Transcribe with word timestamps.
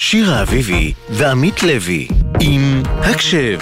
שירה 0.00 0.42
אביבי 0.42 0.92
ועמית 1.10 1.62
לוי 1.62 2.08
עם 2.40 2.82
הקשב 2.86 3.58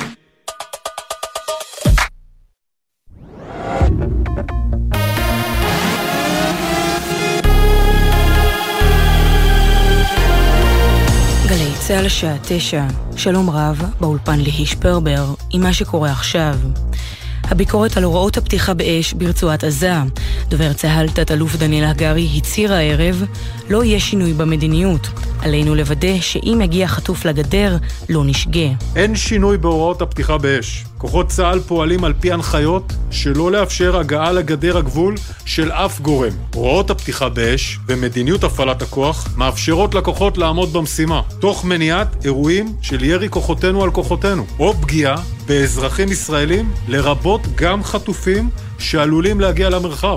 גלי 11.48 11.72
צה"ל 11.78 12.06
השעה 12.06 12.36
תשע, 12.48 12.84
שלום 13.16 13.50
רב, 13.50 13.82
באולפן 14.00 14.40
ליהי 14.40 14.66
שפרבר, 14.66 15.34
עם 15.52 15.62
מה 15.62 15.72
שקורה 15.72 16.10
עכשיו. 16.10 16.54
הביקורת 17.50 17.96
על 17.96 18.04
הוראות 18.04 18.36
הפתיחה 18.36 18.74
באש 18.74 19.12
ברצועת 19.12 19.64
עזה. 19.64 19.92
דובר 20.48 20.72
צה"ל, 20.72 21.08
תת-אלוף 21.08 21.56
דניאל 21.56 21.84
הגרי, 21.84 22.28
הצהיר 22.36 22.72
הערב, 22.72 23.24
לא 23.70 23.84
יהיה 23.84 24.00
שינוי 24.00 24.32
במדיניות. 24.32 25.08
עלינו 25.40 25.74
לוודא 25.74 26.20
שאם 26.20 26.60
יגיע 26.64 26.86
חטוף 26.86 27.24
לגדר, 27.24 27.76
לא 28.08 28.24
נשגה. 28.24 28.68
אין 28.96 29.16
שינוי 29.16 29.58
בהוראות 29.58 30.02
הפתיחה 30.02 30.38
באש. 30.38 30.84
כוחות 30.98 31.28
צה"ל 31.28 31.60
פועלים 31.60 32.04
על 32.04 32.12
פי 32.20 32.32
הנחיות 32.32 32.92
שלא 33.10 33.52
לאפשר 33.52 33.96
הגעה 33.96 34.32
לגדר 34.32 34.78
הגבול 34.78 35.14
של 35.44 35.72
אף 35.72 36.00
גורם. 36.00 36.32
הוראות 36.54 36.90
הפתיחה 36.90 37.28
באש 37.28 37.78
ומדיניות 37.86 38.44
הפעלת 38.44 38.82
הכוח 38.82 39.28
מאפשרות 39.36 39.94
לכוחות 39.94 40.38
לעמוד 40.38 40.72
במשימה, 40.72 41.20
תוך 41.40 41.64
מניעת 41.64 42.24
אירועים 42.24 42.76
של 42.82 43.04
ירי 43.04 43.28
כוחותינו 43.28 43.84
על 43.84 43.90
כוחותינו, 43.90 44.46
או 44.58 44.74
פגיעה 44.74 45.16
באזרחים 45.46 46.12
ישראלים, 46.12 46.70
לרבות 46.88 47.40
גם 47.54 47.84
חטופים 47.84 48.50
שעלולים 48.78 49.40
להגיע 49.40 49.70
למרחב. 49.70 50.16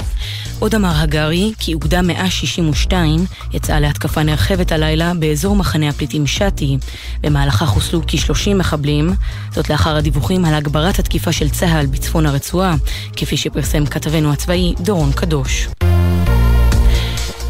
עוד 0.59 0.75
אמר 0.75 0.91
הגרי 0.95 1.53
כי 1.59 1.73
אוגדה 1.73 2.01
162 2.01 3.25
יצאה 3.53 3.79
להתקפה 3.79 4.23
נרחבת 4.23 4.71
הלילה 4.71 5.13
באזור 5.19 5.55
מחנה 5.55 5.89
הפליטים 5.89 6.27
שתי. 6.27 6.77
במהלכה 7.21 7.65
חוסלו 7.65 8.01
כ-30 8.07 8.53
מחבלים, 8.55 9.13
זאת 9.51 9.69
לאחר 9.69 9.95
הדיווחים 9.95 10.45
על 10.45 10.53
הגברת 10.53 10.99
התקיפה 10.99 11.31
של 11.31 11.49
צה"ל 11.49 11.85
בצפון 11.85 12.25
הרצועה, 12.25 12.75
כפי 13.16 13.38
שפרסם 13.38 13.85
כתבנו 13.85 14.33
הצבאי 14.33 14.73
דורון 14.79 15.11
קדוש. 15.11 15.67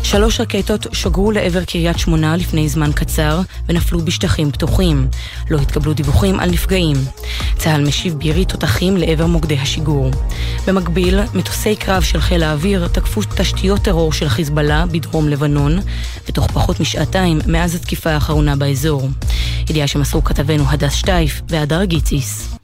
שלוש 0.09 0.39
רקטות 0.41 0.87
שוגרו 0.93 1.31
לעבר 1.31 1.63
קריית 1.63 1.99
שמונה 1.99 2.37
לפני 2.37 2.69
זמן 2.69 2.91
קצר 2.91 3.41
ונפלו 3.67 3.99
בשטחים 3.99 4.51
פתוחים. 4.51 5.07
לא 5.49 5.57
התקבלו 5.57 5.93
דיווחים 5.93 6.39
על 6.39 6.49
נפגעים. 6.51 6.97
צה"ל 7.57 7.87
משיב 7.87 8.13
בירי 8.13 8.45
תותחים 8.45 8.97
לעבר 8.97 9.25
מוקדי 9.25 9.57
השיגור. 9.57 10.11
במקביל, 10.67 11.19
מטוסי 11.33 11.75
קרב 11.75 12.03
של 12.03 12.21
חיל 12.21 12.43
האוויר 12.43 12.87
תקפו 12.87 13.21
תשתיות 13.35 13.81
טרור 13.81 14.13
של 14.13 14.29
חיזבאללה 14.29 14.85
בדרום 14.85 15.29
לבנון, 15.29 15.79
ותוך 16.29 16.47
פחות 16.51 16.79
משעתיים 16.79 17.39
מאז 17.47 17.75
התקיפה 17.75 18.09
האחרונה 18.09 18.55
באזור. 18.55 19.09
ידיעה 19.69 19.87
שמסרו 19.87 20.23
כתבנו 20.23 20.63
הדס 20.69 20.93
שטייף 20.93 21.41
והדר 21.49 21.83
גיציס. 21.83 22.58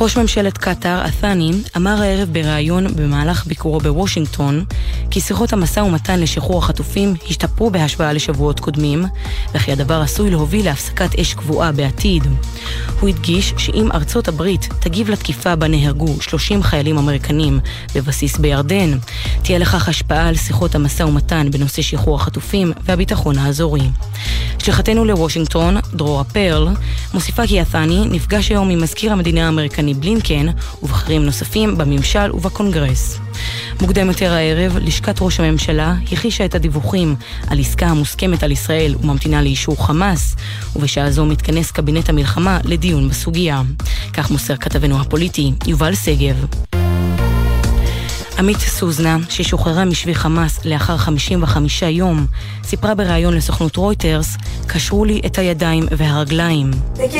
ראש 0.00 0.16
ממשלת 0.16 0.58
קטאר, 0.58 1.06
א-ת'אני, 1.06 1.50
אמר 1.76 2.02
הערב 2.02 2.28
בריאיון 2.32 2.86
במהלך 2.96 3.46
ביקורו 3.46 3.80
בוושינגטון, 3.80 4.64
כי 5.10 5.20
שיחות 5.20 5.52
המשא 5.52 5.80
ומתן 5.80 6.20
לשחרור 6.20 6.58
החטופים 6.58 7.14
השתפרו 7.30 7.70
בהשוואה 7.70 8.12
לשבועות 8.12 8.60
קודמים, 8.60 9.04
וכי 9.54 9.72
הדבר 9.72 10.00
עשוי 10.00 10.30
להוביל 10.30 10.64
להפסקת 10.64 11.18
אש 11.18 11.34
קבועה 11.34 11.72
בעתיד. 11.72 12.22
הוא 13.00 13.08
הדגיש 13.08 13.54
שאם 13.56 13.92
ארצות 13.92 14.28
הברית 14.28 14.68
תגיב 14.80 15.10
לתקיפה 15.10 15.56
בה 15.56 15.68
נהרגו 15.68 16.20
30 16.20 16.62
חיילים 16.62 16.98
אמריקנים 16.98 17.60
בבסיס 17.94 18.38
בירדן, 18.38 18.98
תהיה 19.42 19.58
לכך 19.58 19.88
השפעה 19.88 20.28
על 20.28 20.34
שיחות 20.34 20.74
המשא 20.74 21.02
ומתן 21.02 21.50
בנושא 21.50 21.82
שחרור 21.82 22.16
החטופים 22.16 22.72
והביטחון 22.84 23.38
האזורי. 23.38 23.82
שליחתנו 24.58 25.04
לוושינגטון, 25.04 25.76
דרורה 25.94 26.24
פרל, 26.24 26.68
מוסיפה 27.14 27.46
כי 27.46 27.62
א-ת'אני 27.62 28.04
נפגש 28.10 28.50
היום 28.50 28.70
עם 28.70 28.82
מזכיר 28.82 29.12
המדינה 29.12 29.46
האמריקני 29.46 29.87
בלינקן 29.94 30.46
ובכירים 30.82 31.24
נוספים 31.24 31.78
בממשל 31.78 32.32
ובקונגרס. 32.34 33.18
מוקדם 33.80 34.08
יותר 34.08 34.32
הערב, 34.32 34.76
לשכת 34.80 35.16
ראש 35.20 35.40
הממשלה 35.40 35.94
הכחישה 36.12 36.44
את 36.44 36.54
הדיווחים 36.54 37.16
על 37.48 37.60
עסקה 37.60 37.86
המוסכמת 37.86 38.42
על 38.42 38.52
ישראל 38.52 38.94
וממתינה 39.00 39.42
לאישור 39.42 39.86
חמאס, 39.86 40.36
ובשעה 40.76 41.10
זו 41.10 41.26
מתכנס 41.26 41.70
קבינט 41.70 42.08
המלחמה 42.08 42.58
לדיון 42.64 43.08
בסוגיה. 43.08 43.62
כך 44.12 44.30
מוסר 44.30 44.56
כתבנו 44.56 45.00
הפוליטי 45.00 45.52
יובל 45.66 45.94
שגב. 45.94 46.46
עמית 48.38 48.58
סוזנה, 48.58 49.16
ששוחררה 49.28 49.84
משבי 49.84 50.14
חמאס 50.14 50.64
לאחר 50.64 50.96
55 50.96 51.82
יום, 51.82 52.26
סיפרה 52.64 52.94
בריאיון 52.94 53.34
לסוכנות 53.34 53.76
רויטרס, 53.76 54.36
קשרו 54.66 55.04
לי 55.04 55.20
את 55.26 55.38
הידיים 55.38 55.84
והרגליים. 55.90 56.70
Legs 56.96 57.14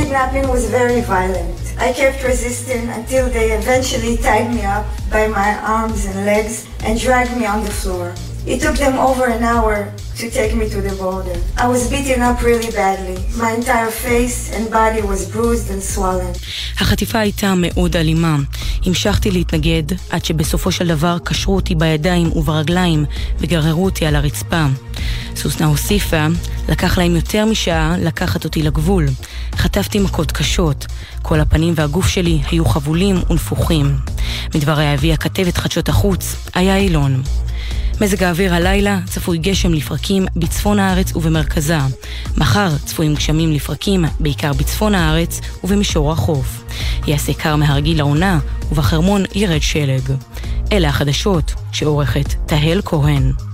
the. 7.84 8.27
It 8.54 8.62
took 8.62 8.76
them 8.84 8.96
over 9.08 9.26
an 9.36 9.42
hour 9.52 9.74
to 10.20 10.26
take 10.38 10.52
me 10.60 10.66
to 10.74 10.80
the 10.86 10.94
border. 11.04 11.36
I 11.64 11.66
was 11.74 11.82
beaten 11.92 12.20
up 12.28 12.38
really 12.50 12.70
badly. 12.80 13.18
My 13.42 13.50
entire 13.60 13.92
face 14.06 14.38
and 14.54 14.64
body 14.70 15.02
was 15.02 15.20
bruised 15.34 15.68
and 15.70 15.82
swollen. 15.82 16.32
החטיפה 16.80 17.18
הייתה 17.18 17.54
מאוד 17.56 17.96
אלימה. 17.96 18.36
המשכתי 18.86 19.30
להתנגד 19.30 19.82
עד 20.10 20.24
שבסופו 20.24 20.72
של 20.72 20.88
דבר 20.88 21.16
קשרו 21.24 21.56
אותי 21.56 21.74
בידיים 21.74 22.32
וברגליים 22.32 23.04
וגררו 23.38 23.84
אותי 23.84 24.06
על 24.06 24.16
הרצפה. 24.16 24.64
סוסנה 25.36 25.66
הוסיפה, 25.66 26.26
לקח 26.68 26.98
להם 26.98 27.16
יותר 27.16 27.44
משעה 27.44 27.96
לקחת 27.98 28.44
אותי 28.44 28.62
לגבול. 28.62 29.06
חטפתי 29.56 29.98
מכות 29.98 30.32
קשות. 30.32 30.86
כל 31.22 31.40
הפנים 31.40 31.74
והגוף 31.76 32.08
שלי 32.08 32.42
היו 32.50 32.64
חבולים 32.64 33.16
ונפוחים. 33.30 33.96
מדבריה 34.54 34.94
הביאה 34.94 35.16
כתבת 35.16 35.56
חדשות 35.56 35.88
החוץ, 35.88 36.36
איה 36.56 36.76
אילון. 36.76 37.22
מזג 38.00 38.22
האוויר 38.22 38.54
הלילה 38.54 38.98
צפוי 39.06 39.38
גשם 39.38 39.72
לפרקים 39.74 40.26
בצפון 40.36 40.78
הארץ 40.78 41.16
ובמרכזה. 41.16 41.78
מחר 42.36 42.68
צפויים 42.84 43.14
גשמים 43.14 43.52
לפרקים 43.52 44.04
בעיקר 44.20 44.52
בצפון 44.52 44.94
הארץ 44.94 45.40
ובמישור 45.64 46.12
החוף. 46.12 46.64
יעשה 47.06 47.34
קר 47.34 47.56
מהרגיל 47.56 47.98
לעונה 47.98 48.38
ובחרמון 48.72 49.24
ירד 49.34 49.62
שלג. 49.62 50.12
אלה 50.72 50.88
החדשות 50.88 51.54
שעורכת 51.72 52.34
תהל 52.46 52.82
כהן. 52.84 53.47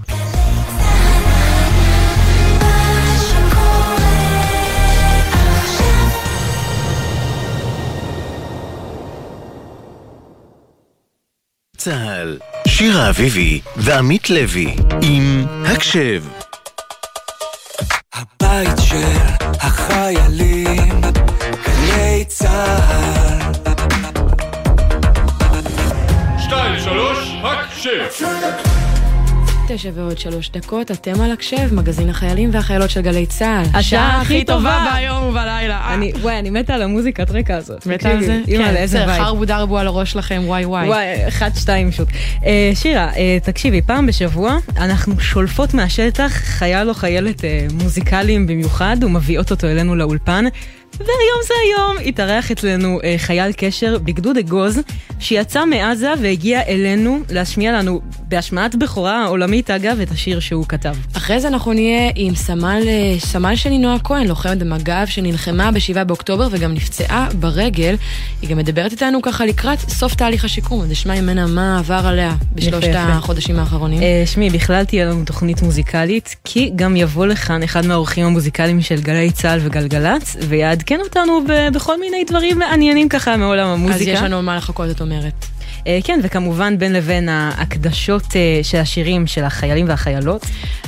צה"ל, 11.84 12.38
שירה 12.68 13.08
אביבי 13.10 13.60
ועמית 13.76 14.30
לוי 14.30 14.76
עם 15.02 15.46
הקשב. 15.64 16.22
הבית 18.14 18.78
של 18.78 19.18
החיילים, 19.60 21.00
גלי 21.64 22.24
צה"ל. 22.28 23.52
שתיים, 26.38 26.80
שלוש, 26.80 27.18
הקשב! 27.42 28.83
תשע 29.68 29.90
ועוד 29.94 30.18
שלוש 30.18 30.50
דקות, 30.50 30.90
אתם 30.90 31.20
על 31.20 31.32
הקשב, 31.32 31.74
מגזין 31.74 32.10
החיילים 32.10 32.50
והחיילות 32.52 32.90
של 32.90 33.00
גלי 33.00 33.26
צה"ל. 33.26 33.78
השעה 33.78 34.20
הכי 34.20 34.44
טובה 34.44 34.86
ביום 34.94 35.24
ובלילה. 35.24 35.94
אני, 35.94 36.12
וואי, 36.20 36.38
אני 36.38 36.50
מתה 36.50 36.74
על 36.74 36.82
המוזיקת 36.82 37.30
רקע 37.30 37.56
הזאת. 37.56 37.86
מתה 37.86 38.10
על 38.10 38.24
זה? 38.24 38.40
לאיזה 38.48 38.98
בסדר, 38.98 39.12
בית. 39.12 39.20
חרבו 39.20 39.44
דרבו 39.44 39.78
על 39.78 39.86
הראש 39.86 40.12
שלכם, 40.12 40.42
וואי 40.44 40.64
וואי. 40.64 40.88
וואי, 40.88 41.28
אחד, 41.28 41.50
שתיים 41.54 41.92
שוט. 41.92 42.08
אה, 42.46 42.70
שירה, 42.74 43.10
אה, 43.16 43.38
תקשיבי, 43.42 43.82
פעם 43.82 44.06
בשבוע 44.06 44.56
אנחנו 44.76 45.20
שולפות 45.20 45.74
מהשטח 45.74 46.32
חייל 46.32 46.88
או 46.88 46.94
חיילת 46.94 47.44
אה, 47.44 47.66
מוזיקליים 47.72 48.46
במיוחד 48.46 48.96
ומביאות 49.02 49.50
אותו 49.50 49.66
אלינו 49.66 49.94
לאולפן. 49.94 50.44
והיום 50.98 51.40
זה 51.46 51.54
היום, 51.64 51.96
התארח 52.08 52.50
אצלנו 52.50 53.00
אה, 53.04 53.14
חייל 53.18 53.52
קשר 53.52 53.98
בגדוד 53.98 54.36
אגוז, 54.36 54.80
שיצא 55.20 55.64
מעזה 55.64 56.12
והגיע 56.22 56.62
אלינו 56.68 57.20
להשמיע 57.30 57.72
לנו 57.72 58.00
בהשמעת 58.28 58.74
בכורה 58.74 59.26
עולמית 59.26 59.70
אגב 59.70 60.00
את 60.00 60.10
השיר 60.10 60.40
שהוא 60.40 60.66
כתב. 60.68 60.94
אחרי 61.16 61.40
זה 61.40 61.48
אנחנו 61.48 61.72
נהיה 61.72 62.10
עם 62.14 62.34
סמל, 62.34 62.82
אה, 62.86 63.16
סמל 63.18 63.56
שני 63.56 63.78
נועה 63.78 63.98
כהן, 63.98 64.26
לוחמת 64.26 64.58
במג"ב 64.58 65.06
שנלחמה 65.06 65.70
ב-7 65.72 66.04
באוקטובר 66.04 66.48
וגם 66.50 66.74
נפצעה 66.74 67.28
ברגל. 67.40 67.96
היא 68.42 68.50
גם 68.50 68.58
מדברת 68.58 68.92
איתנו 68.92 69.22
ככה 69.22 69.46
לקראת 69.46 69.78
סוף 69.78 70.14
תהליך 70.14 70.44
השיקום, 70.44 70.82
אז 70.82 70.90
נשמע 70.90 71.20
ממנה 71.20 71.46
מה 71.46 71.78
עבר 71.78 72.06
עליה 72.06 72.34
בשלושת 72.54 72.88
יפה. 72.88 72.98
החודשים 72.98 73.58
האחרונים. 73.58 74.02
אה, 74.02 74.22
שמי, 74.26 74.50
בכלל 74.50 74.84
תהיה 74.84 75.06
לנו 75.06 75.24
תוכנית 75.24 75.62
מוזיקלית, 75.62 76.36
כי 76.44 76.72
גם 76.76 76.96
יבוא 76.96 77.26
לכאן 77.26 77.62
אחד 77.62 77.86
מהאורחים 77.86 78.26
המוזיקליים 78.26 78.80
של 78.80 79.00
גלי 79.00 79.30
צה"ל 79.30 79.58
וגלגלצ, 79.62 80.36
ויעדכן 80.90 81.00
אותנו 81.00 81.40
בכל 81.72 82.00
מיני 82.00 82.24
דברים 82.24 82.58
מעניינים 82.58 83.08
ככה 83.08 83.36
מעולם 83.36 83.66
אז 83.66 83.72
המוזיקה. 83.72 84.10
יש 84.10 84.20
לנו 84.20 84.42
מה 84.42 84.56
לחכות, 84.56 84.90
את 84.90 85.00
אומרת. 85.00 85.46
אה, 85.86 85.98
כן, 86.04 86.20
וכמובן 86.22 86.78
בין 86.78 86.92
לבין 86.92 87.28
ההקדשות 87.28 88.36
אה, 88.36 88.60
של 88.62 88.78
השירים 88.78 89.26
של 89.26 89.44
החיילים 89.44 89.88
והחיילות. 89.88 90.46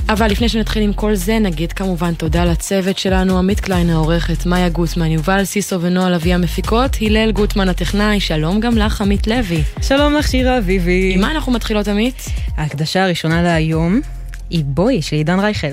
אבל 0.09 0.27
לפני 0.27 0.49
שנתחיל 0.49 0.83
עם 0.83 0.93
כל 0.93 1.15
זה, 1.15 1.39
נגיד 1.39 1.73
כמובן 1.73 2.15
תודה 2.15 2.45
לצוות 2.45 2.99
שלנו, 2.99 3.39
עמית 3.39 3.61
קליין 3.61 3.91
העורכת, 3.91 4.47
מאיה 4.47 4.69
גוטמן, 4.69 5.11
יובל 5.11 5.45
סיסו 5.45 5.81
ונועה 5.81 6.11
לביא 6.11 6.35
המפיקות, 6.35 6.97
הלל 7.01 7.33
גוטמן 7.33 7.69
הטכנאי, 7.69 8.21
שלום 8.21 8.61
גם 8.61 8.79
לך, 8.79 9.01
עמית 9.01 9.27
לוי. 9.27 9.63
שלום 9.83 10.15
לך, 10.15 10.29
שירה 10.29 10.59
אביבי. 10.59 11.13
עם 11.15 11.21
מה 11.21 11.31
אנחנו 11.31 11.53
מתחילות, 11.53 11.89
עמית? 11.89 12.25
ההקדשה 12.57 13.05
הראשונה 13.05 13.43
להיום 13.43 14.01
היא 14.51 14.65
בואי 14.65 15.03
של 15.03 15.17
עידן 15.17 15.41
רייכל. 15.41 15.67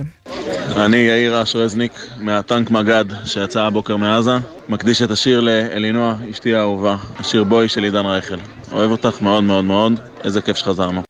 אני 0.76 0.98
יאיר 0.98 1.44
אש 1.44 1.56
רזניק 1.56 1.92
מהטנק 2.18 2.72
מג"ד 2.72 3.06
שיצא 3.26 3.62
הבוקר 3.62 3.98
מעזה, 3.98 4.38
מקדיש 4.70 5.02
את 5.02 5.12
השיר 5.12 5.40
לאלינוע, 5.40 6.16
אשתי 6.32 6.56
האהובה, 6.56 6.96
השיר 7.20 7.44
בואי 7.44 7.70
של 7.70 7.84
עידן 7.84 8.06
רייכל. 8.06 8.38
אוהב 8.72 8.92
אותך 8.92 9.22
מאוד 9.22 9.44
מאוד 9.44 9.66
מאוד, 9.66 9.94
איזה 10.24 10.42
כיף 10.42 10.58
שחזרנו. 10.58 11.02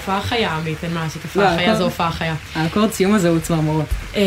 הופעה 0.00 1.56
חיה 1.56 1.74
זו 1.74 1.84
הופעה 1.84 2.10
חיה. 2.10 2.34
האקורד 2.54 2.92
סיום 2.92 3.14
הזה 3.14 3.28
הוא 3.28 3.38
צמרמורות. 3.38 3.84
אה, 4.16 4.22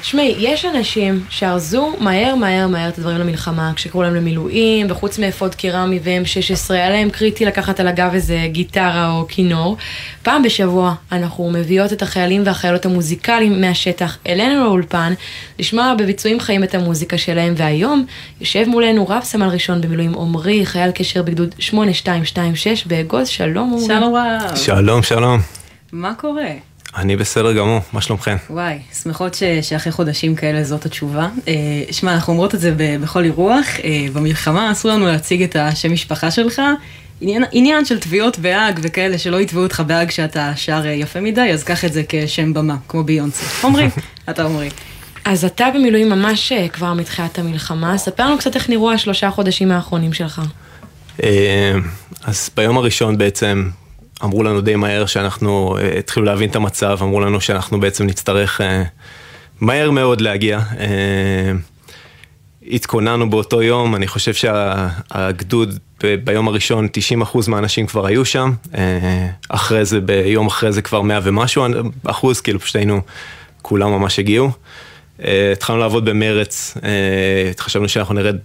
תשמעי, 0.00 0.34
יש 0.38 0.64
אנשים 0.64 1.24
שארזו 1.28 1.96
מהר 2.00 2.34
מהר 2.34 2.68
מהר 2.68 2.88
את 2.88 2.98
הדברים 2.98 3.18
למלחמה, 3.18 3.72
כשקראו 3.76 4.02
להם 4.02 4.14
למילואים, 4.14 4.86
וחוץ 4.90 5.18
מאפוד 5.18 5.54
קרמי 5.54 6.00
ו-M16, 6.04 6.72
היה 6.72 6.90
להם 6.90 7.10
קריטי 7.10 7.44
לקחת 7.44 7.80
על 7.80 7.88
הגב 7.88 8.10
איזה 8.14 8.38
גיטרה 8.46 9.10
או 9.10 9.26
כינור. 9.28 9.76
פעם 10.22 10.42
בשבוע 10.42 10.94
אנחנו 11.12 11.50
מביאות 11.50 11.92
את 11.92 12.02
החיילים 12.02 12.42
והחיילות 12.46 12.86
המוזיקליים 12.86 13.60
מהשטח 13.60 14.18
אלינו 14.26 14.64
לאולפן, 14.64 15.12
לשמוע 15.58 15.94
בביצועים 15.98 16.40
חיים 16.40 16.64
את 16.64 16.74
המוזיקה 16.74 17.18
שלהם, 17.18 17.54
והיום 17.56 18.06
יושב 18.40 18.64
מולנו 18.66 19.08
רב 19.08 19.22
סמל 19.22 19.48
ראשון 19.48 19.80
במילואים 19.80 20.14
עמרי, 20.14 20.66
חייל 20.66 20.90
קשר 20.90 21.22
בגדוד 21.22 21.54
8226 21.58 22.86
באגוז, 22.86 23.28
שלום 23.28 23.72
עמרי. 23.72 23.86
שלום 23.86 24.14
רב. 24.14 24.56
שלום 24.56 24.86
שלום, 25.02 25.02
שלום. 25.16 25.40
מה 25.92 26.14
קורה? 26.14 26.48
אני 26.96 27.16
בסדר 27.16 27.52
גמור, 27.52 27.80
מה 27.92 28.00
שלומכם? 28.00 28.36
וואי, 28.50 28.78
שמחות 29.02 29.34
ש, 29.34 29.42
שאחרי 29.62 29.92
חודשים 29.92 30.34
כאלה 30.34 30.64
זאת 30.64 30.86
התשובה. 30.86 31.28
אה, 31.48 31.52
שמע, 31.90 32.14
אנחנו 32.14 32.32
אומרות 32.32 32.54
את 32.54 32.60
זה 32.60 32.74
ב, 32.76 32.96
בכל 33.02 33.24
אירוח, 33.24 33.66
אה, 33.84 34.06
במלחמה 34.12 34.72
אסור 34.72 34.90
לנו 34.90 35.06
להציג 35.06 35.42
את 35.42 35.56
השם 35.56 35.92
משפחה 35.92 36.30
שלך. 36.30 36.62
עניין, 37.20 37.44
עניין 37.52 37.84
של 37.84 37.98
תביעות 37.98 38.38
בהאג 38.38 38.78
וכאלה 38.82 39.18
שלא 39.18 39.40
יתבעו 39.40 39.62
אותך 39.62 39.82
בהאג 39.86 40.10
שאתה 40.10 40.52
שר 40.56 40.82
אה, 40.84 40.90
יפה 40.90 41.20
מדי, 41.20 41.50
אז 41.52 41.64
קח 41.64 41.84
את 41.84 41.92
זה 41.92 42.02
כשם 42.08 42.54
במה, 42.54 42.76
כמו 42.88 43.04
ביונסה. 43.04 43.66
עמרי, 43.66 43.88
אתה 44.30 44.44
עמרי. 44.44 44.70
אז 45.24 45.44
אתה 45.44 45.68
במילואים 45.74 46.08
ממש 46.08 46.52
אה, 46.52 46.68
כבר 46.68 46.94
מתחילת 46.94 47.38
המלחמה, 47.38 47.98
ספר 47.98 48.26
לנו 48.26 48.38
קצת 48.38 48.54
איך 48.54 48.70
נראו 48.70 48.92
השלושה 48.92 49.30
חודשים 49.30 49.70
האחרונים 49.70 50.12
שלך. 50.12 50.42
אה, 51.22 51.74
אז 52.24 52.50
ביום 52.56 52.78
הראשון 52.78 53.18
בעצם 53.18 53.70
אמרו 54.24 54.42
לנו 54.42 54.60
די 54.60 54.76
מהר 54.76 55.06
שאנחנו, 55.06 55.76
אה, 55.80 55.98
התחילו 55.98 56.26
להבין 56.26 56.50
את 56.50 56.56
המצב, 56.56 56.98
אמרו 57.02 57.20
לנו 57.20 57.40
שאנחנו 57.40 57.80
בעצם 57.80 58.06
נצטרך 58.06 58.60
אה, 58.60 58.82
מהר 59.60 59.90
מאוד 59.90 60.20
להגיע. 60.20 60.60
אה, 60.78 61.52
התכוננו 62.70 63.30
באותו 63.30 63.62
יום, 63.62 63.94
אני 63.94 64.06
חושב 64.06 64.34
שהגדוד 64.34 65.78
ביום 66.24 66.48
הראשון 66.48 66.88
90% 67.22 67.48
מהאנשים 67.48 67.86
כבר 67.86 68.06
היו 68.06 68.24
שם, 68.24 68.52
אחרי 69.48 69.84
זה, 69.84 70.00
ביום 70.00 70.46
אחרי 70.46 70.72
זה 70.72 70.82
כבר 70.82 71.02
100 71.02 71.20
ומשהו 71.22 71.64
אחוז, 72.04 72.40
כאילו 72.40 72.60
פשוט 72.60 72.76
היינו, 72.76 73.00
כולם 73.62 73.90
ממש 73.90 74.18
הגיעו. 74.18 74.50
התחלנו 75.52 75.78
לעבוד 75.78 76.04
במרץ, 76.04 76.76
חשבנו 77.58 77.88
שאנחנו 77.88 78.14
נרד 78.14 78.36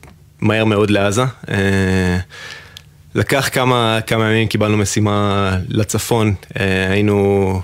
מהר 0.41 0.65
מאוד 0.65 0.89
לעזה. 0.89 1.23
אה, 3.15 3.19
לקח 3.19 3.49
כמה, 3.51 3.99
כמה 4.07 4.29
ימים, 4.29 4.47
קיבלנו 4.47 4.77
משימה 4.77 5.51
לצפון, 5.69 6.33
אה, 6.59 6.91
היינו 6.91 7.61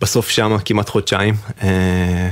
בסוף 0.00 0.28
שמה 0.28 0.58
כמעט 0.58 0.88
חודשיים. 0.88 1.34
אה, 1.62 2.28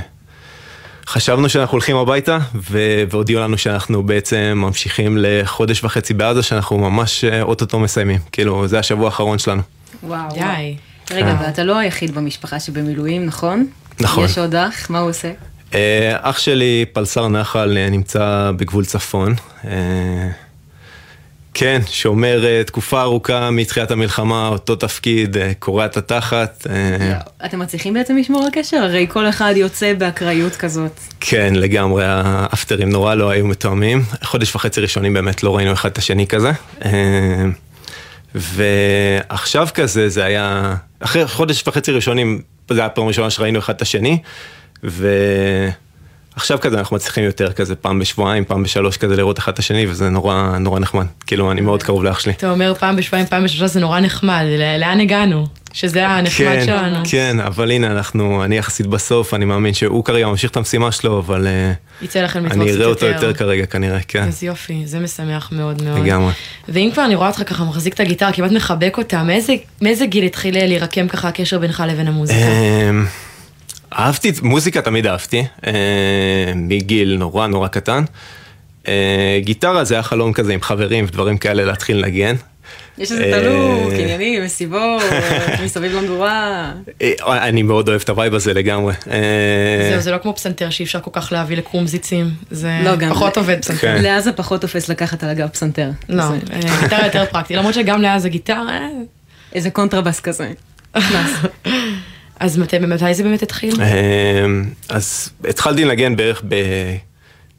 חשבנו 1.07 1.49
שאנחנו 1.49 1.71
הולכים 1.71 1.95
הביתה, 1.95 2.37
ו- 2.55 3.03
והודיעו 3.09 3.41
לנו 3.41 3.57
שאנחנו 3.57 4.03
בעצם 4.03 4.53
ממשיכים 4.55 5.17
לחודש 5.19 5.83
וחצי 5.83 6.13
בעזה, 6.13 6.43
שאנחנו 6.43 6.77
ממש 6.77 7.23
אה, 7.23 7.41
אוטוטו 7.41 7.79
מסיימים. 7.79 8.19
כאילו, 8.31 8.67
זה 8.67 8.79
השבוע 8.79 9.05
האחרון 9.05 9.39
שלנו. 9.39 9.61
וואו. 10.03 10.29
די. 10.33 10.75
רגע, 11.11 11.37
ואתה 11.41 11.63
לא 11.63 11.77
היחיד 11.77 12.15
במשפחה 12.15 12.59
שבמילואים, 12.59 13.25
נכון? 13.25 13.67
נכון. 13.99 14.25
יש 14.25 14.37
עוד 14.37 14.55
אח, 14.55 14.89
מה 14.89 14.99
הוא 14.99 15.09
עושה? 15.09 15.31
אה, 15.73 16.17
אח 16.21 16.39
שלי, 16.39 16.85
פלסר 16.93 17.27
נחל, 17.27 17.77
אה, 17.77 17.89
נמצא 17.89 18.51
בגבול 18.55 18.85
צפון. 18.85 19.35
כן, 21.53 21.81
שומר 21.87 22.45
אה, 22.45 22.63
תקופה 22.63 23.01
ארוכה 23.01 23.51
מתחילת 23.51 23.91
המלחמה, 23.91 24.47
אותו 24.47 24.75
תפקיד, 24.75 25.37
אה, 25.37 25.51
קורע 25.59 25.85
את 25.85 25.97
התחת. 25.97 26.67
אה, 26.69 27.19
אתם 27.45 27.59
מצליחים 27.59 27.93
בעצם 27.93 28.17
לשמור 28.17 28.43
על 28.43 28.49
קשר? 28.53 28.77
הרי 28.77 29.07
כל 29.09 29.29
אחד 29.29 29.53
יוצא 29.57 29.93
באקראיות 29.93 30.55
כזאת. 30.55 30.99
כן, 31.19 31.53
לגמרי, 31.55 32.03
האפטרים 32.07 32.89
נורא 32.89 33.15
לא 33.15 33.29
היו 33.29 33.47
מתואמים. 33.47 34.03
חודש 34.23 34.55
וחצי 34.55 34.81
ראשונים 34.81 35.13
באמת 35.13 35.43
לא 35.43 35.55
ראינו 35.55 35.73
אחד 35.73 35.89
את 35.89 35.97
השני 35.97 36.27
כזה. 36.27 36.51
ועכשיו 38.35 39.67
כזה, 39.73 40.09
זה 40.09 40.23
היה... 40.23 40.75
אחרי 40.99 41.27
חודש 41.27 41.63
וחצי 41.67 41.91
ראשונים, 41.91 42.41
זה 42.69 42.79
היה 42.79 42.85
הפעם 42.85 43.05
הראשונה 43.05 43.29
שראינו 43.29 43.59
אחד 43.59 43.73
את 43.73 43.81
השני, 43.81 44.17
ועכשיו 46.37 46.59
כזה 46.61 46.79
אנחנו 46.79 46.95
מצליחים 46.95 47.23
יותר 47.23 47.51
כזה 47.51 47.75
פעם 47.75 47.99
בשבועיים, 47.99 48.45
פעם 48.45 48.63
בשלוש 48.63 48.97
כזה 48.97 49.15
לראות 49.15 49.39
אחד 49.39 49.51
את 49.51 49.59
השני, 49.59 49.87
וזה 49.87 50.09
נורא 50.09 50.57
נורא 50.59 50.79
נחמד. 50.79 51.05
כאילו, 51.27 51.51
אני 51.51 51.61
מאוד 51.61 51.83
קרוב 51.83 52.03
לאח 52.03 52.19
שלי. 52.19 52.33
אתה 52.33 52.51
אומר 52.51 52.73
פעם 52.73 52.95
בשבועיים, 52.95 53.27
פעם 53.27 53.43
בשלושה, 53.43 53.67
זה 53.67 53.79
נורא 53.79 53.99
נחמד, 53.99 54.43
לאן 54.79 54.99
הגענו? 54.99 55.47
שזה 55.73 56.07
הנחמד 56.07 56.45
כן, 56.45 56.65
שלנו. 56.65 56.99
כן, 57.09 57.39
אבל 57.39 57.71
הנה, 57.71 57.87
אנחנו, 57.87 58.43
אני 58.43 58.57
יחסית 58.57 58.87
בסוף, 58.87 59.33
אני 59.33 59.45
מאמין 59.45 59.73
שהוא 59.73 60.05
כרגע 60.05 60.27
ממשיך 60.27 60.51
את 60.51 60.57
המשימה 60.57 60.91
שלו, 60.91 61.19
אבל 61.19 61.47
אה, 61.47 61.73
יצא 62.01 62.21
לכם 62.21 62.45
לתפוס 62.45 62.61
אני 62.61 62.69
קצת 62.69 62.75
אראה 62.77 62.87
אותו 62.87 63.05
יותר 63.05 63.33
כרגע 63.33 63.65
כנראה, 63.65 63.99
כן, 64.07 64.23
איזה 64.23 64.45
יופי, 64.45 64.81
זה 64.85 64.99
משמח 64.99 65.49
מאוד 65.51 65.81
מאוד. 65.83 65.99
לגמרי. 65.99 66.31
ואם 66.69 66.89
כבר 66.93 67.05
אני 67.05 67.15
רואה 67.15 67.27
אותך 67.27 67.43
ככה 67.45 67.63
מחזיק 67.63 67.93
את 67.93 67.99
הגיטרה, 67.99 68.31
כמעט 68.31 68.51
מחבק 68.51 68.97
אותה, 68.97 69.23
מאיזה, 69.23 69.55
מאיזה 69.81 70.05
גיל 70.05 70.23
התחיל 70.23 70.53
להירקם 70.53 71.07
ככה 71.07 71.27
הקשר 71.27 71.59
בינך 71.59 71.83
לבין 71.87 72.07
המוזיקה? 72.07 72.39
אהבתי, 73.97 74.31
מוזיקה 74.41 74.81
תמיד 74.81 75.07
אהבתי, 75.07 75.43
אה, 75.67 75.71
מגיל 76.55 77.15
נורא 77.19 77.47
נורא 77.47 77.67
קטן. 77.67 78.03
אה, 78.87 79.39
גיטרה 79.43 79.83
זה 79.83 79.93
היה 79.95 80.03
חלום 80.03 80.33
כזה 80.33 80.53
עם 80.53 80.61
חברים 80.61 81.05
ודברים 81.05 81.37
כאלה 81.37 81.65
להתחיל 81.65 81.97
לנגן. 81.97 82.35
יש 82.97 83.11
איזה 83.11 83.23
אה, 83.23 83.39
תלוק, 83.41 83.93
עניינים, 83.93 84.43
מסיבות, 84.43 85.01
מסביב 85.65 85.91
למדורה. 85.95 86.71
אה, 87.01 87.11
אני 87.47 87.63
מאוד 87.63 87.89
אוהב 87.89 88.01
את 88.01 88.09
ה 88.09 88.14
vibe 88.14 88.33
הזה 88.33 88.53
לגמרי. 88.53 88.93
אה, 89.11 89.89
זהו, 89.91 90.01
זה 90.01 90.11
לא 90.11 90.17
כמו 90.17 90.33
פסנתר 90.35 90.69
שאי 90.69 90.85
אפשר 90.85 90.99
כל 90.99 91.11
כך 91.13 91.31
להביא 91.31 91.57
לקומזיצים, 91.57 92.29
זה 92.51 92.71
לא, 92.83 92.91
פחות 93.09 93.37
עובד 93.37 93.61
פסנתר. 93.61 93.79
כן. 93.81 94.01
לעזה 94.03 94.31
פחות 94.31 94.61
תופס 94.61 94.89
לקחת 94.89 95.23
על 95.23 95.29
הגב 95.29 95.47
פסנתר. 95.47 95.89
לא, 96.09 96.23
זה- 96.27 96.37
אה, 96.53 96.79
גיטרה 96.81 97.05
יותר 97.05 97.25
פרקטי, 97.31 97.55
למרות 97.55 97.73
שגם 97.73 98.01
לעזה 98.01 98.25
הגיטרה, 98.25 98.69
אה, 98.77 98.87
איזה 99.53 99.69
קונטרבאס 99.69 100.19
כזה. 100.19 100.51
אז 102.43 102.57
מתי 102.57 103.13
זה 103.13 103.23
באמת 103.23 103.43
התחיל? 103.43 103.75
אמ, 103.81 104.63
אז 104.89 105.29
התחלתי 105.49 105.85
לנגן 105.85 106.15
בערך 106.15 106.43
ב... 106.47 106.55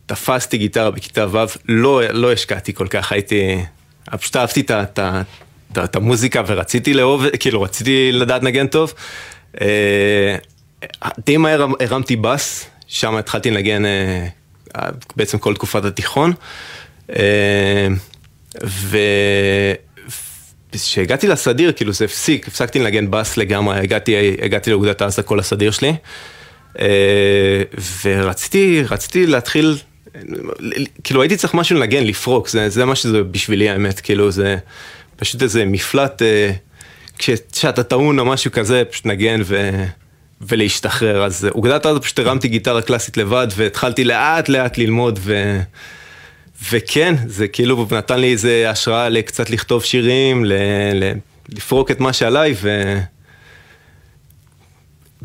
תפסתי 0.07 0.59
גיטרה 0.59 0.91
בכיתה 0.91 1.27
ו', 1.31 1.39
לא, 1.69 2.03
לא 2.11 2.33
השקעתי 2.33 2.75
כל 2.75 2.87
כך, 2.89 3.13
הייתי... 3.13 3.59
פשוט 4.21 4.37
אהבתי 4.37 4.63
את 5.85 5.97
המוזיקה 5.97 6.43
ורציתי 6.47 6.95
לאהוב, 6.95 7.25
כאילו 7.41 7.63
רציתי 7.63 8.13
לדעת 8.13 8.43
לנגן 8.43 8.67
טוב. 8.67 8.95
אה, 9.61 10.37
די 11.27 11.37
מהר 11.37 11.67
הרמתי 11.81 12.17
בס, 12.17 12.67
שם 12.87 13.17
התחלתי 13.17 13.51
לנגן 13.51 13.83
אה, 13.87 14.89
בעצם 15.17 15.39
כל 15.39 15.55
תקופת 15.55 15.85
התיכון. 15.85 16.33
אה, 17.17 17.89
ו... 18.65 18.99
כשהגעתי 20.79 21.29
לסדיר, 21.29 21.73
כאילו 21.73 21.93
זה 21.93 22.05
הפסיק, 22.05 22.49
הפסקתי 22.49 22.79
לנגן 22.79 23.11
בס 23.11 23.37
לגמרי, 23.37 23.79
הגעתי, 23.79 24.37
הגעתי 24.43 24.71
לאוגדת 24.71 25.03
עזה 25.03 25.23
כל 25.23 25.39
הסדיר 25.39 25.71
שלי. 25.71 25.95
אה, 26.81 27.63
ורציתי, 28.05 28.83
רציתי 28.89 29.27
להתחיל, 29.27 29.77
כאילו 31.05 31.23
הייתי 31.23 31.37
צריך 31.37 31.55
משהו 31.55 31.77
לנגן, 31.77 32.05
לפרוק, 32.05 32.49
זה, 32.49 32.69
זה 32.69 32.85
מה 32.85 32.95
שזה 32.95 33.23
בשבילי 33.23 33.71
האמת, 33.71 34.01
כאילו 34.01 34.31
זה 34.31 34.57
פשוט 35.17 35.43
איזה 35.43 35.65
מפלט, 35.65 36.23
אה, 36.23 36.51
כשאתה 37.19 37.83
טעון 37.83 38.19
או 38.19 38.25
משהו 38.25 38.53
כזה, 38.53 38.83
פשוט 38.91 39.07
נגן 39.07 39.41
ו... 39.45 39.71
ולהשתחרר. 40.41 41.25
אז 41.25 41.49
אוגדת 41.55 41.87
עזה 41.87 42.01
פשוט 42.01 42.19
הרמתי 42.19 42.49
גיטרה 42.49 42.83
קלאסית 42.83 43.17
לבד 43.17 43.47
והתחלתי 43.57 44.05
לאט 44.05 44.49
לאט 44.49 44.79
ללמוד 44.79 45.19
ו... 45.23 45.61
וכן, 46.71 47.15
זה 47.27 47.49
כאילו 47.49 47.87
נתן 47.91 48.21
לי 48.21 48.33
איזה 48.33 48.71
השראה 48.71 49.09
לקצת 49.09 49.51
לכתוב 49.51 49.85
שירים, 49.85 50.45
ל... 50.45 50.53
ל... 50.95 51.13
לפרוק 51.49 51.91
את 51.91 52.01
מה 52.01 52.13
שעליי 52.13 52.55
ו... 52.63 52.99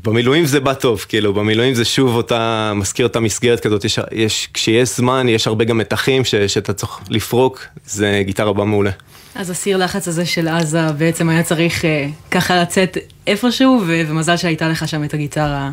במילואים 0.03 0.45
זה 0.45 0.59
בא 0.59 0.73
טוב, 0.73 1.05
כאילו, 1.09 1.33
במילואים 1.33 1.73
זה 1.73 1.85
שוב 1.85 2.15
אותה, 2.15 2.71
מזכיר 2.75 3.07
אותה 3.07 3.19
מסגרת 3.19 3.59
כזאת, 3.59 3.85
יש, 3.85 3.99
יש, 4.11 4.49
כשיש 4.53 4.97
זמן, 4.97 5.29
יש 5.29 5.47
הרבה 5.47 5.65
גם 5.65 5.77
מתחים 5.77 6.25
ש, 6.25 6.35
שאתה 6.35 6.73
צריך 6.73 6.99
לפרוק, 7.09 7.65
זה 7.85 8.21
גיטרה 8.25 8.53
בא 8.53 8.63
מעולה. 8.63 8.91
אז 9.35 9.49
הסיר 9.49 9.77
לחץ 9.77 10.07
הזה 10.07 10.25
של 10.25 10.47
עזה 10.47 10.91
בעצם 10.91 11.29
היה 11.29 11.43
צריך 11.43 11.85
אה, 11.85 12.07
ככה 12.31 12.61
לצאת 12.61 12.97
איפשהו, 13.27 13.81
ו- 13.87 14.01
ומזל 14.07 14.37
שהייתה 14.37 14.69
לך 14.69 14.87
שם 14.87 15.03
את 15.03 15.13
הגיטרה. 15.13 15.71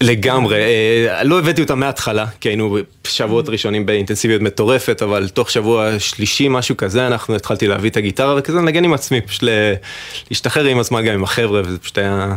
לגמרי, 0.00 0.56
אה, 0.56 1.24
לא 1.24 1.38
הבאתי 1.38 1.62
אותה 1.62 1.74
מההתחלה, 1.74 2.26
כי 2.40 2.48
היינו 2.48 2.78
שבועות 3.04 3.48
ראשונים 3.48 3.86
באינטנסיביות 3.86 4.42
מטורפת, 4.42 5.02
אבל 5.02 5.28
תוך 5.28 5.50
שבוע 5.50 5.98
שלישי, 5.98 6.48
משהו 6.48 6.76
כזה, 6.76 7.06
אנחנו 7.06 7.34
התחלתי 7.34 7.66
להביא 7.66 7.90
את 7.90 7.96
הגיטרה, 7.96 8.34
וכזה 8.38 8.58
לנגן 8.58 8.84
עם 8.84 8.92
עצמי, 8.92 9.20
פשוט 9.20 9.48
להשתחרר 10.30 10.64
עם 10.64 10.78
הזמן 10.78 11.04
גם 11.06 11.14
עם 11.14 11.24
החבר'ה, 11.24 11.60
וזה 11.64 11.78
פשוט 11.78 11.98
היה 11.98 12.36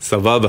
סבבה. 0.00 0.48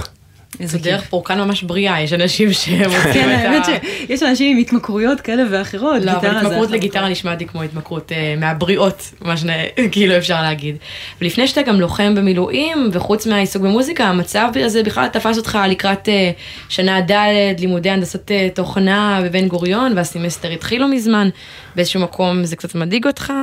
איזה 0.60 0.78
זה 0.78 0.84
דרך 0.84 1.04
פורקן 1.10 1.40
ממש 1.40 1.64
בריאה, 1.64 2.02
יש 2.02 2.14
אנשים 2.14 2.54
שהם 2.54 2.92
עושים 2.92 3.14
כן, 3.14 3.40
את 3.40 3.46
האמת 3.46 3.68
ה... 3.68 3.86
שיש 4.08 4.24
אנשים 4.24 4.58
עם 4.58 4.62
התמכרויות 4.62 5.22
כאלה 5.22 5.44
ואחרות. 5.52 6.02
לא, 6.02 6.12
אבל 6.12 6.38
התמכרות 6.38 6.72
לגיטרה 6.72 7.10
נשמעת 7.10 7.40
לי 7.40 7.48
כמו 7.48 7.64
התמכרות 7.64 8.12
אה, 8.12 8.36
מהבריאות, 8.38 9.14
מה 9.22 9.36
שכאילו 9.38 10.18
אפשר 10.18 10.42
להגיד. 10.42 10.76
ולפני 11.22 11.48
שאתה 11.48 11.62
גם 11.62 11.80
לוחם 11.82 12.16
במילואים, 12.16 12.90
וחוץ 12.94 13.28
מהעיסוק 13.28 13.62
במוזיקה, 13.62 14.06
המצב 14.06 14.50
הזה 14.56 14.84
בכלל 14.84 15.08
תפס 15.08 15.38
אותך 15.38 15.60
לקראת 15.70 16.10
אה, 16.10 16.32
שנה 16.70 17.02
ד', 17.02 17.60
לימודי 17.60 17.90
הנדסת 17.90 18.32
אה, 18.32 18.48
תוכנה 18.54 19.22
בבן 19.24 19.48
גוריון, 19.48 19.94
והסמסטר 19.96 20.50
התחיל 20.50 20.82
לא 20.82 20.92
מזמן. 20.92 21.30
באיזשהו 21.78 22.02
מקום 22.02 22.46
זה 22.46 22.56
קצת 22.56 22.76
מדאיג 22.76 23.08
אותך? 23.08 23.34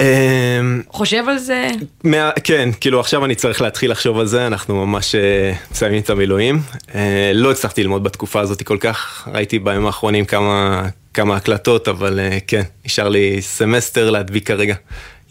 אמ, 0.00 0.82
חושב 0.88 1.24
על 1.28 1.38
זה? 1.38 1.68
מה, 2.04 2.30
כן, 2.44 2.68
כאילו 2.80 3.00
עכשיו 3.00 3.24
אני 3.24 3.34
צריך 3.34 3.62
להתחיל 3.62 3.90
לחשוב 3.90 4.18
על 4.18 4.26
זה, 4.26 4.46
אנחנו 4.46 4.86
ממש 4.86 5.14
אה, 5.14 5.52
מסיימים 5.70 6.00
את 6.00 6.10
המילואים. 6.10 6.58
אה, 6.94 7.30
לא 7.34 7.50
הצלחתי 7.50 7.82
ללמוד 7.82 8.04
בתקופה 8.04 8.40
הזאת 8.40 8.62
כל 8.62 8.76
כך, 8.80 9.28
ראיתי 9.32 9.58
בימים 9.58 9.86
האחרונים 9.86 10.24
כמה, 10.24 10.88
כמה 11.14 11.36
הקלטות, 11.36 11.88
אבל 11.88 12.20
אה, 12.20 12.38
כן, 12.46 12.62
נשאר 12.84 13.08
לי 13.08 13.42
סמסטר 13.42 14.10
להדביק 14.10 14.46
כרגע. 14.46 14.74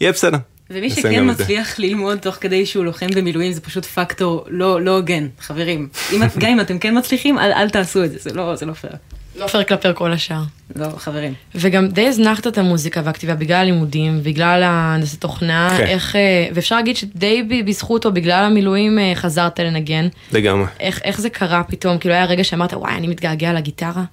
יהיה 0.00 0.12
בסדר. 0.12 0.38
ומי 0.70 0.90
שכן 0.90 1.30
מצליח 1.30 1.78
ללמוד 1.78 2.18
תוך 2.18 2.34
כדי 2.34 2.66
שהוא 2.66 2.84
לוחם 2.84 3.06
במילואים 3.14 3.52
זה 3.52 3.60
פשוט 3.60 3.84
פקטור 3.84 4.44
לא, 4.48 4.80
לא 4.80 4.96
הוגן, 4.96 5.26
חברים. 5.40 5.88
גם 6.38 6.50
אם 6.50 6.60
אתם 6.60 6.78
כן 6.78 6.98
מצליחים, 6.98 7.38
אל, 7.38 7.52
אל 7.52 7.70
תעשו 7.70 8.04
את 8.04 8.10
זה, 8.10 8.18
זה 8.20 8.32
לא, 8.32 8.56
זה 8.56 8.66
לא 8.66 8.72
פייר. 8.72 8.94
לא 9.36 9.46
פייר 9.46 9.64
כלפי 9.64 9.88
כל 9.94 10.12
השאר. 10.12 10.42
לא, 10.76 10.88
חברים. 10.96 11.34
וגם 11.54 11.88
די 11.88 12.06
הזנחת 12.06 12.46
את 12.46 12.58
המוזיקה 12.58 13.00
והכתיבה 13.04 13.34
בגלל 13.34 13.56
הלימודים, 13.56 14.20
בגלל 14.22 14.62
ההנדסת 14.62 15.20
תוכנה, 15.20 15.74
כן. 15.78 15.84
איך, 15.86 16.16
אה, 16.16 16.48
ואפשר 16.54 16.76
להגיד 16.76 16.96
שדי 16.96 17.62
בזכות 17.66 18.06
או 18.06 18.12
בגלל 18.12 18.44
המילואים 18.44 18.98
אה, 18.98 19.12
חזרת 19.14 19.60
לנגן. 19.60 20.08
לגמרי. 20.32 20.66
איך, 20.80 21.00
איך 21.04 21.20
זה 21.20 21.30
קרה 21.30 21.62
פתאום? 21.64 21.98
כאילו 21.98 22.14
היה 22.14 22.24
רגע 22.24 22.44
שאמרת, 22.44 22.72
וואי, 22.72 22.94
אני 22.94 23.06
מתגעגע 23.06 23.52
לגיטרה? 23.52 24.04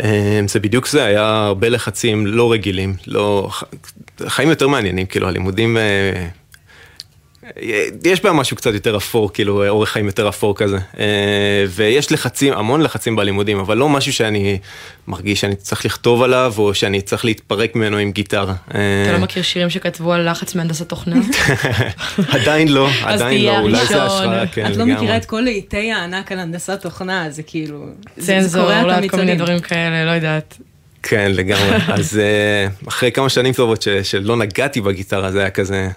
אמ, 0.00 0.48
זה 0.48 0.60
בדיוק 0.60 0.86
זה, 0.86 1.04
היה 1.04 1.26
הרבה 1.26 1.68
לחצים 1.68 2.26
לא 2.26 2.52
רגילים, 2.52 2.94
לא... 3.06 3.50
חיים 4.26 4.48
יותר 4.48 4.68
מעניינים, 4.68 5.06
כאילו 5.06 5.28
הלימודים 5.28 5.76
אה, 5.76 6.26
יש 8.04 8.22
בה 8.22 8.32
משהו 8.32 8.56
קצת 8.56 8.74
יותר 8.74 8.96
אפור, 8.96 9.32
כאילו 9.32 9.68
אורך 9.68 9.90
חיים 9.90 10.06
יותר 10.06 10.28
אפור 10.28 10.56
כזה. 10.56 10.78
אה, 10.98 11.64
ויש 11.68 12.12
לחצים, 12.12 12.52
המון 12.52 12.80
לחצים 12.80 13.16
בלימודים, 13.16 13.58
אבל 13.58 13.76
לא 13.76 13.88
משהו 13.88 14.12
שאני 14.12 14.58
מרגיש 15.08 15.40
שאני 15.40 15.54
צריך 15.56 15.84
לכתוב 15.84 16.22
עליו, 16.22 16.54
או 16.58 16.74
שאני 16.74 17.00
צריך 17.00 17.24
להתפרק 17.24 17.76
ממנו 17.76 17.96
עם 17.96 18.12
גיטרה. 18.12 18.54
אתה 18.68 19.12
לא 19.12 19.18
מכיר 19.18 19.42
שירים 19.42 19.70
שכתבו 19.70 20.12
על 20.12 20.30
לחץ 20.30 20.54
מהנדסת 20.54 20.88
תוכנה? 20.88 21.16
עדיין 22.36 22.68
לא, 22.68 22.88
עדיין 23.04 23.44
לא, 23.44 23.58
אולי 23.58 23.86
זה 23.86 24.02
השראה, 24.02 24.46
כן, 24.46 24.72
את 24.72 24.76
לא 24.76 24.86
מכירה 24.86 25.16
את 25.16 25.24
כל 25.24 25.40
לעיתי 25.40 25.92
הענק 25.92 26.32
על 26.32 26.38
הנדסת 26.38 26.80
תוכנה, 26.82 27.30
זה 27.30 27.42
כאילו... 27.42 27.86
צנזור, 28.18 28.82
אולי 28.82 29.08
כל 29.08 29.16
מיני 29.16 29.34
דברים 29.34 29.60
כאלה, 29.60 30.04
לא 30.04 30.10
יודעת. 30.10 30.58
כן, 31.02 31.32
לגמרי. 31.34 31.76
אז 31.88 32.18
אה, 32.18 32.88
אחרי 32.88 33.12
כמה 33.12 33.28
שנים 33.28 33.52
טובות 33.52 33.86
שלא 34.02 34.36
נגעתי 34.36 34.80
בגיטרה, 34.80 35.30
זה 35.30 35.40
היה 35.40 35.50
כזה... 35.50 35.88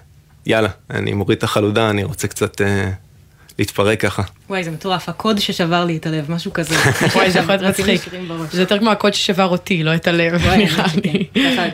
יאללה, 0.48 0.68
אני 0.90 1.12
מוריד 1.12 1.38
את 1.38 1.42
החלודה, 1.42 1.90
אני 1.90 2.04
רוצה 2.04 2.28
קצת 2.28 2.60
אה, 2.60 2.90
להתפרק 3.58 4.00
ככה. 4.00 4.22
וואי, 4.48 4.64
זה 4.64 4.70
מטורף, 4.70 5.08
הקוד 5.08 5.38
ששבר 5.38 5.84
לי 5.84 5.96
את 5.96 6.06
הלב, 6.06 6.30
משהו 6.30 6.52
כזה. 6.52 6.74
וואי, 7.14 7.30
זה 7.30 7.38
יכול 7.38 7.54
להיות 7.54 7.78
מצחיק. 7.78 8.00
זה 8.52 8.62
יותר 8.62 8.78
כמו 8.78 8.90
הקוד 8.90 9.14
ששבר 9.14 9.44
אותי, 9.44 9.82
לא 9.82 9.94
את 9.94 10.06
הלב, 10.06 10.46
נראה 10.46 10.86
לי. 11.04 11.26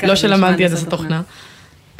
לא 0.02 0.16
שלמדתי 0.16 0.64
הנדסת 0.64 0.90
תוכנה. 0.90 1.22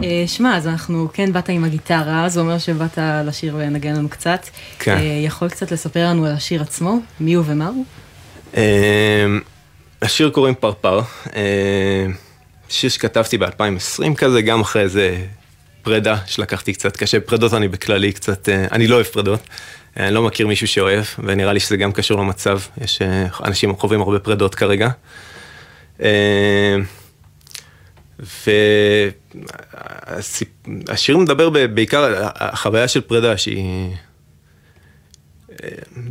אה, 0.02 0.24
שמע, 0.26 0.56
אז 0.56 0.68
אנחנו, 0.68 1.08
כן 1.12 1.32
באת 1.32 1.48
עם 1.48 1.64
הגיטרה, 1.64 2.28
זה 2.28 2.40
אומר 2.40 2.58
שבאת 2.58 2.98
לשיר 3.26 3.54
ולנגן 3.56 3.96
לנו 3.96 4.08
קצת. 4.08 4.48
כן. 4.78 4.96
אה, 4.96 5.02
יכול 5.02 5.48
קצת 5.48 5.72
לספר 5.72 6.06
לנו 6.06 6.26
על 6.26 6.32
השיר 6.32 6.62
עצמו? 6.62 6.98
מי 7.20 7.34
הוא 7.34 7.44
ומה 7.46 7.68
הוא? 7.68 7.84
השיר 10.02 10.30
קוראים 10.30 10.54
פרפר. 10.54 11.00
שיר 12.68 12.90
שכתבתי 12.90 13.38
ב-2020 13.38 14.14
כזה, 14.16 14.42
גם 14.42 14.60
אחרי 14.60 14.82
איזה 14.82 15.16
פרידה 15.84 16.16
שלקחתי 16.26 16.72
קצת 16.72 16.96
קשה, 16.96 17.20
פרידות 17.20 17.54
אני 17.54 17.68
בכללי 17.68 18.12
קצת, 18.12 18.48
אה, 18.48 18.66
אני 18.72 18.86
לא 18.86 18.94
אוהב 18.94 19.06
פרידות. 19.06 19.40
אה, 19.96 20.06
אני 20.06 20.14
לא 20.14 20.22
מכיר 20.22 20.46
מישהו 20.46 20.68
שאוהב, 20.68 21.04
ונראה 21.18 21.52
לי 21.52 21.60
שזה 21.60 21.76
גם 21.76 21.92
קשור 21.92 22.20
למצב, 22.20 22.58
יש 22.80 23.02
אה, 23.02 23.26
אנשים 23.44 23.76
חווים 23.76 24.00
הרבה 24.00 24.18
פרידות 24.18 24.54
כרגע. 24.54 24.88
והשיר 30.86 31.16
מדבר 31.16 31.50
בעיקר 31.50 32.04
על 32.04 32.14
החוויה 32.18 32.88
של 32.88 33.00
פרידה 33.00 33.36
שהיא 33.36 33.90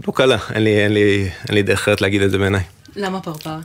לא 0.08 0.13
קלה, 0.15 0.38
אין 0.53 0.63
לי, 0.63 0.84
אין 0.84 0.94
לי, 0.94 1.30
אין 1.48 1.56
לי 1.56 1.63
דרך 1.63 1.80
אחרת 1.80 2.01
להגיד 2.01 2.22
את 2.22 2.32
זה 2.32 2.38
בעיניי. 2.38 2.63
למה 2.96 3.22
פרפר? 3.22 3.58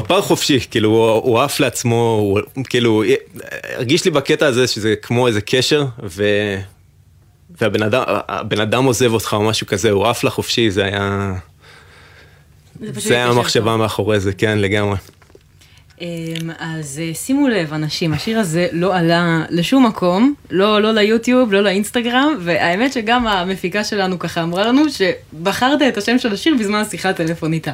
פרפר 0.00 0.20
חופשי, 0.20 0.60
כאילו 0.70 0.90
הוא, 0.90 1.10
הוא 1.10 1.40
עף 1.40 1.60
לעצמו, 1.60 2.18
הוא 2.54 2.64
כאילו, 2.68 3.02
הרגיש 3.74 4.04
לי 4.04 4.10
בקטע 4.10 4.46
הזה 4.46 4.66
שזה 4.66 4.94
כמו 5.02 5.26
איזה 5.26 5.40
קשר, 5.40 5.84
ו... 6.02 6.24
והבן 7.60 7.82
אדם, 7.82 8.02
אדם 8.62 8.84
עוזב 8.84 9.12
אותך 9.12 9.32
או 9.32 9.42
משהו 9.42 9.66
כזה, 9.66 9.90
הוא 9.90 10.06
עף 10.06 10.24
לחופשי, 10.24 10.70
זה 10.70 10.84
היה... 10.84 11.34
זה, 12.80 13.00
זה 13.00 13.14
היה 13.14 13.26
המחשבה 13.26 13.76
מאחורי 13.76 14.20
זה, 14.20 14.32
כן, 14.32 14.58
לגמרי. 14.58 14.96
אמ, 16.04 16.50
אז 16.58 17.00
אה, 17.02 17.14
שימו 17.14 17.48
לב, 17.48 17.72
אנשים, 17.72 18.12
השיר 18.12 18.38
הזה 18.38 18.66
לא 18.72 18.96
עלה 18.96 19.44
לשום 19.50 19.86
מקום, 19.86 20.34
לא, 20.50 20.82
לא 20.82 20.92
ליוטיוב, 20.92 21.52
לא 21.52 21.60
לאינסטגרם, 21.60 22.36
והאמת 22.40 22.92
שגם 22.92 23.26
המפיקה 23.26 23.84
שלנו 23.84 24.18
ככה 24.18 24.42
אמרה 24.42 24.66
לנו 24.66 24.82
שבחרת 24.90 25.82
את 25.82 25.96
השם 25.96 26.18
של 26.18 26.32
השיר 26.32 26.54
בזמן 26.60 26.78
השיחה 26.78 27.08
הטלפונית. 27.10 27.68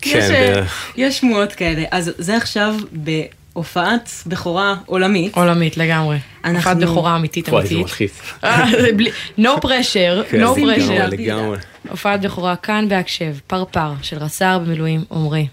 כן, 0.00 0.18
יש, 0.18 0.30
אה, 0.30 0.30
בערך. 0.30 0.92
יש 0.96 1.18
שמועות 1.18 1.52
כאלה. 1.52 1.84
אז 1.90 2.12
זה 2.18 2.36
עכשיו 2.36 2.74
בהופעת 2.92 4.10
בכורה 4.26 4.74
עולמית. 4.86 5.36
עולמית, 5.36 5.76
לגמרי. 5.76 6.18
אנחנו... 6.44 6.70
הופעת 6.70 6.90
בכורה 6.90 7.16
אמיתית 7.16 7.48
אמיתית. 7.48 7.72
וואי, 7.72 7.76
זה 7.76 7.82
מלחיץ. 7.82 8.12
אה, 8.44 8.64
no 9.38 9.60
pressure, 9.60 10.30
כן, 10.30 10.44
no 10.44 10.56
pressure. 10.56 11.06
לגמרי. 11.10 11.58
הופעת 11.90 12.20
בכורה 12.20 12.56
כאן 12.56 12.88
בהקשב, 12.88 13.34
פרפר 13.46 13.92
של 14.02 14.18
רס"ר 14.18 14.58
במילואים 14.58 15.04
עומרי. 15.08 15.46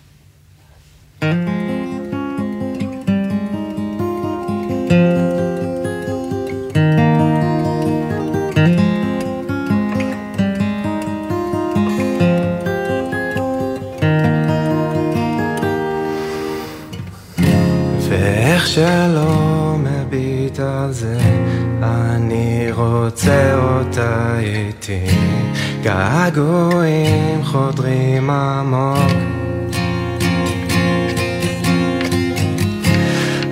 שלא 18.74 19.76
מביט 19.78 20.60
על 20.60 20.92
זה, 20.92 21.18
אני 21.84 22.68
רוצה 22.72 23.54
אותה 23.56 24.40
איתי. 24.40 25.06
געגועים 25.84 27.44
חודרים 27.44 28.30
עמוק 28.30 29.12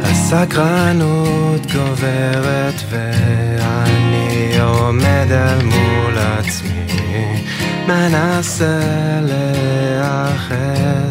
הסקרנות 0.01 1.61
גוברת 1.73 2.81
ואני 2.89 4.59
עומד 4.61 5.27
אל 5.31 5.65
מול 5.65 6.17
עצמי 6.17 7.43
מנסה 7.87 8.79
להאחז 9.21 11.10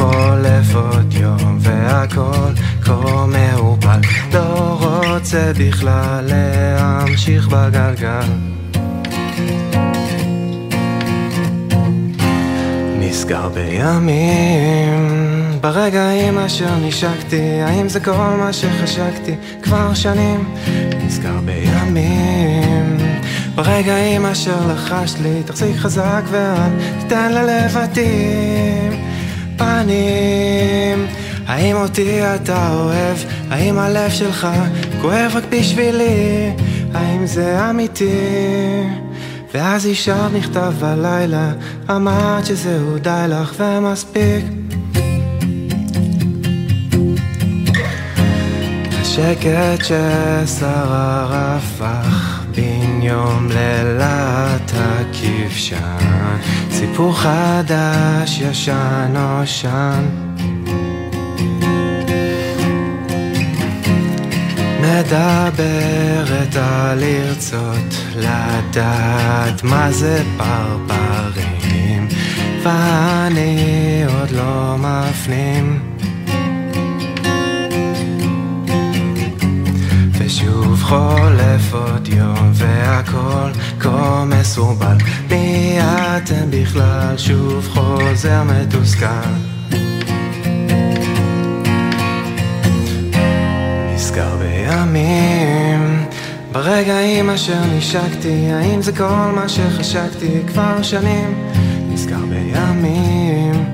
חולף 0.00 0.74
עוד 0.74 1.14
יום 1.14 1.58
והכל 1.60 2.52
כה 2.82 3.26
מעורפל. 3.26 4.00
לא 4.32 4.78
רוצה 5.06 5.52
בכלל 5.58 6.24
להמשיך 6.28 7.48
בגלגל. 7.48 8.28
נסגר 12.98 13.48
בימים, 13.48 14.98
ברגעים 15.60 16.38
אשר 16.38 16.76
נשקתי, 16.82 17.62
האם 17.62 17.88
זה 17.88 18.00
כל 18.00 18.12
מה 18.12 18.52
שחשקתי? 18.52 19.34
כבר 19.62 19.94
שנים? 19.94 20.54
נסגר 21.06 21.40
בימים, 21.44 22.96
ברגעים 23.54 24.26
אשר 24.26 24.72
לחש 24.72 25.14
לי, 25.22 25.42
תחזיק 25.44 25.76
חזק 25.76 26.22
ואל 26.30 26.70
תיתן 27.00 27.32
ללבטים 27.32 29.09
פנים. 29.60 31.06
האם 31.46 31.76
אותי 31.76 32.20
אתה 32.34 32.72
אוהב? 32.72 33.16
האם 33.50 33.78
הלב 33.78 34.10
שלך 34.10 34.48
כואב 35.00 35.32
רק 35.34 35.44
בשבילי? 35.50 36.50
האם 36.94 37.26
זה 37.26 37.70
אמיתי? 37.70 38.84
ואז 39.54 39.86
אישרת 39.86 40.32
נכתב 40.32 40.72
בלילה, 40.80 41.52
אמרת 41.90 42.46
שזהו 42.46 42.98
די 42.98 43.24
לך 43.28 43.54
ומספיק. 43.58 44.44
השקט 49.00 49.84
ששרר 49.84 51.28
הפך 51.32 52.19
בן 52.60 53.02
יום 53.02 53.48
לילת 53.48 54.72
הכבשן, 54.74 56.36
סיפור 56.70 57.18
חדש 57.18 58.40
ישן 58.40 59.12
נושן. 59.12 60.04
מדברת 64.80 66.56
על 66.56 66.98
לרצות 66.98 67.94
לדעת 68.16 69.62
מה 69.62 69.92
זה 69.92 70.22
פרפרים. 70.36 72.08
ואני 72.62 74.04
עוד 74.06 74.30
לא 74.30 74.76
מפנים 74.78 75.89
ושוב 80.30 80.82
חולף 80.82 81.74
עוד 81.74 82.08
יום 82.08 82.50
והכל 82.52 83.50
כה 83.80 84.24
מסורבל. 84.24 84.96
מי 85.30 85.78
אתם 85.80 86.50
בכלל? 86.50 87.14
שוב 87.16 87.68
חוזר 87.68 88.42
מתוסכל. 88.42 89.06
נזכר 93.94 94.36
בימים 94.36 96.06
ברגעים 96.52 97.30
אשר 97.30 97.60
נשקתי. 97.76 98.50
האם 98.52 98.82
זה 98.82 98.92
כל 98.92 99.30
מה 99.34 99.48
שחשקתי? 99.48 100.40
כבר 100.46 100.82
שנים. 100.82 101.50
נזכר 101.88 102.24
בימים 102.28 103.64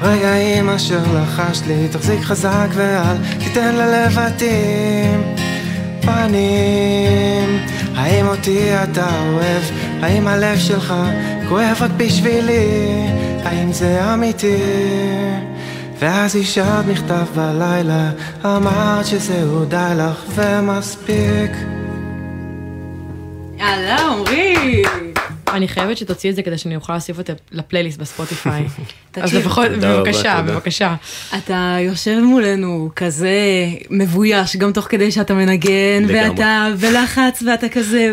רגעים 0.00 0.68
אשר 0.68 1.02
לחשת 1.14 1.66
לי. 1.66 1.88
תחזיק 1.88 2.20
חזק 2.20 2.68
ואל 2.74 3.16
תיתן 3.38 3.74
ללבטים 3.74 5.39
פנים 6.02 7.58
האם 7.94 8.26
אותי 8.26 8.74
אתה 8.82 9.08
אוהב? 9.32 9.62
האם 10.02 10.28
הלב 10.28 10.58
שלך 10.58 10.94
כואב 11.48 11.76
רק 11.80 11.90
בשבילי? 11.96 13.06
האם 13.44 13.72
זה 13.72 14.14
אמיתי? 14.14 14.56
ואז 15.98 16.36
השארת 16.36 16.86
מכתב 16.86 17.26
בלילה 17.36 18.10
אמרת 18.44 19.06
שזהו 19.06 19.64
די 19.64 19.92
לך 19.96 20.24
ומספיק 20.34 21.50
יאללה, 23.58 23.98
עמרי! 23.98 24.82
אני 25.52 25.68
חייבת 25.68 25.96
שתוציא 25.96 26.30
את 26.30 26.36
זה 26.36 26.42
כדי 26.42 26.58
שאני 26.58 26.76
אוכל 26.76 26.92
להוסיף 26.92 27.18
אותה 27.18 27.32
לפלייליסט 27.52 27.98
בספוטיפיי. 27.98 28.64
אז. 29.14 29.34
לפחות, 29.34 29.70
בבקשה. 29.70 30.42
בבקשה. 30.42 30.94
אתה 31.38 31.76
יושב 31.80 32.18
מולנו 32.24 32.90
כזה 32.96 33.38
מבויש, 33.90 34.56
גם 34.56 34.72
תוך 34.72 34.86
כדי 34.88 35.12
שאתה 35.12 35.34
מנגן. 35.34 36.04
ואתה 36.08 36.68
בלחץ, 36.80 37.42
ואתה 37.46 37.68
כזה 37.68 38.12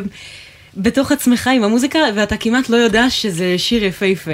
בתוך 0.78 1.12
עצמך 1.12 1.50
עם 1.54 1.64
המוזיקה, 1.64 2.00
ואתה 2.16 2.38
כמעט 2.38 2.70
לא 2.70 2.78
יודע 2.78 3.10
שזה 3.10 3.58
שיר 3.58 3.84
יפהפה. 3.84 4.32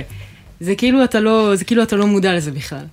זה 0.59 0.75
כאילו 0.75 1.03
אתה 1.03 1.19
לא, 1.19 1.55
זה 1.55 1.65
כאילו 1.65 1.83
אתה 1.83 1.95
לא 1.95 2.07
מודע 2.07 2.33
לזה 2.33 2.51
בכלל. 2.51 2.85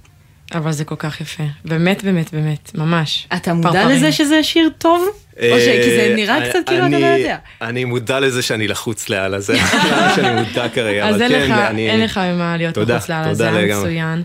אבל 0.55 0.73
זה 0.73 0.85
כל 0.85 0.95
כך 0.99 1.21
יפה. 1.21 1.43
באמת, 1.65 2.05
באמת, 2.05 2.35
באמת, 2.35 2.75
ממש. 2.75 3.29
אתה 3.37 3.55
מודע. 3.55 3.89
לזה 3.89 4.13
שזה 4.13 4.43
שיר 4.43 4.71
טוב? 4.79 5.09
או 5.53 5.59
זה 5.59 6.13
נראה 6.17 6.49
קצת 6.51 6.59
כאילו 6.67 6.87
אתה 6.87 6.99
לא 6.99 7.05
אה, 7.07 7.15
אני- 7.15 7.21
יודע. 7.23 7.37
אני 7.63 7.85
מודע 7.85 8.21
לזה 8.21 8.43
שאני 8.43 8.69
לחוץ 8.69 9.09
לאללה, 9.09 9.41
זה 9.41 9.53
מה 9.93 10.13
שאני 10.17 10.43
מודע 10.43 10.69
כרגע, 10.69 11.09
אז 11.09 11.17
אבל 11.17 11.29
כן, 11.29 11.53
אני... 11.53 11.91
אין 11.91 12.01
לך 12.01 12.19
ממה 12.19 12.57
להיות 12.57 12.79
מחוץ 12.79 13.09
לאללה, 13.09 13.35
זה 13.35 13.49
היה. 13.53 13.79
מצוין. 13.79 14.23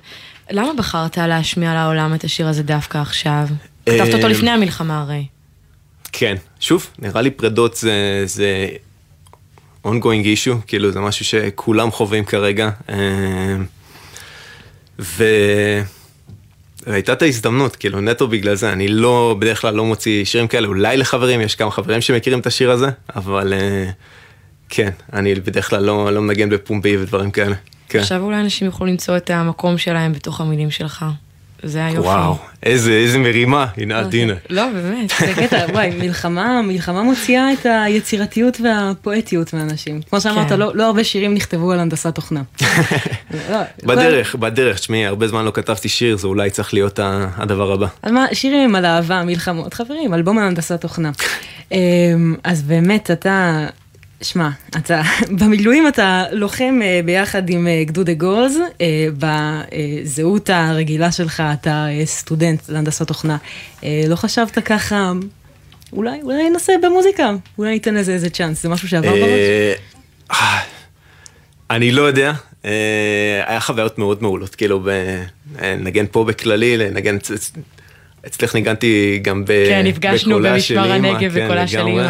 למה 0.52 0.74
בחרת 0.78 1.18
להשמיע 1.18 1.74
לעולם 1.74 2.14
את 2.14 2.24
השיר 2.24 2.48
הזה 2.48 2.64
דווקא 2.64 2.98
עכשיו? 2.98 3.48
כתבת 3.86 4.14
אותו 4.14 4.26
אה, 4.26 4.32
לפני 4.32 4.52
המלחמה 4.52 5.02
הרי. 5.02 5.26
כן, 6.12 6.36
שוב, 6.60 6.88
נראה 7.00 7.22
לי 7.22 7.32
פרדות 7.32 7.76
זה, 7.76 7.94
זה 8.26 8.68
ongoing 9.88 10.26
issue, 10.26 10.62
כאילו 10.68 10.92
זה 10.92 11.00
משהו 11.00 11.26
שכולם 11.26 11.92
חווים 11.92 12.26
כרגע. 12.26 12.70
אה, 12.90 12.96
ו... 15.00 15.24
והייתה 16.88 17.14
את 17.14 17.22
ההזדמנות, 17.22 17.76
כאילו 17.76 18.02
נטו 18.02 18.28
בגלל 18.28 18.56
זה, 18.56 18.74
אני 18.74 18.88
לא, 18.88 19.36
בדרך 19.40 19.62
כלל 19.62 19.74
לא 19.74 19.86
מוציא 19.86 20.26
שירים 20.26 20.48
כאלה, 20.48 20.68
אולי 20.68 20.98
לחברים, 20.98 21.42
יש 21.42 21.56
כמה 21.56 21.72
חברים 21.72 22.02
שמכירים 22.02 22.40
את 22.40 22.48
השיר 22.48 22.72
הזה, 22.72 22.90
אבל 23.16 23.54
אה, 23.54 23.90
כן, 24.70 24.90
אני 25.14 25.36
בדרך 25.36 25.70
כלל 25.70 25.84
לא, 25.84 26.12
לא 26.14 26.22
מנגן 26.22 26.50
בפומבי 26.50 26.98
ודברים 26.98 27.32
כאלה. 27.32 27.56
כן. 27.90 28.00
עכשיו 28.00 28.22
אולי 28.22 28.40
אנשים 28.42 28.66
יוכלו 28.66 28.88
למצוא 28.88 29.18
את 29.18 29.30
המקום 29.30 29.78
שלהם 29.78 30.14
בתוך 30.14 30.42
המילים 30.42 30.72
שלך. 30.72 31.06
זה 31.64 31.86
היופי. 31.86 32.00
וואו, 32.00 32.38
איזה, 32.64 32.92
איזה 32.92 33.18
מרימה, 33.18 33.68
הנה 33.78 34.02
את, 34.02 34.14
הנה. 34.14 34.34
לא, 34.50 34.64
באמת. 34.74 35.10
זה 35.20 35.34
קטע, 35.36 35.66
וואי, 35.70 35.90
מלחמה, 36.00 36.62
מלחמה 36.62 37.04
מוציאה 37.04 37.54
את 37.54 37.66
היצירתיות 37.66 38.58
והפואטיות 38.64 39.54
מאנשים. 39.54 40.02
כמו 40.10 40.22
שאמרת, 40.22 40.50
כן. 40.50 40.60
לא, 40.60 40.76
לא 40.76 40.86
הרבה 40.86 41.04
שירים 41.04 41.34
נכתבו 41.34 41.72
על 41.72 41.80
הנדסת 41.80 42.16
תוכנה. 42.16 42.42
לא, 43.52 43.58
בדרך, 43.84 44.36
בדרך, 44.36 44.80
תשמעי, 44.80 45.06
הרבה 45.06 45.28
זמן 45.28 45.46
לא 45.46 45.52
כתבתי 45.52 45.90
שיר, 45.90 46.18
זה 46.18 46.28
אולי 46.28 46.50
צריך 46.50 46.74
להיות 46.74 47.00
הדבר 47.38 47.72
הבא. 47.72 47.88
על 48.02 48.12
מה, 48.12 48.26
שירים 48.34 48.76
על 48.76 48.86
אהבה, 48.86 49.24
מלחמות, 49.24 49.74
חברים, 49.74 50.14
אלבום 50.14 50.38
על 50.38 50.48
הנדסת 50.48 50.82
תוכנה. 50.82 51.12
אמ, 51.72 52.36
אז 52.44 52.62
באמת, 52.62 53.12
אתה, 53.12 53.68
שמע, 54.22 54.50
אתה, 54.78 55.02
במילואים 55.40 55.88
אתה 55.88 56.24
לוחם 56.32 56.80
אה, 56.84 57.00
ביחד 57.06 57.50
עם 57.50 57.68
אה, 57.68 57.84
גדוד 57.84 58.10
אגוז, 58.10 58.58
אה, 58.82 59.08
בזהות 60.04 60.50
הרגילה 60.54 61.12
שלך 61.12 61.44
אתה 61.54 61.86
סטודנט 62.06 62.70
להנדסת 62.70 63.08
תוכנה. 63.08 63.38
לא 63.84 64.16
חשבת 64.16 64.60
ככה, 64.60 65.12
אולי, 65.94 66.20
אולי 66.24 66.50
ננסה 66.50 66.74
במוזיקה, 66.84 67.32
אולי 67.58 67.72
ניתן 67.72 67.94
לזה 67.96 68.14
איזה 68.14 68.30
צ'אנס, 68.30 68.64
זה 68.64 68.70
משהו 68.70 68.88
שעבר 68.90 69.12
בראש? 69.12 69.80
אני 71.72 71.92
לא 71.92 72.02
יודע, 72.02 72.34
היה 73.46 73.60
חוויות 73.60 73.98
מאוד 73.98 74.24
מעולות, 74.24 74.56
כאילו, 74.56 74.88
לנגן 75.62 76.06
פה 76.12 76.24
בכללי, 76.24 76.78
לנגן, 76.78 77.18
אצ- 77.18 77.52
אצלך 78.28 78.56
ניגנתי 78.56 79.20
גם 79.22 79.44
כן, 79.48 79.82
נפגשנו 79.86 80.36
בקולה 80.36 80.60
של 80.60 80.76
במשמר 80.80 80.98
אמא, 80.98 81.08
הנגב 81.08 81.34
כן, 81.34 81.46
בקולה 81.46 81.68
של 81.68 81.78
לגמרי. 81.78 82.08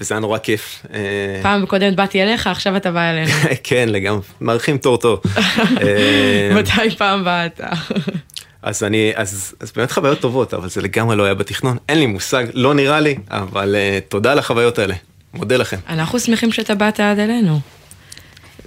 וזה 0.00 0.14
היה 0.14 0.20
נורא 0.20 0.38
כיף. 0.38 0.86
אה, 0.94 0.98
פעם 1.42 1.66
קודמת 1.66 1.96
באתי 1.96 2.22
אליך, 2.22 2.46
עכשיו 2.46 2.76
אתה 2.76 2.90
בא 2.90 3.10
אלינו. 3.10 3.30
כן, 3.64 3.88
לגמרי, 3.88 4.20
מארחים 4.40 4.78
תור 4.78 4.96
טוב. 4.96 5.20
אה, 5.36 6.50
מתי 6.54 6.96
פעם 6.98 7.24
באת? 7.24 7.60
אז 8.62 8.82
אני, 8.82 9.12
אז, 9.14 9.54
אז 9.60 9.72
באמת 9.76 9.92
חוויות 9.92 10.20
טובות, 10.20 10.54
אבל 10.54 10.68
זה 10.68 10.82
לגמרי 10.82 11.16
לא 11.16 11.24
היה 11.24 11.34
בתכנון. 11.34 11.76
אין 11.88 11.98
לי 11.98 12.06
מושג, 12.06 12.44
לא 12.54 12.74
נראה 12.74 13.00
לי, 13.00 13.14
אבל 13.30 13.74
uh, 13.74 14.10
תודה 14.10 14.32
על 14.32 14.38
החוויות 14.38 14.78
האלה. 14.78 14.94
מודה 15.34 15.56
לכם. 15.56 15.76
אנחנו 15.88 16.20
שמחים 16.20 16.52
שאתה 16.52 16.74
באת 16.74 17.00
עד 17.00 17.18
אלינו. 17.18 17.60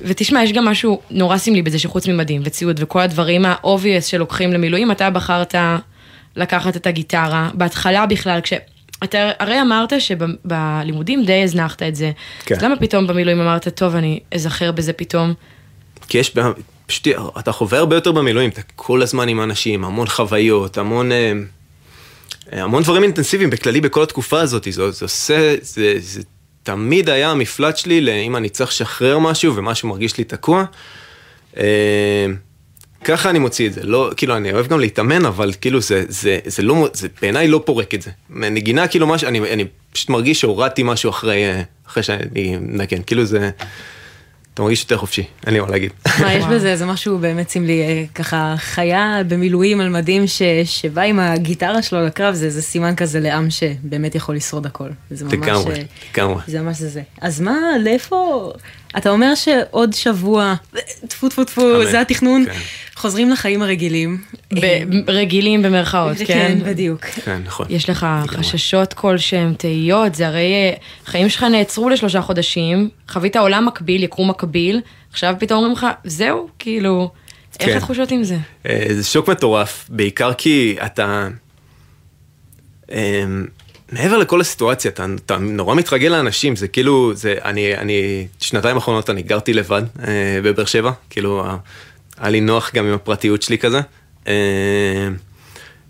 ותשמע, 0.01 0.43
יש 0.43 0.51
גם 0.51 0.65
משהו 0.65 1.01
נורא 1.11 1.37
סמלי 1.37 1.61
בזה 1.61 1.79
שחוץ 1.79 2.07
ממדים 2.07 2.41
וציוד 2.45 2.79
וכל 2.83 2.99
הדברים 2.99 3.45
ה-obvious 3.45 4.01
שלוקחים 4.01 4.53
למילואים, 4.53 4.91
אתה 4.91 5.09
בחרת 5.09 5.55
לקחת 6.35 6.75
את 6.75 6.87
הגיטרה. 6.87 7.49
בהתחלה 7.53 8.05
בכלל, 8.05 8.41
כש... 8.41 8.53
אתה 9.03 9.31
הרי 9.39 9.61
אמרת 9.61 9.93
שבלימודים 10.01 11.25
די 11.25 11.43
הזנחת 11.43 11.83
את 11.83 11.95
זה. 11.95 12.11
כן. 12.45 12.55
אז 12.55 12.63
למה 12.63 12.75
פתאום 12.75 13.07
במילואים 13.07 13.41
אמרת, 13.41 13.67
טוב, 13.67 13.95
אני 13.95 14.19
אזכר 14.33 14.71
בזה 14.71 14.93
פתאום? 14.93 15.33
כי 16.07 16.17
יש, 16.17 16.35
פשוט, 16.85 17.07
אתה 17.39 17.51
חווה 17.51 17.79
הרבה 17.79 17.95
יותר 17.95 18.11
במילואים, 18.11 18.49
אתה 18.49 18.61
כל 18.75 19.01
הזמן 19.01 19.27
עם 19.27 19.41
אנשים, 19.41 19.85
המון 19.85 20.07
חוויות, 20.07 20.77
המון, 20.77 21.11
אה, 21.11 21.33
המון 22.51 22.83
דברים 22.83 23.03
אינטנסיביים 23.03 23.49
בכללי 23.49 23.81
בכל 23.81 24.03
התקופה 24.03 24.41
הזאת, 24.41 24.67
זה, 24.71 24.91
זה 24.91 25.05
עושה, 25.05 25.55
זה, 25.61 25.95
זה 25.99 26.21
תמיד 26.63 27.09
היה 27.09 27.31
המפלט 27.31 27.77
שלי, 27.77 28.25
אם 28.25 28.35
אני 28.35 28.49
צריך 28.49 28.69
לשחרר 28.69 29.19
משהו 29.19 29.55
ומשהו 29.55 29.89
מרגיש 29.89 30.17
לי 30.17 30.23
תקוע. 30.23 30.65
ככה 33.03 33.29
אני 33.29 33.39
מוציא 33.39 33.67
את 33.67 33.73
זה, 33.73 33.81
לא, 33.83 34.11
כאילו 34.17 34.37
אני 34.37 34.51
אוהב 34.51 34.67
גם 34.67 34.79
להתאמן, 34.79 35.25
אבל 35.25 35.51
כאילו 35.61 35.81
זה, 35.81 36.03
זה, 36.07 36.39
זה 36.45 36.63
לא, 36.63 36.87
זה 36.93 37.07
בעיניי 37.21 37.47
לא 37.47 37.61
פורק 37.65 37.93
את 37.93 38.01
זה. 38.01 38.11
נגינה 38.29 38.87
כאילו 38.87 39.07
משהו, 39.07 39.27
אני, 39.27 39.39
אני 39.53 39.65
פשוט 39.91 40.09
מרגיש 40.09 40.41
שהורדתי 40.41 40.83
משהו 40.85 41.09
אחרי, 41.09 41.43
אחרי 41.87 42.03
שאני 42.03 42.57
מנגן, 42.61 43.01
כאילו 43.05 43.25
זה, 43.25 43.49
אתה 44.53 44.61
מרגיש 44.61 44.81
יותר 44.81 44.97
חופשי, 44.97 45.23
אין 45.45 45.53
לי 45.53 45.59
מה 45.59 45.69
להגיד. 45.69 45.91
מה, 46.21 46.33
יש 46.33 46.45
בזה 46.51 46.71
איזה 46.71 46.85
משהו 46.85 47.17
באמת 47.17 47.49
סמלי, 47.49 47.81
אה, 47.81 48.03
ככה 48.15 48.55
חיה 48.57 49.21
במילואים 49.27 49.81
על 49.81 49.89
מדים 49.89 50.27
ש- 50.27 50.41
שבא 50.65 51.01
עם 51.01 51.19
הגיטרה 51.19 51.81
שלו 51.81 52.05
לקרב, 52.05 52.33
זה 52.35 52.45
איזה 52.45 52.61
סימן 52.61 52.95
כזה 52.95 53.19
לעם 53.19 53.49
שבאמת 53.49 54.15
יכול 54.15 54.35
לשרוד 54.35 54.65
הכל. 54.65 54.89
זה. 55.11 55.25
לגמרי, 55.25 55.73
אה, 55.75 55.81
לגמרי. 56.13 56.41
זה 56.47 56.61
ממש 56.61 56.77
זה 56.77 56.89
זה. 56.89 57.01
אז 57.21 57.41
מה, 57.41 57.57
לאיפה... 57.83 58.51
אתה 58.97 59.10
אומר 59.10 59.36
שעוד 59.36 59.93
שבוע, 59.93 60.56
טפו 61.08 61.29
טפו 61.29 61.43
טפו. 61.43 61.86
זה 61.86 62.01
התכנון, 62.01 62.45
כן. 62.45 62.60
חוזרים 62.95 63.29
לחיים 63.29 63.62
הרגילים. 63.62 64.21
ב- 64.53 65.10
רגילים 65.10 65.62
במרכאות, 65.62 66.17
כן, 66.17 66.25
כן? 66.25 66.60
בדיוק. 66.65 67.06
כן, 67.06 67.41
נכון. 67.45 67.65
יש 67.69 67.89
לך 67.89 68.08
חששות 68.27 68.93
כלשהם, 68.93 69.53
תהיות, 69.58 70.15
זה 70.15 70.27
הרי 70.27 70.53
אה, 70.53 70.73
החיים 71.08 71.29
שלך 71.29 71.43
נעצרו 71.43 71.89
לשלושה 71.89 72.21
חודשים, 72.21 72.89
חווית 73.10 73.36
עולם 73.36 73.65
מקביל, 73.65 74.03
יקום 74.03 74.29
מקביל, 74.29 74.82
עכשיו 75.12 75.36
פתאום 75.39 75.58
אומרים 75.58 75.73
לך, 75.73 75.88
זהו, 76.03 76.47
כאילו, 76.60 77.12
איך 77.60 77.69
כן. 77.69 77.77
התחושות 77.77 78.12
עם 78.12 78.23
זה? 78.23 78.38
אה, 78.69 78.86
זה 78.89 79.03
שוק 79.03 79.29
מטורף, 79.29 79.86
בעיקר 79.89 80.34
כי 80.34 80.75
אתה... 80.86 81.27
מעבר 83.91 84.17
לכל 84.17 84.41
הסיטואציה, 84.41 84.91
אתה, 84.91 85.05
אתה 85.25 85.37
נורא 85.37 85.75
מתרגל 85.75 86.07
לאנשים, 86.07 86.55
זה 86.55 86.67
כאילו, 86.67 87.13
זה, 87.15 87.35
אני, 87.43 87.77
אני, 87.77 88.27
שנתיים 88.39 88.75
האחרונות 88.75 89.09
אני 89.09 89.21
גרתי 89.21 89.53
לבד 89.53 89.81
אה, 89.99 90.39
בבאר 90.43 90.65
שבע, 90.65 90.91
כאילו, 91.09 91.45
היה 92.17 92.29
לי 92.29 92.41
נוח 92.41 92.71
גם 92.73 92.85
עם 92.85 92.93
הפרטיות 92.93 93.41
שלי 93.41 93.57
כזה. 93.57 93.81
אה, 94.27 95.07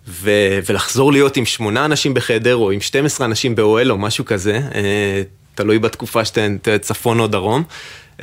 ו, 0.08 0.32
ולחזור 0.70 1.12
להיות 1.12 1.38
עם 1.38 1.46
שמונה 1.46 1.86
אנשים 1.86 2.14
בחדר, 2.14 2.56
או 2.56 2.72
עם 2.72 2.82
12 2.82 3.26
אנשים 3.28 3.56
באוהל, 3.56 3.92
או 3.92 3.98
משהו 3.98 4.26
כזה, 4.26 4.62
אה, 4.76 5.22
תלוי 5.56 5.80
בתקופה 5.80 6.26
שאתם 6.26 6.58
צפון 6.82 7.20
או 7.20 7.28
דרום. 7.28 7.64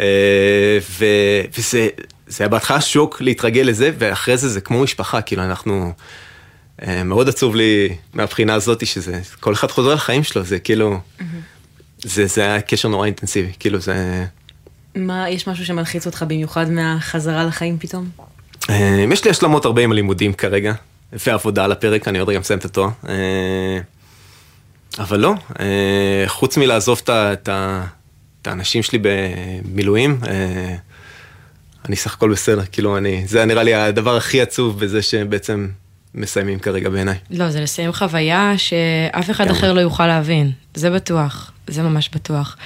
אה, 0.01 0.79
ו, 0.99 1.05
וזה 1.59 1.89
זה 2.27 2.45
היה 2.45 2.49
בהתחלה 2.49 2.81
שוק 2.81 3.21
להתרגל 3.21 3.63
לזה, 3.63 3.91
ואחרי 3.99 4.37
זה 4.37 4.49
זה 4.49 4.61
כמו 4.61 4.83
משפחה, 4.83 5.23
כאילו 5.23 5.43
אנחנו... 5.43 5.93
אה, 6.87 7.05
מאוד 7.05 7.29
עצוב 7.29 7.57
לי 7.57 7.97
מהבחינה 8.15 8.55
הזאת 8.55 8.87
שזה, 8.87 9.21
כל 9.41 9.53
אחד 9.53 9.71
חוזר 9.71 9.95
לחיים 9.95 10.23
שלו, 10.23 10.45
זה 10.45 10.59
כאילו, 10.59 10.99
זה, 12.03 12.27
זה 12.27 12.43
היה 12.43 12.61
קשר 12.61 12.89
נורא 12.89 13.07
אינטנסיבי, 13.07 13.53
כאילו 13.59 13.81
זה... 13.81 14.25
מה, 14.95 15.31
יש 15.31 15.49
משהו 15.49 15.67
שמלחיץ 15.67 16.07
אותך 16.07 16.25
במיוחד 16.29 16.71
מהחזרה 16.71 17.45
לחיים 17.45 17.79
פתאום? 17.79 18.09
אה, 18.71 19.05
יש 19.13 19.25
לי 19.25 19.31
השלמות 19.31 19.65
הרבה 19.65 19.83
עם 19.83 19.93
הלימודים 19.93 20.33
כרגע, 20.33 20.73
ועבודה 21.13 21.65
על 21.65 21.73
הפרק, 21.73 22.09
אני 22.09 22.19
עוד 22.19 22.29
רגע 22.29 22.39
מסיים 22.39 22.59
את 22.59 22.65
התואר. 22.65 22.89
אה, 23.09 23.79
אבל 24.99 25.21
לא, 25.21 25.35
חוץ 26.27 26.57
מלעזוב 26.57 27.03
את 27.09 27.49
האנשים 28.47 28.83
שלי 28.83 28.99
במילואים, 29.03 30.21
אני 31.89 31.97
סך 31.97 32.15
הכל 32.15 32.33
בסדר, 32.33 32.63
כאילו 32.73 32.97
אני, 32.97 33.23
זה 33.27 33.45
נראה 33.45 33.63
לי 33.63 33.75
הדבר 33.75 34.17
הכי 34.17 34.41
עצוב 34.41 34.81
בזה 34.81 35.03
שבעצם 35.03 35.69
מסיימים 36.15 36.59
כרגע 36.59 36.89
בעיניי. 36.89 37.19
לא, 37.31 37.51
זה 37.51 37.61
לסיים 37.61 37.93
חוויה 37.93 38.53
שאף 38.57 39.31
אחד 39.31 39.45
כן. 39.45 39.51
אחר 39.51 39.73
לא 39.73 39.81
יוכל 39.81 40.07
להבין. 40.07 40.51
זה 40.75 40.91
בטוח, 40.91 41.53
זה 41.67 41.83
ממש 41.83 42.11
בטוח. 42.15 42.57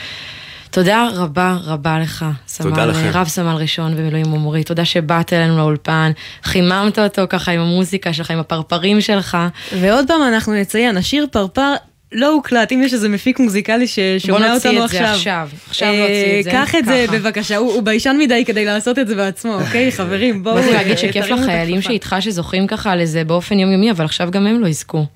תודה 0.70 1.08
רבה 1.14 1.56
רבה 1.64 1.98
לך, 1.98 2.24
תודה 2.58 2.74
סמל, 2.76 2.84
לכם. 2.84 3.10
רב 3.12 3.28
סמל 3.28 3.54
ראשון 3.54 3.96
במילואים 3.96 4.34
עמרי, 4.34 4.64
תודה 4.64 4.84
שבאת 4.84 5.32
אלינו 5.32 5.56
לאולפן, 5.56 6.12
חיממת 6.44 6.98
אותו 6.98 7.22
ככה 7.28 7.52
עם 7.52 7.60
המוזיקה 7.60 8.12
שלך, 8.12 8.30
עם 8.30 8.38
הפרפרים 8.38 9.00
שלך. 9.00 9.38
ועוד 9.80 10.04
פעם 10.08 10.22
אנחנו 10.22 10.54
נציין, 10.54 10.96
השיר 10.96 11.26
פרפר 11.32 11.74
לא 12.14 12.32
הוקלט, 12.32 12.72
אם 12.72 12.82
יש 12.84 12.94
איזה 12.94 13.08
מפיק 13.08 13.38
מוזיקלי 13.38 13.86
ששומע 13.86 14.38
בוא 14.38 14.46
נוציא 14.46 14.70
אותנו 14.70 14.84
את 14.84 14.90
זה 14.90 15.10
עכשיו. 15.10 15.14
עכשיו. 15.14 15.48
עכשיו 15.68 15.88
אה, 15.88 16.00
נוציא 16.00 16.38
את 16.38 16.44
זה, 16.44 16.50
קח 16.50 16.74
את 16.74 16.84
זה. 16.84 17.06
בבקשה, 17.12 17.56
הוא 17.56 17.82
ביישן 17.82 18.16
מדי 18.18 18.44
כדי 18.44 18.64
לעשות 18.64 18.98
את 18.98 19.06
זה 19.08 19.14
בעצמו, 19.14 19.54
אוקיי? 19.60 19.92
חברים, 19.92 20.42
בואו... 20.42 20.54
באתי 20.54 20.72
להגיד 20.72 20.92
אה, 20.92 20.96
שכיף 20.96 21.26
לחיילים. 21.26 21.82
שאיתך 21.82 22.16
שזוכים 22.20 22.66
ככה 22.66 22.96
לזה 22.96 23.24
באופן 23.24 23.58
יומיומי, 23.58 23.90
אבל 23.90 24.04
עכשיו 24.04 24.30
גם 24.30 24.46
הם 24.46 24.60
לא 24.60 24.66
יזכו. 24.66 25.06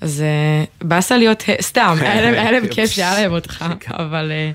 אז 0.00 0.22
אה, 0.22 0.64
באסה 0.88 1.16
להיות, 1.16 1.42
סתם, 1.60 1.96
היה 2.00 2.20
להם- 2.20 2.34
היה 2.34 2.50
להם 2.52 2.66
כיף 2.68 2.90
שהיה 2.90 3.14
להם 3.14 3.32
אותך, 3.32 3.64
אבל 3.90 4.32
אה, 4.32 4.50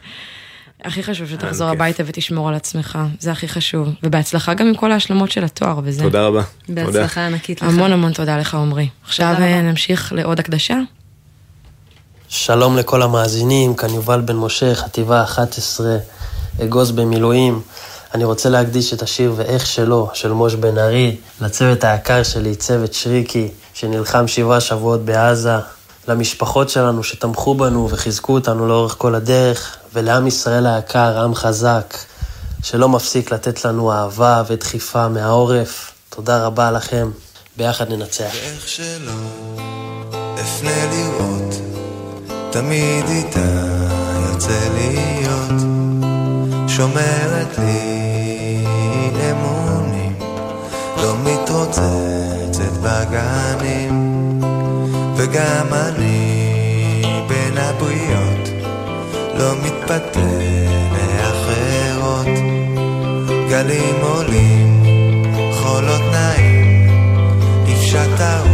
הכי 0.83 1.03
חשוב 1.03 1.27
שתחזור 1.29 1.69
הביתה 1.69 2.03
ותשמור 2.05 2.49
על 2.49 2.55
עצמך, 2.55 2.99
זה 3.19 3.31
הכי 3.31 3.47
חשוב. 3.47 3.89
ובהצלחה 4.03 4.53
גם 4.53 4.67
עם 4.67 4.75
כל 4.75 4.91
ההשלמות 4.91 5.31
של 5.31 5.43
התואר 5.43 5.79
וזה. 5.83 6.03
תודה 6.03 6.21
רבה. 6.27 6.41
בהצלחה 6.69 7.25
ענקית 7.25 7.61
לך. 7.61 7.67
המון 7.67 7.91
המון 7.93 8.13
תודה 8.13 8.37
לך 8.37 8.55
עמרי. 8.55 8.87
עכשיו 9.05 9.35
אה, 9.39 9.61
נמשיך 9.61 10.13
לעוד 10.15 10.39
הקדשה. 10.39 10.77
שלום 12.29 12.77
לכל 12.77 13.01
המאזינים, 13.01 13.75
כאן 13.75 13.89
יובל 13.89 14.21
בן 14.21 14.35
משה, 14.35 14.75
חטיבה 14.75 15.23
11, 15.23 15.97
אגוז 16.63 16.91
במילואים. 16.91 17.61
אני 18.13 18.23
רוצה 18.23 18.49
להקדיש 18.49 18.93
את 18.93 19.01
השיר 19.01 19.33
ואיך 19.35 19.65
שלא, 19.65 20.09
של 20.13 20.31
מוש 20.31 20.55
בן 20.55 20.77
ארי, 20.77 21.17
לצוות 21.41 21.83
היקר 21.83 22.23
שלי, 22.23 22.55
צוות 22.55 22.93
שריקי, 22.93 23.51
שנלחם 23.73 24.27
שבעה 24.27 24.59
שבועות 24.59 25.05
בעזה, 25.05 25.55
למשפחות 26.07 26.69
שלנו 26.69 27.03
שתמכו 27.03 27.55
בנו 27.55 27.89
וחיזקו 27.91 28.33
אותנו 28.33 28.67
לאורך 28.67 28.95
כל 28.97 29.15
הדרך, 29.15 29.77
ולעם 29.93 30.27
ישראל 30.27 30.65
היקר, 30.65 31.23
עם 31.23 31.35
חזק, 31.35 31.97
שלא 32.63 32.89
מפסיק 32.89 33.31
לתת 33.31 33.65
לנו 33.65 33.91
אהבה 33.91 34.43
ודחיפה 34.47 35.07
מהעורף. 35.07 35.91
תודה 36.09 36.45
רבה 36.45 36.71
לכם, 36.71 37.11
ביחד 37.57 37.89
ננצח. 37.89 38.35
איך 38.35 38.67
שלא 38.67 39.11
אפנה 40.41 40.85
לראות, 40.85 41.46
תמיד 42.61 43.05
איתה 43.09 43.39
יוצא 44.29 44.59
להיות, 44.73 45.61
שומרת 46.67 47.57
לי 47.57 48.61
אמונים, 49.31 50.13
לא 50.97 51.15
מתרוצצת 51.23 52.71
בגנים, 52.83 54.41
וגם 55.15 55.67
אני 55.73 57.01
בין 57.27 57.57
הבריות, 57.57 58.49
לא 59.39 59.51
מתפתה 59.63 60.19
לאחרות, 61.17 62.27
גלים 63.49 63.95
עולים, 64.01 64.83
חולות 65.53 66.01
נעים, 66.11 66.89
נפשט 67.65 68.19
הרוח 68.19 68.46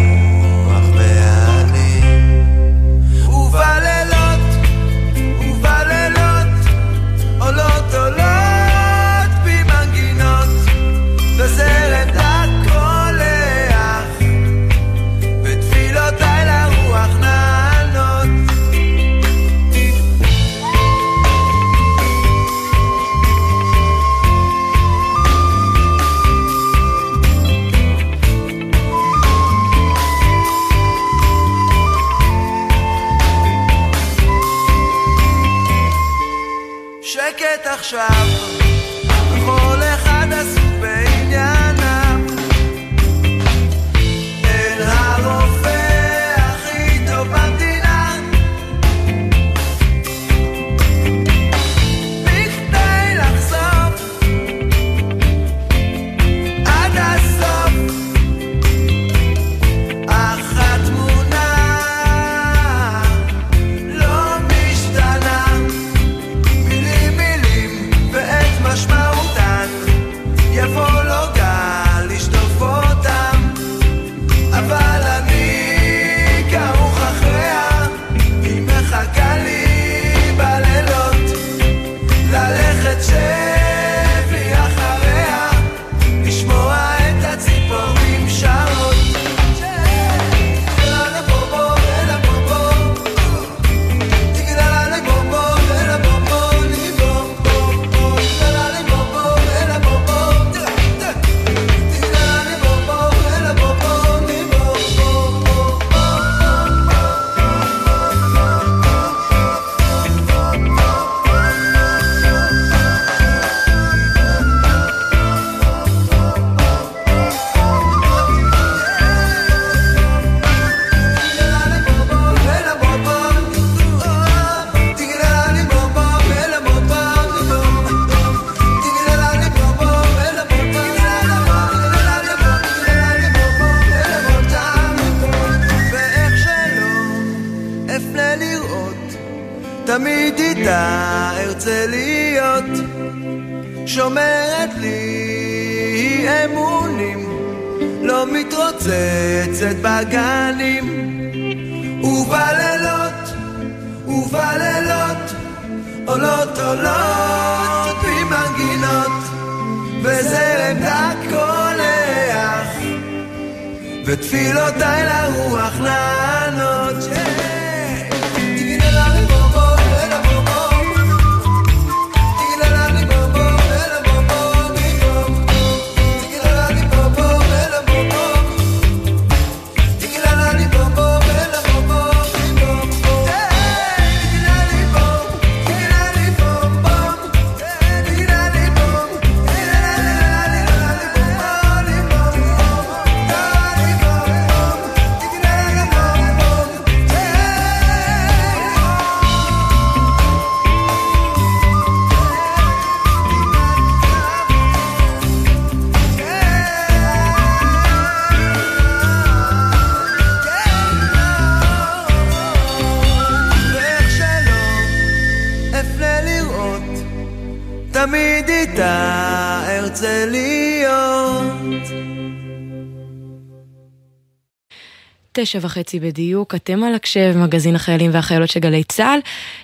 תשע 225.44 225.60
וחצי 225.62 226.00
בדיוק, 226.00 226.56
אתם 226.56 226.84
על 226.84 226.96
הקשב, 226.96 227.34
מגזין 227.36 227.76
החיילים 227.76 228.12
והחיילות 228.14 228.50
של 228.50 228.60
גלי 228.60 228.84
צה"ל. 228.84 229.20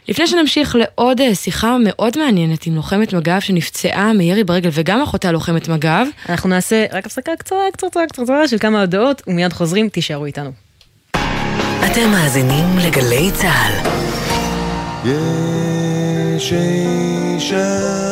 לפני 0.08 0.28
שנמשיך 0.28 0.76
לעוד 0.76 1.22
אה, 1.22 1.36
שיחה 1.36 1.78
מאוד 1.84 2.18
מעניינת 2.18 2.66
עם 2.66 2.76
לוחמת 2.76 3.14
מג"ב 3.14 3.40
שנפצעה 3.40 4.14
מירי 4.14 4.44
ברגל 4.44 4.70
וגם 4.74 5.02
אחותה 5.02 5.32
לוחמת 5.32 5.68
מג"ב. 5.68 6.06
אנחנו 6.30 6.50
נעשה 6.50 6.86
רק 6.92 7.06
הפסקה 7.06 7.32
קצרה, 7.36 7.60
קצרה, 7.74 8.08
קצרה 8.08 8.48
של 8.48 8.58
כמה 8.58 8.82
הודעות 8.82 9.22
ומיד 9.28 9.54
חוזרים, 9.54 9.90
תישארו 9.90 10.26
איתנו. 10.26 10.52
אתם 11.86 12.12
מאזינים 12.12 12.66
לגלי 12.78 13.32
צה"ל. 13.32 13.90
יש 16.36 16.54
אישה 16.54 18.09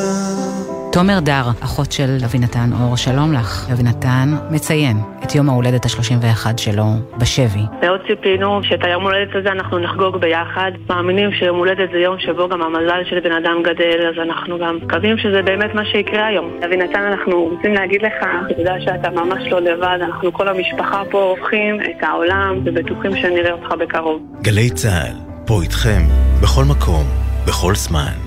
תומר 0.91 1.19
דר, 1.19 1.43
אחות 1.63 1.91
של 1.91 2.17
אבינתן 2.26 2.69
אור, 2.82 2.97
שלום 2.97 3.34
לך. 3.34 3.69
אבינתן 3.73 4.30
מציין 4.52 4.97
את 5.23 5.36
יום 5.36 5.50
ההולדת 5.50 5.86
ה-31 5.86 6.58
שלו 6.58 6.84
בשבי. 7.17 7.62
מאוד 7.82 8.00
ציפינו 8.08 8.63
שאת 8.63 8.84
היום 8.84 9.04
הולדת 9.04 9.36
הזה 9.36 9.50
אנחנו 9.52 9.80
נחגוג 9.80 10.17
ביחד. 10.17 10.71
מאמינים 10.89 11.32
שיום 11.32 11.58
הולדת 11.58 11.89
זה 11.91 11.97
יום 11.97 12.19
שבו 12.19 12.50
גם 12.50 12.62
המזל 12.62 13.02
של 13.10 13.19
בן 13.19 13.32
אדם 13.32 13.63
גדל, 13.63 14.08
אז 14.10 14.28
אנחנו 14.28 14.60
גם 14.60 14.80
מקווים 14.84 15.17
שזה 15.17 15.41
באמת 15.41 15.76
מה 15.76 15.86
שיקרה 15.86 16.26
היום. 16.28 16.52
אבינתן, 16.65 17.02
אנחנו 17.12 17.43
רוצים 17.43 17.73
להגיד 17.73 18.02
לך, 18.02 18.13
אתה 18.45 18.62
יודע 18.62 18.76
שאתה 18.80 19.10
ממש 19.10 19.43
לא 19.52 19.60
לבד, 19.60 19.97
אנחנו 20.02 20.34
כל 20.34 20.47
המשפחה 20.47 21.02
פה 21.12 21.36
הופכים 21.38 21.82
את 21.82 22.04
העולם 22.04 22.62
ובטוחים 22.65 23.15
שנראה 23.15 23.52
אותך 23.52 23.71
בקרוב. 23.80 24.21
גלי 24.41 24.69
צה"ל, 24.69 25.15
פה 25.47 25.62
איתכם, 25.62 26.02
בכל 26.41 26.63
מקום, 26.63 27.04
בכל 27.47 27.76
זמן. 27.76 28.27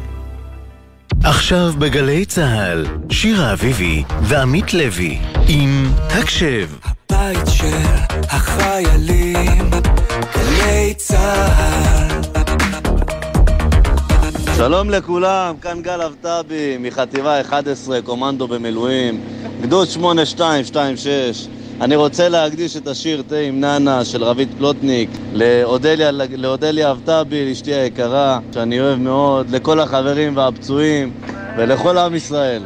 עכשיו 1.25 1.73
בגלי 1.79 2.25
צה"ל, 2.25 2.87
שירה 3.11 3.53
אביבי 3.53 4.05
ועמית 4.23 4.75
לוי 4.75 5.19
עם 5.49 5.87
הקשב. 6.09 6.69
הבית 6.85 7.47
של 7.47 7.87
החיילים, 8.29 9.71
גלי 10.35 10.95
צה"ל. 10.97 12.21
שלום 14.57 14.91
לכולם, 14.91 15.55
כאן 15.63 15.83
גל 15.83 16.01
אבטבי 16.03 16.77
מחטיבה 16.81 17.41
11, 17.41 18.03
קומנדו 18.03 18.49
במילואים, 18.49 19.21
גדוד 19.63 19.89
8226. 19.89 21.49
אני 21.81 21.97
רוצה 21.97 22.29
להקדיש 22.29 22.77
את 22.77 22.87
השיר 22.87 23.23
תה 23.29 23.37
עם 23.37 23.61
נאנה 23.61 24.05
של 24.05 24.25
רבית 24.25 24.49
פלוטניק 24.59 25.11
לאודליה, 26.37 26.91
אבטבי, 26.91 27.49
לאשתי 27.49 27.75
היקרה, 27.75 28.39
שאני 28.55 28.81
אוהב 28.81 28.99
מאוד, 28.99 29.51
לכל 29.51 29.81
החברים 29.81 30.37
והפצועים 30.37 31.13
ולכל 31.57 31.99
עם 31.99 32.15
ישראל. 32.15 32.63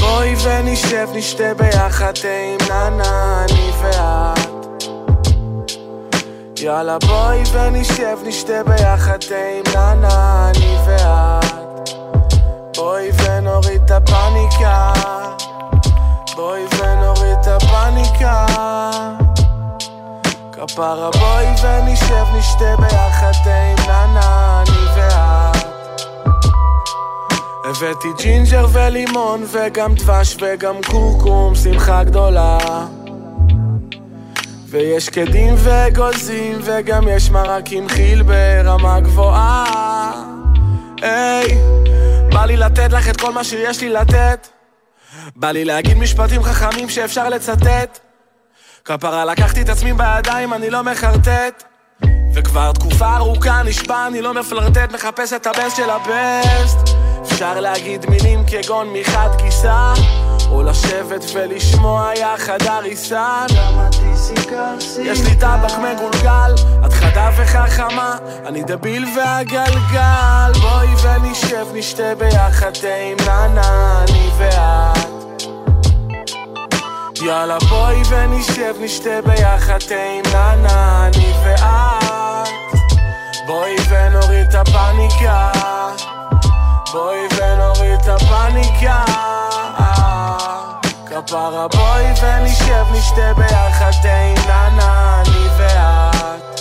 בואי 0.00 0.34
ונשב, 0.44 1.08
נשתה 1.14 1.54
ביחד 1.54 2.12
תה 2.12 2.28
עם 2.28 2.68
נאנה, 2.68 3.44
אני 3.44 3.70
ואת. 3.82 4.84
יאללה 6.60 6.98
בואי 6.98 7.42
ונשב, 7.52 8.18
נשתה 8.24 8.64
ביחד 8.64 9.18
תה 9.18 9.34
עם 9.34 9.74
נאנה, 9.74 10.50
אני 10.50 10.76
ואת. 10.86 11.90
בואי 12.76 13.10
ונוריד 13.24 13.82
את 13.84 13.90
הפאניקה. 13.90 15.29
בואי 16.40 16.62
ונוריד 16.78 17.36
את 17.40 17.46
הפאניקה. 17.46 18.46
כפרה 20.52 21.10
בואי 21.10 21.46
ונשב 21.46 22.24
נשתה 22.38 22.76
ביחד 22.78 23.32
עם 23.46 23.86
נאנה, 23.86 24.62
אני 24.62 24.86
ואת. 24.96 26.10
הבאתי 27.64 28.08
ג'ינג'ר 28.18 28.66
ולימון 28.72 29.44
וגם 29.50 29.94
דבש 29.94 30.36
וגם 30.40 30.74
קורקום, 30.90 31.54
שמחה 31.54 32.04
גדולה. 32.04 32.58
ויש 34.66 35.08
שקדים 35.08 35.54
ואגוזים 35.56 36.58
וגם 36.62 37.08
יש 37.08 37.30
מרק 37.30 37.72
עם 37.72 37.88
חיל 37.88 38.22
ברמה 38.22 39.00
גבוהה. 39.00 40.12
היי, 41.02 41.58
בא 42.32 42.44
לי 42.44 42.56
לתת 42.56 42.92
לך 42.92 43.08
את 43.08 43.20
כל 43.20 43.32
מה 43.32 43.44
שיש 43.44 43.80
לי 43.80 43.88
לתת 43.88 44.59
בא 45.36 45.50
לי 45.50 45.64
להגיד 45.64 45.98
משפטים 45.98 46.42
חכמים 46.42 46.88
שאפשר 46.88 47.28
לצטט. 47.28 47.98
כפרה 48.84 49.24
לקחתי 49.24 49.62
את 49.62 49.68
עצמי 49.68 49.92
בידיים, 49.92 50.54
אני 50.54 50.70
לא 50.70 50.82
מחרטט. 50.82 51.64
וכבר 52.34 52.72
תקופה 52.72 53.16
ארוכה 53.16 53.62
נשבע, 53.62 54.06
אני 54.06 54.22
לא 54.22 54.34
מפלרטט 54.34 54.92
מחפש 54.92 55.32
את 55.32 55.46
ה 55.46 55.52
best 55.52 55.76
של 55.76 55.90
ה 55.90 56.05
best. 56.05 56.78
אפשר 57.22 57.60
להגיד 57.60 58.06
מילים 58.10 58.44
כגון 58.46 58.92
מחד 58.92 59.28
גיסה 59.42 59.92
או 60.50 60.62
לשבת 60.62 61.24
ולשמוע 61.32 62.10
יחד 62.16 62.62
הריסה. 62.62 63.46
יש 65.02 65.20
לי 65.20 65.34
טבח 65.34 65.78
מגולגל, 65.78 66.54
את 66.86 66.92
חדה 66.92 67.30
וחכמה, 67.36 68.16
אני 68.46 68.62
דביל 68.62 69.04
והגלגל. 69.16 70.52
בואי 70.60 70.88
ונשב, 71.02 71.66
נשתה 71.74 72.14
ביחד 72.14 72.70
תה 72.72 72.94
עם 72.94 73.16
אני 73.28 74.29
ואת. 74.40 75.42
יאללה 77.22 77.58
בואי 77.68 78.02
ונשב, 78.08 78.74
נשתה 78.80 79.22
ביחד 79.26 79.78
תה 79.78 79.94
עם 79.94 80.32
נאנה, 80.32 81.06
אני 81.06 81.32
ואת. 81.44 82.48
בואי 83.46 83.76
ונוריד 83.88 84.46
את 84.48 84.54
הפאניקה. 84.54 85.52
בואי 86.92 87.18
ונוריד 87.36 88.00
את 88.00 88.08
הפאניקה. 88.08 89.04
כפרה 91.06 91.68
בואי 91.68 92.06
ונשב, 92.22 92.84
נשתה 92.92 93.34
ביחד 93.36 93.90
תה 94.02 94.16
עם 94.20 94.48
נאנה, 94.48 95.22
אני 95.22 95.46
ואת 95.58 96.59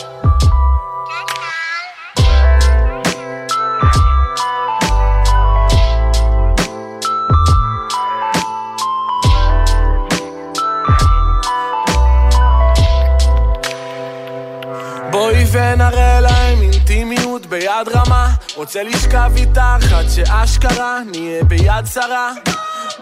רוצה 18.60 18.84
לשכב 18.84 19.32
איתך 19.36 19.94
עד 19.94 20.10
שאשכרה 20.10 21.00
נהיה 21.12 21.44
ביד 21.44 21.86
שרה. 21.94 22.32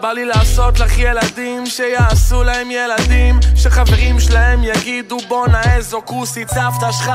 בא 0.00 0.12
לי 0.12 0.24
לעשות 0.24 0.80
לך 0.80 0.98
ילדים 0.98 1.66
שיעשו 1.66 2.44
להם 2.44 2.70
ילדים 2.70 3.40
שחברים 3.56 4.20
שלהם 4.20 4.64
יגידו 4.64 5.18
בואנה 5.28 5.74
איזו 5.76 6.02
כוסית 6.04 6.48
סבתא 6.48 6.92
שלך. 6.92 7.12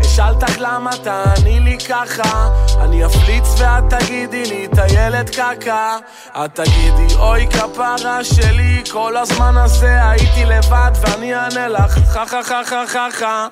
אשאל 0.00 0.34
אותך 0.34 0.58
למה 0.58 0.90
תעני 1.02 1.60
לי 1.60 1.78
ככה. 1.88 2.48
אני 2.80 3.06
אפליץ 3.06 3.44
ואת 3.58 3.94
תגידי 3.94 4.42
לי 4.46 4.66
את 4.66 4.78
הילד 4.78 5.30
קקה. 5.30 5.96
את 6.36 6.54
תגידי 6.54 7.14
אוי 7.18 7.46
כפרה 7.50 8.24
שלי 8.24 8.82
כל 8.92 9.16
הזמן 9.16 9.56
הזה 9.56 10.10
הייתי 10.10 10.44
לבד 10.44 10.90
ואני 11.00 11.34
אענה 11.34 11.68
לך 11.68 11.98
חה 12.12 12.26
חה 12.26 12.42
חה 12.42 12.86
חה 12.86 13.08
חה 13.12 13.46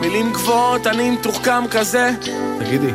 מילים 0.00 0.32
גבוהות 0.32 0.86
אני 0.86 1.10
מתוחכם 1.10 1.68
כזה. 1.70 2.10
תגידי, 2.58 2.90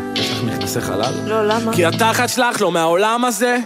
מכנסי 0.69 0.87
חלל? 0.87 1.13
לא, 1.25 1.47
למה? 1.47 1.73
כי 1.73 1.85
התחת 1.85 2.29
שלך 2.29 2.61
לא 2.61 2.71
מהעולם 2.71 3.25
הזה. 3.25 3.57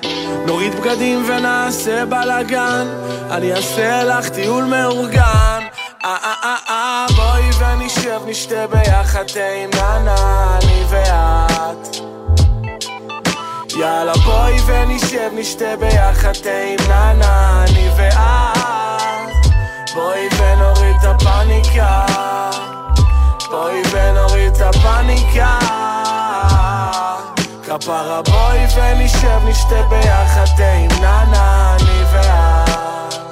נוריד 0.48 0.76
בגדים 0.76 1.24
ונעשה 1.28 2.06
בלאגן. 2.06 2.88
אני 3.32 3.54
אעשה 3.54 4.04
לך 4.04 4.30
טיול 4.30 4.64
מאורגן. 4.64 5.60
אה 6.06 6.18
אה 6.24 6.34
אה 6.44 6.56
אה 6.70 7.06
בואי 7.16 7.50
ונשב 7.60 8.20
נשתה 8.26 8.68
ביחד 8.68 9.24
תה 9.24 9.40
עם 9.64 9.70
ננה 9.74 10.58
אני 10.62 10.84
ואת. 10.90 11.96
יאללה 13.78 14.14
בואי 14.14 14.58
ונשב 14.66 15.30
נשתה 15.34 15.76
ביחד 15.80 16.34
תה 16.34 16.50
עם 16.50 16.88
ננה 16.88 17.66
אני 17.68 17.90
ואת. 17.98 19.56
בואי 19.94 20.28
ונוריד 20.38 20.96
את 21.00 21.06
הפאניקה. 21.06 22.06
בואי 23.52 23.82
ונוריד 23.92 24.54
את 24.56 24.62
הפאניקה 24.62 25.60
כפרה 27.80 28.22
בואי 28.22 28.60
ונשב 28.76 29.40
נשתה 29.46 29.84
ביחד 29.90 30.46
תה 30.58 30.74
עם 30.74 30.92
ננה 31.02 31.76
אני 31.76 32.04
ואת 32.14 33.23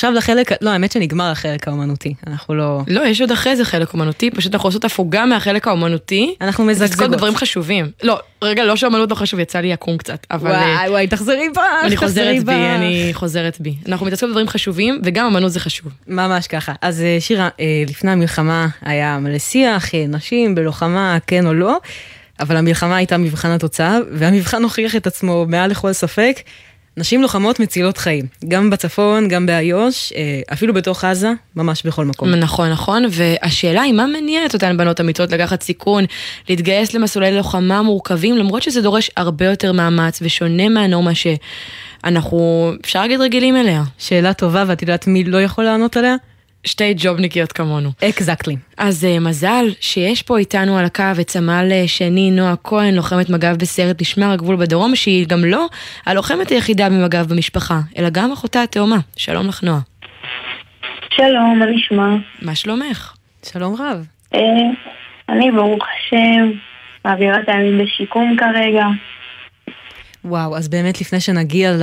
ועכשיו 0.00 0.12
לחלק, 0.12 0.62
לא, 0.62 0.70
האמת 0.70 0.92
שנגמר 0.92 1.30
החלק 1.30 1.68
האומנותי, 1.68 2.14
אנחנו 2.26 2.54
לא... 2.54 2.80
לא, 2.86 3.06
יש 3.06 3.20
עוד 3.20 3.32
אחרי 3.32 3.56
זה 3.56 3.64
חלק 3.64 3.92
אומנותי, 3.92 4.30
פשוט 4.30 4.54
אנחנו 4.54 4.68
עושות 4.68 4.84
הפוגה 4.84 5.26
מהחלק 5.26 5.68
האומנותי. 5.68 6.34
אנחנו 6.40 6.64
מזגזגות. 6.64 7.10
בדברים 7.10 7.36
חשובים. 7.36 7.90
לא, 8.02 8.20
רגע, 8.42 8.64
לא 8.64 8.76
שאומנות 8.76 9.10
לא 9.10 9.14
חשוב, 9.14 9.40
יצא 9.40 9.60
לי 9.60 9.72
עקום 9.72 9.96
קצת, 9.96 10.26
אבל... 10.30 10.50
וואי, 10.50 10.62
אה, 10.62 10.90
וואי, 10.90 11.06
תחזרי 11.06 11.48
בך, 11.48 11.62
אני 11.84 11.96
חוזרת 11.96 12.44
בי. 12.44 12.52
אני 12.52 13.10
חוזרת 13.12 13.60
בי. 13.60 13.74
אנחנו 13.88 14.06
מתעסקות 14.06 14.28
בדברים 14.28 14.48
חשובים, 14.48 15.00
וגם 15.04 15.26
אמנות 15.26 15.52
זה 15.52 15.60
חשוב. 15.60 15.92
ממש 16.06 16.46
ככה. 16.46 16.72
אז 16.82 17.02
אה, 17.02 17.16
שירה, 17.20 17.48
אה, 17.60 17.84
לפני 17.88 18.10
המלחמה 18.10 18.68
היה 18.82 19.18
מלא 19.18 19.38
שיח, 19.38 19.90
נשים 20.08 20.54
בלוחמה, 20.54 21.18
כן 21.26 21.46
או 21.46 21.54
לא, 21.54 21.78
אבל 22.40 22.56
המלחמה 22.56 22.96
הייתה 22.96 23.16
מבחן 23.16 23.50
התוצאה, 23.50 23.98
והמבחן 24.12 24.62
הוכיח 24.62 24.96
את 24.96 25.06
עצמו 25.06 25.46
מעל 25.48 25.70
לכל 25.70 25.92
ספק. 25.92 26.36
נשים 27.00 27.22
לוחמות 27.22 27.60
מצילות 27.60 27.98
חיים, 27.98 28.24
גם 28.48 28.70
בצפון, 28.70 29.28
גם 29.28 29.46
באיו"ש, 29.46 30.12
אה, 30.12 30.40
אפילו 30.52 30.74
בתוך 30.74 31.04
עזה, 31.04 31.32
ממש 31.56 31.82
בכל 31.86 32.04
מקום. 32.04 32.30
נכון, 32.30 32.70
נכון, 32.70 33.02
והשאלה 33.10 33.82
היא 33.82 33.92
מה 33.92 34.06
מניע 34.06 34.46
את 34.46 34.54
אותן 34.54 34.76
בנות 34.76 35.00
אמיצות 35.00 35.32
לקחת 35.32 35.62
סיכון, 35.62 36.04
להתגייס 36.48 36.94
למסלולי 36.94 37.36
לוחמה 37.36 37.82
מורכבים, 37.82 38.36
למרות 38.36 38.62
שזה 38.62 38.82
דורש 38.82 39.10
הרבה 39.16 39.46
יותר 39.46 39.72
מאמץ 39.72 40.18
ושונה 40.22 40.68
מהנורמה 40.68 41.10
שאנחנו, 41.14 42.72
אפשר 42.84 43.00
להגיד 43.00 43.20
רגילים 43.20 43.56
אליה. 43.56 43.82
שאלה 43.98 44.34
טובה, 44.34 44.64
ואת 44.66 44.82
יודעת 44.82 45.06
מי 45.06 45.24
לא 45.24 45.42
יכול 45.42 45.64
לענות 45.64 45.96
עליה? 45.96 46.16
שתי 46.64 46.94
ג'ובניקיות 46.96 47.52
כמונו. 47.52 47.90
אקזקטלי. 48.08 48.56
אז 48.78 49.04
uh, 49.04 49.20
מזל 49.20 49.64
שיש 49.80 50.22
פה 50.22 50.38
איתנו 50.38 50.78
על 50.78 50.84
הקו 50.84 51.02
את 51.20 51.30
סמל 51.30 51.68
אה, 51.72 51.88
שני 51.88 52.30
נועה 52.30 52.54
כהן, 52.64 52.94
לוחמת 52.94 53.30
מג"ב 53.30 53.56
בסיירת 53.58 54.00
משמר 54.00 54.30
הגבול 54.30 54.56
בדרום, 54.56 54.96
שהיא 54.96 55.26
גם 55.26 55.44
לא 55.44 55.66
הלוחמת 56.06 56.48
היחידה 56.48 56.88
ממג"ב 56.88 57.26
במשפחה, 57.28 57.80
אלא 57.98 58.08
גם 58.10 58.32
אחותה 58.32 58.62
התאומה. 58.62 58.98
שלום 59.16 59.48
לך 59.48 59.62
נועה. 59.62 59.80
שלום, 61.10 61.58
מה 61.58 61.66
נשמע? 61.66 62.16
מה 62.42 62.54
שלומך? 62.54 63.14
שלום 63.42 63.74
רב. 63.74 64.06
אה, 64.34 64.40
אני 65.28 65.50
ברוך 65.50 65.84
השם, 65.84 66.50
מעבירה 67.04 67.40
את 67.40 67.48
הימים 67.48 67.84
בשיקום 67.84 68.36
כרגע. 68.36 68.86
וואו, 70.24 70.56
אז 70.56 70.68
באמת 70.68 71.00
לפני 71.00 71.20
שנגיע 71.20 71.72
ל... 71.72 71.82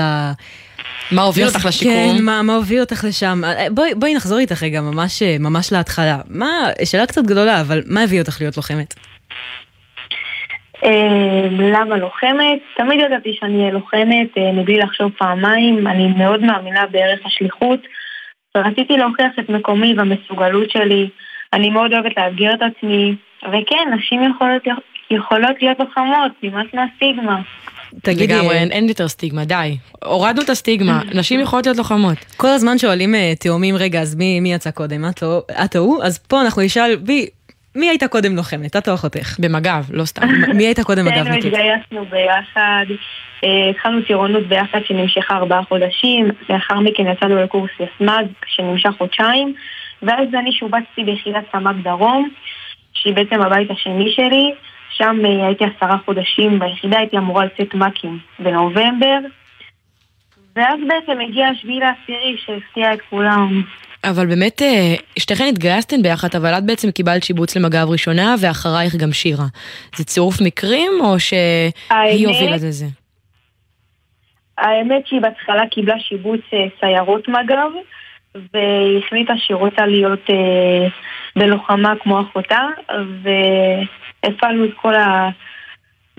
מה 1.12 1.22
הוביל 1.22 1.46
אותך 1.46 1.66
לשיקום? 1.66 2.18
כן, 2.18 2.24
מה, 2.24 2.42
מה 2.44 2.56
הוביל 2.56 2.80
אותך 2.80 3.04
לשם? 3.08 3.42
אה, 3.44 3.68
בואי, 3.72 3.96
בואי 3.96 4.16
נחזור 4.16 4.40
איתך 4.40 4.64
רגע, 4.64 4.82
ממש, 4.82 5.22
אה, 5.22 5.36
ממש 5.40 5.72
להתחלה. 5.74 6.18
מה, 6.30 6.70
שאלה 6.86 7.06
קצת 7.06 7.24
גדולה, 7.24 7.62
אבל 7.62 7.82
מה 7.86 8.04
הביא 8.04 8.20
אותך 8.20 8.38
להיות 8.42 8.58
לוחמת? 8.58 8.94
אה, 10.84 11.48
למה 11.52 11.98
לוחמת? 11.98 12.60
תמיד 12.78 13.00
ידעתי 13.00 13.38
שאני 13.40 13.60
אהיה 13.60 13.72
לוחמת, 13.72 14.38
אה, 14.38 14.52
מבלי 14.52 14.78
לחשוב 14.78 15.12
פעמיים. 15.18 15.88
אני 15.88 16.08
מאוד 16.08 16.42
מאמינה 16.44 16.86
בערך 16.92 17.20
השליחות, 17.26 17.80
ורציתי 18.58 18.98
להוכיח 18.98 19.32
את 19.40 19.50
מקומי 19.50 19.94
והמסוגלות 19.98 20.72
שלי. 20.72 21.10
אני 21.54 21.70
מאוד 21.70 21.94
אוהבת 21.94 22.18
לאתגר 22.18 22.54
את 22.54 22.62
עצמי, 22.62 23.16
וכן, 23.44 23.94
נשים 23.98 24.32
יכולות, 24.32 24.64
יכולות 25.12 25.62
להיות 25.62 25.80
לוחמות, 25.80 26.32
נמאס 26.44 26.68
מהסטיגמה. 26.74 27.42
תגידי, 28.02 28.34
לגמרי, 28.34 28.56
אה, 28.56 28.62
אין, 28.62 28.72
אין 28.72 28.88
יותר 28.88 29.08
סטיגמה, 29.08 29.46
די. 29.46 29.78
הורדנו 30.06 30.42
את 30.42 30.50
הסטיגמה, 30.50 31.02
נשים 31.14 31.40
יכולות 31.40 31.66
להיות 31.66 31.78
לוחמות. 31.78 32.18
כל 32.38 32.48
הזמן 32.48 32.78
שואלים 32.78 33.16
אה, 33.16 33.34
תאומים, 33.40 33.76
רגע, 33.76 34.02
אז 34.02 34.16
מי, 34.16 34.40
מי 34.40 34.54
יצא 34.54 34.72
קודם? 34.72 35.06
את 35.10 35.24
או 35.24 35.42
את 35.66 35.76
או 35.76 35.82
הוא? 35.82 36.04
אז 36.04 36.18
פה 36.18 36.42
אנחנו 36.42 36.62
נשאל, 36.62 36.96
בי, 36.96 37.28
מי 37.76 37.90
הייתה 37.90 38.08
קודם 38.08 38.36
לוחמת? 38.36 38.76
את 38.76 38.90
או 38.90 38.94
אחותך? 38.94 39.36
במג"ב, 39.40 39.84
לא 39.90 40.06
סתם. 40.06 40.28
מי 40.58 40.66
הייתה 40.66 40.84
קודם 40.84 41.06
שנינו 41.06 41.22
מג"בניקית? 41.22 41.54
התגייסנו 41.54 42.06
ביחד, 42.06 42.86
אה, 43.44 43.70
התחלנו 43.70 44.02
טירונות 44.02 44.48
ביחד 44.48 44.80
שנמשכה 44.88 45.36
ארבעה 45.36 45.64
חודשים, 45.64 46.32
לאחר 46.50 46.80
מכן 46.80 47.04
יצאנו 47.08 47.44
לקורס 47.44 47.72
יסמ"ג 47.80 48.26
שנמשך 48.48 48.90
חודשיים, 48.98 49.54
ואז 50.02 50.28
אני 50.40 50.52
שובצתי 50.52 51.04
ביחידת 51.06 51.44
סמ"ג 51.52 51.84
דרום, 51.84 52.30
שהיא 52.94 53.14
בעצם 53.14 53.42
הבית 53.42 53.72
השני 53.72 54.12
שלי, 54.12 54.54
שם 54.90 55.18
אה, 55.26 55.46
הייתי 55.48 55.64
עשרה 55.66 55.98
חודשים 56.06 56.60
ביחידה, 56.60 56.98
הייתי 56.98 57.18
אמורה 57.18 57.46
לצאת 57.46 57.74
מ"כים 57.74 58.20
בנובמבר, 58.40 59.18
ואז 60.56 60.80
בעצם 60.88 61.22
הגיע 61.22 61.48
השביעי 61.48 61.80
לעשירי 61.80 62.38
שהפתיע 62.46 62.94
את 62.94 63.00
כולם. 63.10 63.64
אבל 64.04 64.26
באמת, 64.26 64.62
אה, 64.62 64.96
שתיכן 65.20 65.46
התגייסתן 65.50 66.02
ביחד, 66.02 66.28
אבל 66.36 66.58
את 66.58 66.64
בעצם 66.66 66.92
קיבלת 66.92 67.24
שיבוץ 67.24 67.58
למג"ב 67.58 67.90
ראשונה, 67.90 68.36
ואחרייך 68.42 68.96
גם 68.96 69.12
שירה. 69.12 69.46
זה 69.96 70.04
צירוף 70.04 70.42
מקרים, 70.42 70.92
או 71.02 71.20
שהיא 71.20 72.28
הובילה 72.28 72.56
את 72.56 72.60
זה? 72.60 72.86
האמת 74.58 75.08
שהיא 75.08 75.22
בהתחלה 75.22 75.68
קיבלה 75.72 76.00
שיבוץ 76.00 76.42
אה, 76.54 76.66
סיירות 76.80 77.28
מג"ב, 77.28 77.72
והיא 78.54 79.00
החליטה 79.06 79.34
שהיא 79.38 79.58
רוצה 79.58 79.86
להיות 79.86 80.30
אה, 80.30 80.88
בלוחמה 81.36 81.94
כמו 82.04 82.22
אחותה, 82.22 82.68
והפעלנו 84.24 84.66
את 84.66 84.72
כל 84.82 84.96
ה... 84.96 85.30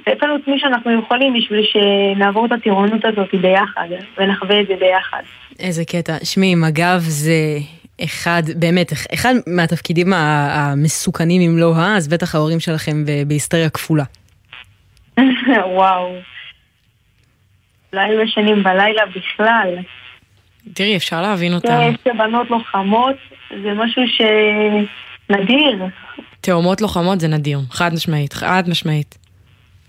הפעלנו 0.07 0.37
את 0.37 0.49
מי 0.49 0.59
שאנחנו 0.59 0.99
יכולים 0.99 1.35
בשביל 1.35 1.67
שנעבור 1.73 2.47
את 2.47 2.53
הטירונות 2.53 3.05
הזאת 3.05 3.35
ביחד, 3.35 3.89
ונחווה 4.19 4.61
את 4.61 4.67
זה 4.67 4.75
ביחד. 4.81 5.23
איזה 5.59 5.85
קטע. 5.85 6.17
שמי, 6.25 6.55
מג"ב 6.55 6.99
זה 6.99 7.59
אחד, 8.05 8.43
באמת, 8.57 8.93
אחד 9.15 9.35
מהתפקידים 9.47 10.13
המסוכנים 10.13 11.51
אם 11.51 11.59
לא 11.59 11.75
ה, 11.77 11.97
אז 11.97 12.09
בטח 12.09 12.35
ההורים 12.35 12.61
שלכם 12.61 13.05
בהיסטריה 13.27 13.71
כפולה. 13.71 14.05
וואו. 15.77 16.15
לא 17.93 18.01
היו 18.01 18.21
ישנים 18.21 18.63
בלילה 18.63 19.03
בכלל. 19.07 19.75
תראי, 20.75 20.97
אפשר 20.97 21.23
להבין 21.23 21.55
אותם. 21.55 21.93
שתי 22.01 22.11
בנות 22.19 22.51
לוחמות, 22.51 23.17
זה 23.51 23.75
משהו 23.75 24.03
שנדיר. 25.29 25.85
תאומות 26.41 26.81
לוחמות 26.81 27.21
זה 27.21 27.29
נדיר, 27.29 27.59
חד 27.71 27.91
משמעית, 27.95 28.33
חד 28.33 28.63
משמעית. 28.69 29.19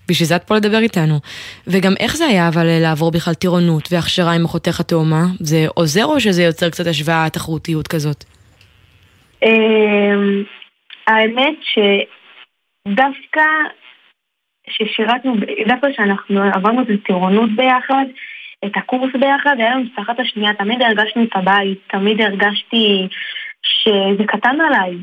בשביל 0.10 0.28
זה 0.28 0.36
את 0.36 0.44
פה 0.44 0.56
לדבר 0.56 0.78
איתנו. 0.78 1.20
וגם 1.68 1.94
איך 2.00 2.16
זה 2.16 2.26
היה 2.26 2.48
אבל 2.48 2.66
לעבור 2.82 3.12
בכלל 3.12 3.34
טירונות 3.34 3.90
והכשרה 3.92 4.34
עם 4.34 4.46
אחותך 4.46 4.80
התאומה? 4.80 5.24
זה 5.40 5.66
עוזר 5.76 6.06
או 6.06 6.20
שזה 6.20 6.44
יוצר 6.44 6.70
קצת 6.70 6.88
השוואה, 6.88 7.30
תחרותיות 7.30 7.88
כזאת? 7.88 8.24
אמ, 9.44 10.44
האמת 11.08 11.56
שדווקא 11.72 13.46
ששירתנו, 14.70 15.34
דווקא 15.68 15.88
שאנחנו 15.96 16.42
עברנו 16.54 16.82
את 16.82 16.88
הטירונות 16.90 17.50
ביחד, 17.56 18.06
את 18.66 18.72
הקורס 18.76 19.12
ביחד, 19.20 19.56
היה 19.60 19.76
לנו 19.76 19.84
את 20.12 20.20
השנייה, 20.20 20.54
תמיד 20.54 20.82
הרגשנו 20.82 21.24
את 21.24 21.36
הבית, 21.36 21.80
תמיד 21.88 22.22
הרגשתי 22.22 23.08
שזה 23.64 24.24
קטן 24.28 24.58
עליי. 24.62 24.98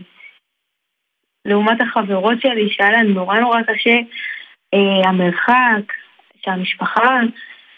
לעומת 1.46 1.80
החברות 1.80 2.40
שלי, 2.40 2.68
שהיה 2.70 2.90
להן 2.90 3.06
נורא 3.06 3.38
נורא 3.38 3.62
קשה, 3.62 3.98
אה, 4.74 5.08
המרחק, 5.08 5.92
שהמשפחה 6.44 7.20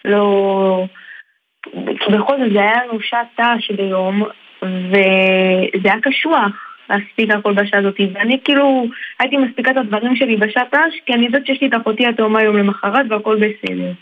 לא... 0.04 0.84
כי 1.72 2.12
בכל 2.12 2.36
זאת 2.38 2.52
זה 2.52 2.60
היה 2.60 2.84
לנו 2.84 3.00
שעת 3.00 3.26
ת"ש 3.36 3.70
ביום, 3.70 4.22
וזה 4.62 5.84
היה 5.84 6.00
קשוח 6.02 6.52
להספיק 6.90 7.30
הכל 7.30 7.52
בשעה 7.52 7.80
הזאת, 7.80 7.94
ואני 8.14 8.40
כאילו 8.44 8.86
הייתי 9.20 9.36
מספיקה 9.36 9.70
את 9.70 9.76
הדברים 9.76 10.16
שלי 10.16 10.36
בשעת 10.36 10.74
ת"ש, 10.74 11.00
כי 11.06 11.12
אני 11.12 11.26
יודעת 11.26 11.46
שיש 11.46 11.58
לי 11.62 11.68
את 11.68 11.72
אחותי 11.82 12.06
התאומה 12.06 12.42
יום 12.42 12.56
למחרת 12.56 13.06
והכל 13.10 13.36
בסדר. 13.36 13.92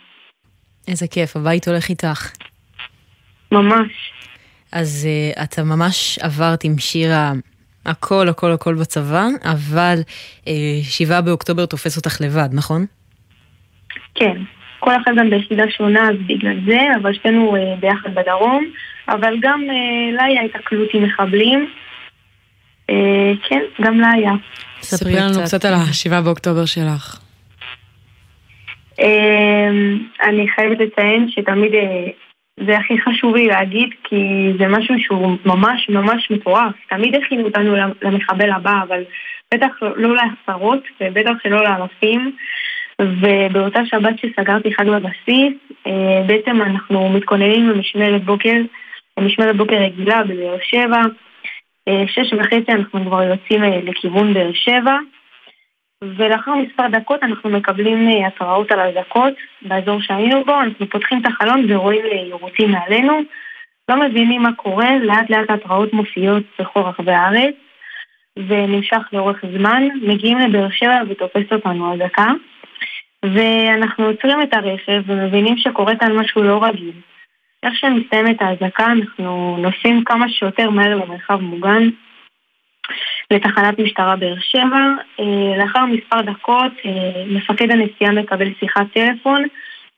איזה 0.88 1.06
כיף, 1.08 1.36
הבית 1.36 1.68
הולך 1.68 1.88
איתך. 1.88 2.30
ממש. 3.52 4.12
אז 4.72 5.08
uh, 5.08 5.42
אתה 5.42 5.62
ממש 5.62 6.18
עברת 6.18 6.64
עם 6.64 6.78
שירה 6.78 7.32
הכל 7.86 8.28
הכל 8.28 8.52
הכל 8.52 8.74
בצבא, 8.74 9.26
אבל 9.44 9.98
uh, 10.44 10.48
שבעה 10.82 11.20
באוקטובר 11.20 11.66
תופס 11.66 11.96
אותך 11.96 12.20
לבד, 12.20 12.48
נכון? 12.52 12.86
כן. 14.14 14.36
כל 14.80 14.90
אחד 15.02 15.12
גם 15.16 15.30
ביחידה 15.30 15.64
שונה, 15.76 16.08
אז 16.08 16.16
בגלל 16.26 16.56
זה, 16.66 16.78
אבל 17.02 17.14
שתינו 17.14 17.56
אה, 17.56 17.74
ביחד 17.80 18.14
בדרום, 18.14 18.64
אבל 19.08 19.34
גם 19.40 19.60
אה, 19.70 20.16
לה 20.16 20.24
היה 20.24 20.42
התקלות 20.42 20.88
עם 20.94 21.02
מחבלים. 21.02 21.70
אה, 22.90 23.32
כן, 23.48 23.62
גם 23.80 24.00
לה 24.00 24.10
היה. 24.10 24.32
ספרי 24.80 25.16
לנו 25.16 25.42
קצת 25.44 25.64
על 25.64 25.74
השבעה 25.74 26.22
באוקטובר 26.22 26.64
שלך. 26.64 27.20
אה, 29.00 29.68
אני 30.28 30.46
חייבת 30.54 30.78
לציין 30.80 31.28
שתמיד 31.30 31.74
אה, 31.74 32.06
זה 32.60 32.78
הכי 32.78 33.00
חשוב 33.00 33.36
לי 33.36 33.46
להגיד, 33.46 33.88
כי 34.04 34.52
זה 34.58 34.68
משהו 34.68 34.94
שהוא 34.98 35.36
ממש 35.46 35.88
ממש 35.88 36.30
מטורף. 36.30 36.72
תמיד 36.88 37.14
הכינו 37.14 37.44
אותנו 37.44 37.76
למחבל 38.02 38.50
הבא, 38.50 38.82
אבל 38.82 39.02
בטח 39.54 39.82
לא 39.96 40.16
לעשרות, 40.16 40.80
ובטח 41.00 41.32
שלא 41.42 41.64
לאלפים. 41.64 42.32
ובאותה 43.02 43.80
שבת 43.86 44.18
שסגרתי 44.18 44.74
חג 44.74 44.88
בבסיס, 44.88 45.52
אה, 45.86 46.22
בעצם 46.26 46.62
אנחנו 46.62 47.08
מתכוננים 47.08 47.68
למשמרת 47.68 48.24
בוקר, 48.24 48.56
למשמרת 49.18 49.56
בוקר 49.56 49.76
רגילה 49.76 50.22
בבאר 50.24 50.56
שבע. 50.62 51.00
אה, 51.88 52.04
שש 52.06 52.32
וחצי 52.32 52.72
אנחנו 52.72 53.04
כבר 53.04 53.22
יוצאים 53.22 53.64
אה, 53.64 53.80
לכיוון 53.82 54.34
באר 54.34 54.50
שבע, 54.52 54.96
ולאחר 56.04 56.54
מספר 56.54 56.88
דקות 56.88 57.22
אנחנו 57.22 57.50
מקבלים 57.50 58.08
התראות 58.26 58.72
על 58.72 58.80
אזעקות 58.80 59.34
באזור 59.62 60.00
שהיינו 60.00 60.44
בו, 60.44 60.60
אנחנו 60.60 60.90
פותחים 60.90 61.20
את 61.20 61.26
החלון 61.26 61.72
ורואים 61.72 62.04
יירוטים 62.06 62.70
מעלינו, 62.70 63.20
לא 63.88 63.96
מבינים 63.96 64.42
מה 64.42 64.52
קורה, 64.52 64.98
לאט 64.98 65.30
לאט 65.30 65.50
ההתראות 65.50 65.92
מופיעות 65.92 66.42
בכל 66.58 66.80
רחבי 66.80 67.12
הארץ, 67.12 67.54
ונמשך 68.36 69.08
לאורך 69.12 69.44
זמן, 69.58 69.88
מגיעים 70.02 70.38
לבאר 70.38 70.70
שבע 70.70 71.00
ותופסת 71.08 71.52
אותנו 71.52 71.94
אזעקה. 71.94 72.32
ואנחנו 73.24 74.04
עוצרים 74.06 74.42
את 74.42 74.54
הרכב 74.54 75.02
ומבינים 75.06 75.56
שקורה 75.56 75.96
כאן 75.96 76.12
משהו 76.12 76.42
לא 76.42 76.64
רגיל. 76.64 76.92
איך 77.62 77.74
שמסתיימת 77.76 78.42
האזעקה 78.42 78.86
אנחנו 78.86 79.56
נוסעים 79.60 80.04
כמה 80.04 80.28
שיותר 80.28 80.70
מהר 80.70 80.94
למרחב 80.94 81.40
מוגן 81.40 81.88
לתחנת 83.30 83.78
משטרה 83.78 84.16
באר 84.16 84.34
שבע. 84.40 84.94
לאחר 85.58 85.84
מספר 85.84 86.20
דקות 86.20 86.72
מפקד 87.26 87.70
הנסיעה 87.70 88.12
מקבל 88.12 88.48
שיחת 88.60 88.86
טלפון 88.94 89.42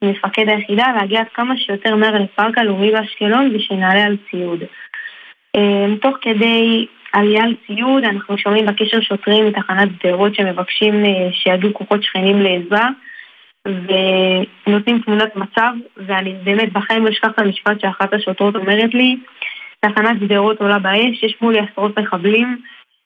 ממפקד 0.01 0.49
היחידה 0.49 0.85
להגיע 0.95 1.21
כמה 1.33 1.57
שיותר 1.57 1.95
מהר 1.95 2.15
לפארק 2.15 2.57
הלאומי 2.57 2.91
באשקלון 2.91 3.51
ושנעלה 3.55 4.03
על 4.03 4.17
ציוד. 4.31 4.63
תוך 6.01 6.17
כדי 6.21 6.85
עלייה 7.13 7.43
על 7.43 7.55
ציוד 7.67 8.03
אנחנו 8.03 8.37
שומעים 8.37 8.65
בקשר 8.65 9.01
שוטרים 9.01 9.47
מתחנת 9.47 9.89
שדרות 10.03 10.35
שמבקשים 10.35 11.03
שיגיעו 11.31 11.73
כוחות 11.73 12.03
שכנים 12.03 12.41
לעזרה. 12.41 12.89
ונותנים 13.67 15.01
תמונת 15.01 15.35
מצב, 15.35 15.71
ואני 15.97 16.33
באמת 16.43 16.73
בחיים 16.73 17.05
לא 17.05 17.09
אשכח 17.09 17.27
את 17.27 17.39
המשפט 17.39 17.79
שאחת 17.81 18.13
השוטרות 18.13 18.55
אומרת 18.55 18.93
לי, 18.93 19.17
תחנת 19.79 20.19
שדרות 20.19 20.61
עולה 20.61 20.79
באש, 20.79 21.23
יש 21.23 21.35
מולי 21.41 21.59
עשרות 21.59 21.99
מחבלים, 21.99 22.57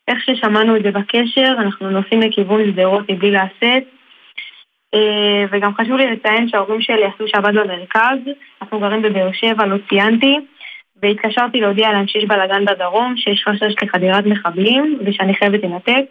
איך 0.08 0.18
ששמענו 0.24 0.76
את 0.76 0.84
זה 0.84 0.92
בקשר, 0.92 1.54
אנחנו 1.58 1.90
נוסעים 1.90 2.22
לכיוון 2.22 2.66
שדרות 2.66 3.10
מבלי 3.10 3.32
להסס, 3.32 3.84
וגם 5.52 5.74
חשוב 5.76 5.98
לי 5.98 6.12
לציין 6.12 6.50
שההורים 6.50 6.82
שלי 6.82 7.04
עשו 7.06 7.28
שבת 7.28 7.54
במרכז, 7.54 8.18
אנחנו 8.62 8.80
גרים 8.80 9.02
בבאר 9.02 9.32
שבע, 9.32 9.66
לא 9.66 9.78
ציינתי, 9.90 10.40
והתקשרתי 11.02 11.62
להודיע 11.62 11.92
להם 11.92 12.08
שיש 12.08 12.26
בלאגן 12.26 12.66
בדרום, 12.66 13.18
שיש 13.18 13.44
חשש 13.48 13.76
לחדירת 13.84 14.26
מחבלים, 14.26 15.00
ושאני 15.06 15.36
חייבת 15.36 15.64
לנתק. 15.64 16.06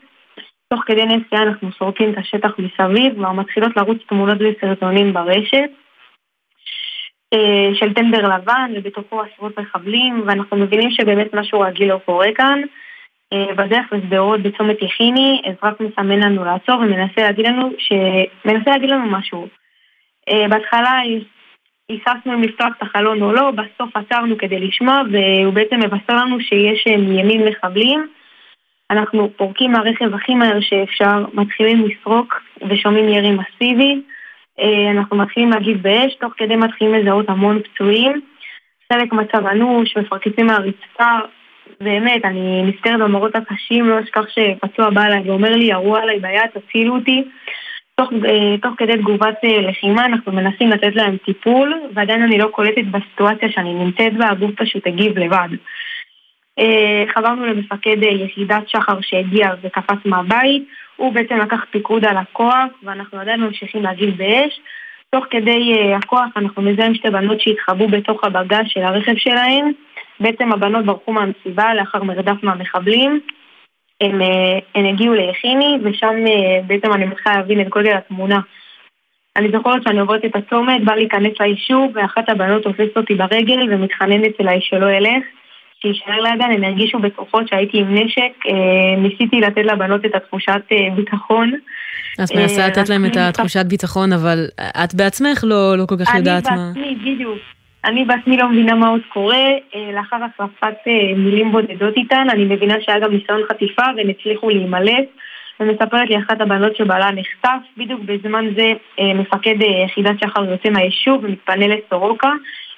תוך 0.68 0.82
כדי 0.86 1.05
נסיעה 1.05 1.43
אנחנו 1.43 1.72
סורקים 1.72 2.12
את 2.12 2.18
השטח 2.18 2.51
מסביב, 2.59 3.14
כבר 3.14 3.32
מתחילות 3.32 3.76
לרוץ 3.76 3.99
תמונות 4.09 4.38
וסרטונים 4.40 5.12
ברשת 5.12 5.70
של 7.74 7.95
טנדר 7.95 8.34
לבן 8.34 8.72
ובתוכו 8.76 9.22
עשרות 9.22 9.59
מחבלים, 9.59 10.22
ואנחנו 10.26 10.57
מבינים 10.57 10.90
שבאמת 10.90 11.34
משהו 11.34 11.61
רגיל 11.61 11.88
לא 11.88 11.99
קורה 12.05 12.26
כאן. 12.34 12.61
בדרך 13.57 13.93
לשדרות 13.93 14.41
בצומת 14.41 14.83
יחיני, 14.83 15.43
אזרח 15.45 15.74
מסמן 15.80 16.20
לנו 16.20 16.45
לעצור 16.45 16.76
ומנסה 16.80 17.22
להגיד 17.22 17.47
לנו, 17.47 17.70
ש... 17.78 17.93
מנסה 18.45 18.70
להגיד 18.70 18.91
לנו 18.91 19.11
משהו. 19.11 19.47
בהתחלה 20.51 21.01
היססנו 21.89 22.35
אם 22.35 22.43
לפתוח 22.43 22.68
את 22.78 22.83
החלון 22.83 23.22
או 23.22 23.33
לא, 23.33 23.51
בסוף 23.51 23.97
עצרנו 23.97 24.39
כדי 24.39 24.59
לשמוע, 24.59 25.03
והוא 25.12 25.55
בעצם 25.55 25.80
מבשר 25.80 26.16
לנו 26.16 26.41
שיש 26.41 26.87
מימין 26.87 27.49
מחבלים. 27.49 28.09
אנחנו 28.91 29.30
פורקים 29.37 29.72
מהרכב 29.72 30.14
הכי 30.14 30.35
מהר 30.35 30.61
שאפשר, 30.61 31.24
מתחילים 31.35 31.87
לסרוק 31.87 32.43
ושומעים 32.68 33.09
ירי 33.09 33.30
מסיבי. 33.30 34.03
אנחנו 34.91 35.16
מתחילים 35.16 35.51
להגיב 35.51 35.83
באש, 35.83 36.14
תוך 36.14 36.33
כדי 36.37 36.57
מתחילים 36.57 36.95
לזהות 36.95 37.28
המון 37.28 37.62
פצועים. 37.62 38.20
חלק 38.93 39.12
מצב 39.12 39.47
אנוש, 39.47 39.97
מפרקצים 39.97 40.47
מהרצפה. 40.47 41.18
באמת, 41.81 42.25
אני 42.25 42.63
נזכרת 42.63 43.01
במראות 43.01 43.37
הקשים, 43.37 43.89
לא 43.89 44.01
אשכח 44.01 44.25
שפצוע 44.29 44.91
בא 44.91 45.05
אליי 45.05 45.31
ואומר 45.31 45.57
לי, 45.57 45.65
ירו 45.65 45.97
עליי 45.97 46.19
ביד, 46.19 46.51
תצילו 46.55 46.95
אותי. 46.95 47.25
תוך, 47.95 48.11
תוך 48.63 48.75
כדי 48.79 48.97
תגובת 48.97 49.35
לחימה 49.45 50.07
אנחנו 50.07 50.33
מנסים 50.33 50.71
לתת 50.71 50.97
להם 50.97 51.17
טיפול, 51.17 51.81
ועדיין 51.95 52.23
אני 52.23 52.39
לא 52.39 52.47
קולטת 52.47 52.85
בסיטואציה 52.91 53.49
שאני 53.53 53.75
נמצאת 53.75 54.15
בה, 54.15 54.29
הגוף 54.31 54.51
פשוט 54.57 54.87
הגיב 54.87 55.19
לבד. 55.19 55.49
חברנו 57.15 57.47
למפקד 57.47 57.97
יחידת 58.03 58.69
שחר 58.69 59.01
שהגיע 59.01 59.49
וקפץ 59.63 59.99
מהבית, 60.05 60.69
הוא 60.97 61.13
בעצם 61.13 61.37
לקח 61.37 61.65
פיקוד 61.71 62.05
על 62.05 62.17
הכוח 62.17 62.69
ואנחנו 62.83 63.21
עדיין 63.21 63.41
ממשיכים 63.41 63.83
להגיב 63.83 64.17
באש. 64.17 64.61
תוך 65.11 65.25
כדי 65.31 65.93
הכוח 65.95 66.29
אנחנו 66.37 66.63
מזהים 66.63 66.95
שתי 66.95 67.11
בנות 67.11 67.41
שהתחבאו 67.41 67.89
בתוך 67.89 68.25
הבגז 68.25 68.65
של 68.67 68.81
הרכב 68.81 69.17
שלהן. 69.17 69.73
בעצם 70.23 70.53
הבנות 70.53 70.85
ברחו 70.85 71.12
מהמסיבה 71.12 71.75
לאחר 71.75 72.03
מרדף 72.03 72.43
מהמחבלים. 72.43 73.20
הם, 74.01 74.20
uh, 74.20 74.25
הם 74.75 74.85
הגיעו 74.85 75.14
ליחיני, 75.14 75.79
ושם 75.83 76.14
uh, 76.27 76.66
בעצם 76.66 76.93
אני 76.93 77.05
מתחילה 77.05 77.37
להבין 77.37 77.61
את 77.61 77.68
גודל 77.68 77.93
התמונה. 77.97 78.41
אני 79.37 79.49
זוכרת 79.53 79.83
שאני 79.83 80.01
עוברת 80.01 80.25
את 80.25 80.37
הצומת, 80.37 80.85
בא 80.85 80.95
להיכנס 80.95 81.33
ליישוב, 81.41 81.93
ואחת 81.95 82.29
הבנות 82.29 82.62
תופסת 82.62 82.97
אותי 82.97 83.14
ברגל 83.14 83.68
ומתחננת 83.70 84.41
אליי 84.41 84.59
שלא 84.61 84.91
אלך. 84.91 85.25
שיישאר 85.83 86.20
לידן, 86.20 86.51
הם 86.51 86.64
הרגישו 86.64 86.99
בטוחות 86.99 87.49
שהייתי 87.49 87.79
עם 87.79 87.95
נשק, 87.95 88.33
אה, 88.47 88.97
ניסיתי 88.99 89.41
לתת 89.41 89.64
לבנות 89.64 90.05
את 90.05 90.14
התחושת 90.14 90.62
אה, 90.73 90.95
ביטחון. 90.97 91.53
את 92.25 92.37
מנסה 92.37 92.66
לתת 92.66 92.89
להם 92.89 93.07
את 93.07 93.16
התחושת 93.16 93.66
ביטחון, 93.66 94.12
אבל 94.12 94.47
את 94.85 94.95
בעצמך 94.95 95.45
לא, 95.47 95.79
לא 95.79 95.87
כל 95.87 95.95
כך 96.05 96.14
יודעת 96.14 96.47
מה... 96.47 96.53
אני 96.53 96.95
בעצמי, 96.95 97.14
בדיוק. 97.14 97.39
אני 97.85 98.05
בעצמי 98.05 98.37
לא 98.37 98.49
מבינה 98.49 98.74
מה 98.74 98.89
עוד 98.89 99.01
קורה, 99.09 99.45
לאחר 99.93 100.16
החלפת 100.24 100.76
מילים 101.16 101.53
בודדות 101.53 101.97
איתן, 101.97 102.26
אני 102.30 102.45
מבינה 102.45 102.74
שהיה 102.80 102.99
גם 102.99 103.12
ניסיון 103.12 103.41
חטיפה 103.49 103.83
והם 103.97 104.09
הצליחו 104.09 104.51
להימלט. 104.51 105.05
ומספרת 105.61 106.09
לי 106.09 106.18
אחת 106.18 106.41
הבנות 106.41 106.76
שבעלה 106.76 107.11
נחטף, 107.11 107.59
בדיוק 107.76 108.01
בזמן 108.01 108.55
זה 108.57 108.72
מפקד 109.14 109.55
יחידת 109.85 110.20
שחר 110.20 110.45
יוצא 110.45 110.70
מהיישוב 110.70 111.24
ומתפנה 111.24 111.66
לסורוקה 111.66 112.30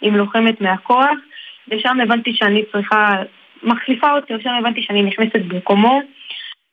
עם 0.03 0.17
לוחמת 0.17 0.61
מהכוח. 0.61 1.17
ושם 1.69 2.01
הבנתי 2.01 2.33
שאני 2.35 2.63
צריכה, 2.73 3.23
מחליפה 3.63 4.13
אותי, 4.13 4.35
ושם 4.35 4.51
הבנתי 4.51 4.83
שאני 4.83 5.03
נכנסת 5.03 5.41
במקומו. 5.49 6.01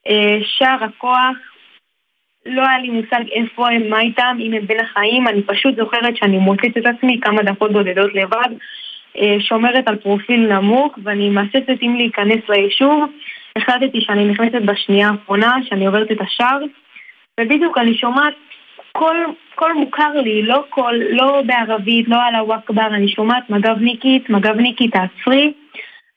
אה, 0.08 0.38
שער 0.44 0.84
הכוח, 0.84 1.36
לא 2.46 2.62
היה 2.62 2.78
לי 2.78 2.90
מושג 2.90 3.28
איפה 3.32 3.70
הם, 3.70 3.90
מה 3.90 4.00
איתם, 4.00 4.36
אם 4.40 4.52
הם 4.52 4.66
בין 4.66 4.80
החיים, 4.80 5.28
אני 5.28 5.42
פשוט 5.42 5.76
זוכרת 5.76 6.16
שאני 6.16 6.38
מוצאת 6.38 6.76
את 6.78 6.86
עצמי 6.86 7.20
כמה 7.20 7.42
דקות 7.42 7.72
בודדות 7.72 8.14
לבד, 8.14 8.48
אה, 9.18 9.36
שומרת 9.40 9.88
על 9.88 9.96
פרופיל 9.96 10.52
נמוך, 10.52 10.98
ואני 11.02 11.30
מהססת 11.30 11.82
אם 11.82 11.94
להיכנס 11.96 12.48
ליישוב. 12.48 13.10
החלטתי 13.56 14.00
שאני 14.00 14.24
נכנסת 14.24 14.62
בשנייה 14.64 15.08
האחרונה, 15.08 15.52
שאני 15.62 15.86
עוברת 15.86 16.10
את 16.12 16.20
השער, 16.20 16.58
ובדיוק 17.40 17.78
אני 17.78 17.94
שומעת 17.94 18.34
קול, 18.92 19.26
קול 19.54 19.72
מוכר 19.72 20.12
לי, 20.24 20.42
לא 20.42 20.64
קול, 20.68 21.02
לא 21.10 21.42
בערבית, 21.46 22.08
לא 22.08 22.16
אללהו 22.22 22.34
אכבר, 22.34 22.86
אני 22.86 23.08
שומעת 23.08 23.50
מג"בניקית, 23.50 24.30
מג"בניקית 24.30 24.92
תעצרי. 24.92 25.52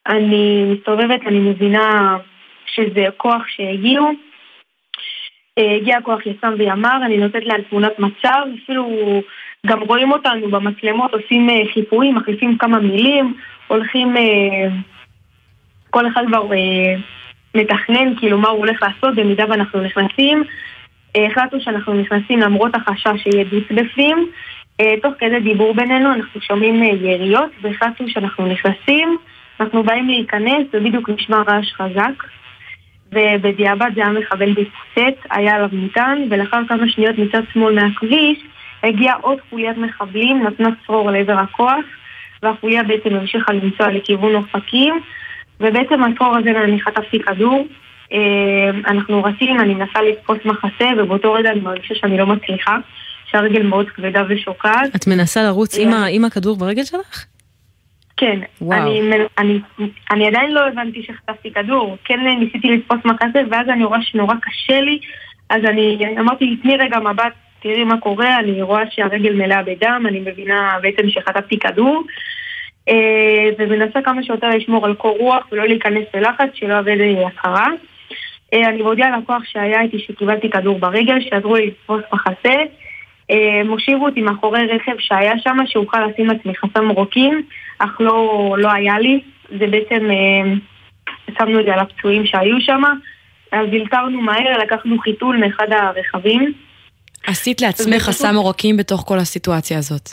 אני 0.07 0.63
מסתובבת, 0.63 1.28
אני 1.28 1.39
מבינה 1.39 2.17
שזה 2.65 3.05
כוח 3.17 3.47
שהגיעו. 3.47 4.11
אה, 5.58 5.76
הגיע 5.76 6.01
כוח 6.01 6.26
יס"מ 6.26 6.53
וימ"ר, 6.58 7.06
אני 7.06 7.18
נותנת 7.18 7.45
להם 7.45 7.62
תמונת 7.70 7.99
מצב, 7.99 8.41
אפילו 8.64 8.89
גם 9.66 9.82
רואים 9.82 10.12
אותנו 10.12 10.51
במצלמות, 10.51 11.14
עושים 11.14 11.49
אה, 11.49 11.62
חיפויים, 11.74 12.16
מחליפים 12.16 12.58
כמה 12.58 12.80
מילים, 12.80 13.34
הולכים, 13.68 14.18
אה, 14.18 14.68
כל 15.89 16.08
אחד 16.08 16.24
כבר 16.28 16.49
מתכנן 17.56 18.16
כאילו 18.20 18.38
מה 18.38 18.49
הוא 18.49 18.60
הולך 18.60 18.82
לעשות 18.84 19.16
במידה 19.16 19.45
ואנחנו 19.49 19.82
נכנסים. 19.82 20.43
החלטנו 21.16 21.62
שאנחנו 21.62 21.93
נכנסים 21.93 22.39
למרות 22.39 22.76
החשש 22.76 23.24
שיהיה. 23.24 23.45
אה, 24.82 24.93
תוך 25.01 25.14
כדי 25.20 25.39
דיבור 25.39 25.74
בינינו 25.74 26.14
אנחנו 26.14 26.41
שומעים 26.41 26.84
יריות 26.84 27.51
והחלטנו 27.62 28.10
שאנחנו 28.10 28.47
נכנסים, 28.47 29.18
אנחנו 29.60 29.84
באים 29.84 30.08
להיכנס 30.08 30.64
ובדיוק 30.74 31.10
נשמע 31.10 31.38
רעש 31.47 31.74
חזק 31.74 32.24
ובדיעבד 33.16 33.89
זה 33.95 34.01
היה 34.01 34.09
מחבל 34.09 34.53
בהתפוצץ, 34.53 35.28
היה 35.32 35.55
עליו 35.55 35.70
מטען 35.72 36.28
ולאחר 36.30 36.61
כמה 36.68 36.89
שניות 36.89 37.18
מצד 37.18 37.41
שמאל 37.53 37.76
מהכביש 37.76 38.39
הגיעה 38.84 39.16
עוד 39.22 39.38
חוליית 39.49 39.78
מחבלים, 39.78 40.43
נתנה 40.43 40.70
צרור 40.86 41.11
לעבר 41.11 41.38
הכוח 41.39 41.86
והחוליה 42.43 42.84
בעצם 42.84 43.16
המשיכה 43.16 43.53
לנסוע 43.53 43.91
לכיוון 43.91 44.36
אופקים 44.36 44.99
ובעצם 45.59 46.03
הצרור 46.03 46.38
הזה 46.38 46.49
אני 46.49 46.82
חטפתי 46.82 47.20
כדור 47.20 47.68
אמ, 48.11 48.82
אנחנו 48.88 49.24
רצים, 49.24 49.59
אני 49.59 49.74
מנסה 49.74 50.01
לתפוס 50.01 50.38
מחסה, 50.45 50.86
ובאותו 50.97 51.34
רגע 51.34 51.51
אני 51.51 51.59
מרגישה 51.59 51.95
שאני 51.95 52.18
לא 52.18 52.26
מצליחה, 52.26 52.78
שהרגל 53.26 53.63
מאוד 53.63 53.89
כבדה 53.89 54.24
ושוקעת. 54.30 54.95
את 54.95 55.07
מנסה 55.07 55.43
לרוץ 55.43 55.78
עם, 55.78 55.89
עם 56.09 56.26
הכדור 56.26 56.57
ברגל 56.57 56.84
שלך? 56.84 57.26
כן, 58.18 58.39
אני, 58.72 59.01
אני, 59.38 59.59
אני 60.11 60.28
עדיין 60.28 60.51
לא 60.51 60.68
הבנתי 60.68 61.03
שחטפתי 61.03 61.51
כדור, 61.51 61.97
כן 62.05 62.20
ניסיתי 62.39 62.68
לתפוס 62.68 62.99
מחסה, 63.05 63.41
ואז 63.51 63.70
אני 63.70 63.84
רואה 63.84 64.01
שנורא 64.01 64.36
קשה 64.41 64.82
לי, 64.82 64.99
אז 65.49 65.61
אני 65.66 65.97
אמרתי, 66.20 66.57
תני 66.61 66.78
רגע 66.78 66.99
מבט, 66.99 67.34
תראי 67.59 67.84
מה 67.84 67.97
קורה, 67.97 68.39
אני 68.39 68.61
רואה 68.61 68.84
שהרגל 68.89 69.34
מלאה 69.34 69.63
בדם, 69.63 70.05
אני 70.07 70.20
מבינה 70.20 70.78
בעצם 70.82 71.09
שחטפתי 71.09 71.59
כדור. 71.59 72.03
אה, 72.89 73.49
ומנסה 73.57 74.01
כמה 74.01 74.24
שיותר 74.24 74.49
לשמור 74.49 74.86
על 74.86 74.93
קור 74.93 75.18
רוח 75.18 75.47
ולא 75.51 75.66
להיכנס 75.66 76.05
ללחץ, 76.13 76.49
שלא 76.53 76.80
אבד 76.80 76.97
הכרה. 77.28 77.68
אה, 78.53 78.70
אני 78.70 78.82
מודיעה 78.82 79.18
ללקוח 79.18 79.43
שהיה 79.45 79.82
איתי 79.82 79.99
שקיבלתי 79.99 80.49
כדור 80.49 80.80
ברגל, 80.80 81.22
שעזרו 81.22 81.55
לי 81.55 81.68
לתפוס 81.68 82.01
מחסה. 82.13 82.53
הם 83.30 83.68
אה, 83.68 83.72
הושיבו 83.72 84.05
אותי 84.05 84.22
מאחורי 84.22 84.66
רכב 84.66 84.95
שהיה 84.99 85.39
שם, 85.39 85.57
שאוכל 85.66 86.05
לשים 86.05 86.28
לעצמי 86.28 86.55
חסם 86.55 86.89
רוקין, 86.89 87.41
אך 87.80 88.01
לא, 88.01 88.55
לא 88.59 88.71
היה 88.71 88.99
לי. 88.99 89.19
זה 89.59 89.67
בעצם, 89.67 90.11
אה, 90.11 90.53
שמנו 91.38 91.59
את 91.59 91.65
זה 91.65 91.73
על 91.73 91.80
הפצועים 91.80 92.26
שהיו 92.26 92.61
שם. 92.61 92.82
אז 93.51 93.67
הלתרנו 93.71 94.21
מהר, 94.21 94.57
לקחנו 94.63 94.99
חיתול 94.99 95.38
מאחד 95.38 95.67
הרכבים. 95.71 96.53
עשית 97.28 97.61
לעצמך 97.61 98.01
חסם 98.01 98.36
עורקים 98.36 98.78
בתוך 98.78 99.03
כל 99.07 99.17
הסיטואציה 99.17 99.78
הזאת. 99.78 100.09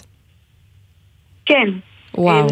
כן. 1.47 1.69
וואו. 2.15 2.47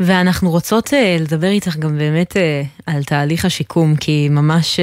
ואנחנו 0.00 0.50
רוצות 0.50 0.86
uh, 0.86 1.22
לדבר 1.22 1.46
איתך 1.46 1.76
גם 1.76 1.98
באמת 1.98 2.32
uh, 2.32 2.38
על 2.86 3.02
תהליך 3.02 3.44
השיקום, 3.44 3.96
כי 4.00 4.28
ממש, 4.30 4.80
uh, 4.80 4.82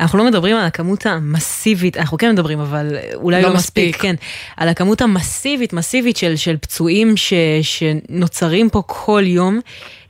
אנחנו 0.00 0.18
לא 0.18 0.24
מדברים 0.24 0.56
על 0.56 0.64
הכמות 0.64 1.06
המסיבית, 1.06 1.96
אנחנו 1.96 2.18
כן 2.18 2.30
מדברים, 2.30 2.60
אבל 2.60 2.86
אולי 3.14 3.42
לא, 3.42 3.48
לא 3.48 3.54
מספיק, 3.54 3.88
מספיק, 3.88 4.02
כן, 4.02 4.14
על 4.56 4.68
הכמות 4.68 5.00
המסיבית, 5.00 5.72
מסיבית 5.72 6.16
של, 6.16 6.36
של 6.36 6.56
פצועים 6.56 7.16
ש, 7.16 7.32
שנוצרים 7.62 8.68
פה 8.70 8.82
כל 8.86 9.22
יום. 9.24 9.60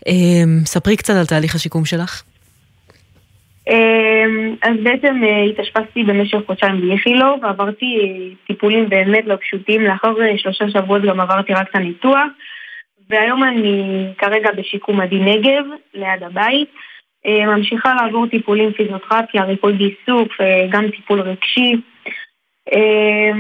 Uh, 0.01 0.13
ספרי 0.65 0.97
קצת 0.97 1.15
על 1.15 1.27
תהליך 1.27 1.55
השיקום 1.55 1.85
שלך. 1.85 2.23
אז 4.63 4.77
בעצם 4.83 5.23
התאשפזתי 5.51 6.05
במשך 6.05 6.39
חודשיים 6.47 6.81
באיכילוב, 6.81 7.41
ועברתי 7.43 7.85
טיפולים 8.47 8.89
באמת 8.89 9.25
לא 9.27 9.37
פשוטים, 9.41 9.83
לאחר 9.83 10.15
שלושה 10.37 10.65
שבועות 10.71 11.03
גם 11.03 11.21
עברתי 11.21 11.53
רק 11.53 11.71
את 11.71 11.77
הניתוח. 11.77 12.27
והיום 13.13 13.45
אני 13.45 14.07
כרגע 14.19 14.51
בשיקום 14.57 15.01
עדי 15.01 15.19
נגב, 15.19 15.65
ליד 15.95 16.23
הבית. 16.23 16.69
אה, 17.27 17.47
ממשיכה 17.47 17.95
לעבור 17.95 18.27
טיפולים 18.27 18.73
פיזיותרפיה, 18.73 19.45
ריפוי 19.45 19.73
בעיסוק 19.73 20.33
וגם 20.41 20.91
טיפול 20.91 21.21
רגשי. 21.21 21.77
אה, 22.73 23.33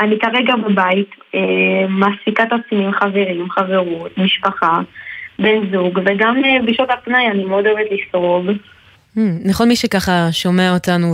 אני 0.00 0.18
כרגע 0.18 0.56
בבית, 0.56 1.10
אה, 1.34 1.88
מעסיקה 1.88 2.42
את 2.42 2.48
עצמי 2.52 2.84
עם 2.84 2.92
חברים, 2.92 3.50
חברות, 3.50 4.18
משפחה, 4.18 4.80
בן 5.38 5.72
זוג, 5.72 6.00
וגם 6.04 6.42
בשעות 6.66 6.90
הפנאי 6.90 7.26
אני 7.30 7.44
מאוד 7.44 7.66
אוהבת 7.66 7.86
לסרוב. 7.90 8.46
נכון 9.44 9.68
מי 9.68 9.76
שככה 9.76 10.28
שומע 10.32 10.74
אותנו 10.74 11.06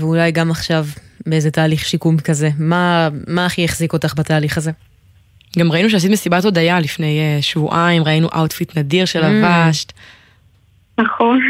ואולי 0.00 0.32
גם 0.32 0.50
עכשיו 0.50 0.84
באיזה 1.26 1.50
תהליך 1.50 1.80
שיקום 1.80 2.16
כזה, 2.24 2.48
מה, 2.58 3.08
מה 3.28 3.46
הכי 3.46 3.64
החזיק 3.64 3.92
אותך 3.92 4.14
בתהליך 4.18 4.56
הזה? 4.56 4.70
גם 5.58 5.72
ראינו 5.72 5.90
שעשית 5.90 6.10
מסיבת 6.10 6.44
הודיה 6.44 6.80
לפני 6.80 7.20
uh, 7.20 7.42
שבועיים, 7.42 8.02
ראינו 8.04 8.28
outfit 8.36 8.78
נדיר 8.78 9.04
שלבשת. 9.04 9.92
נכון. 11.00 11.40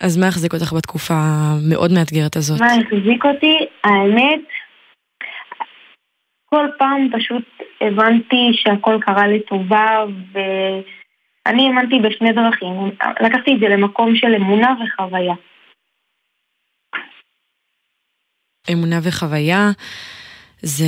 אז 0.00 0.16
מה 0.16 0.28
החזיק 0.28 0.54
אותך 0.54 0.72
בתקופה 0.72 1.14
המאוד 1.14 1.92
מאתגרת 1.92 2.36
הזאת? 2.36 2.60
מה 2.60 2.72
החזיק 2.72 3.24
אותי? 3.24 3.56
האמת, 3.84 4.40
כל 6.44 6.66
פעם 6.78 7.08
פשוט 7.12 7.44
הבנתי 7.80 8.50
שהכל 8.52 8.98
קרה 9.00 9.26
לטובה, 9.28 10.04
ואני 10.32 11.66
האמנתי 11.66 11.98
בשני 11.98 12.32
דרכים. 12.32 12.90
לקחתי 13.20 13.54
את 13.54 13.60
זה 13.60 13.68
למקום 13.68 14.16
של 14.16 14.34
אמונה 14.34 14.74
וחוויה. 14.84 15.34
אמונה 18.72 18.98
וחוויה. 19.02 19.70
זה 20.62 20.86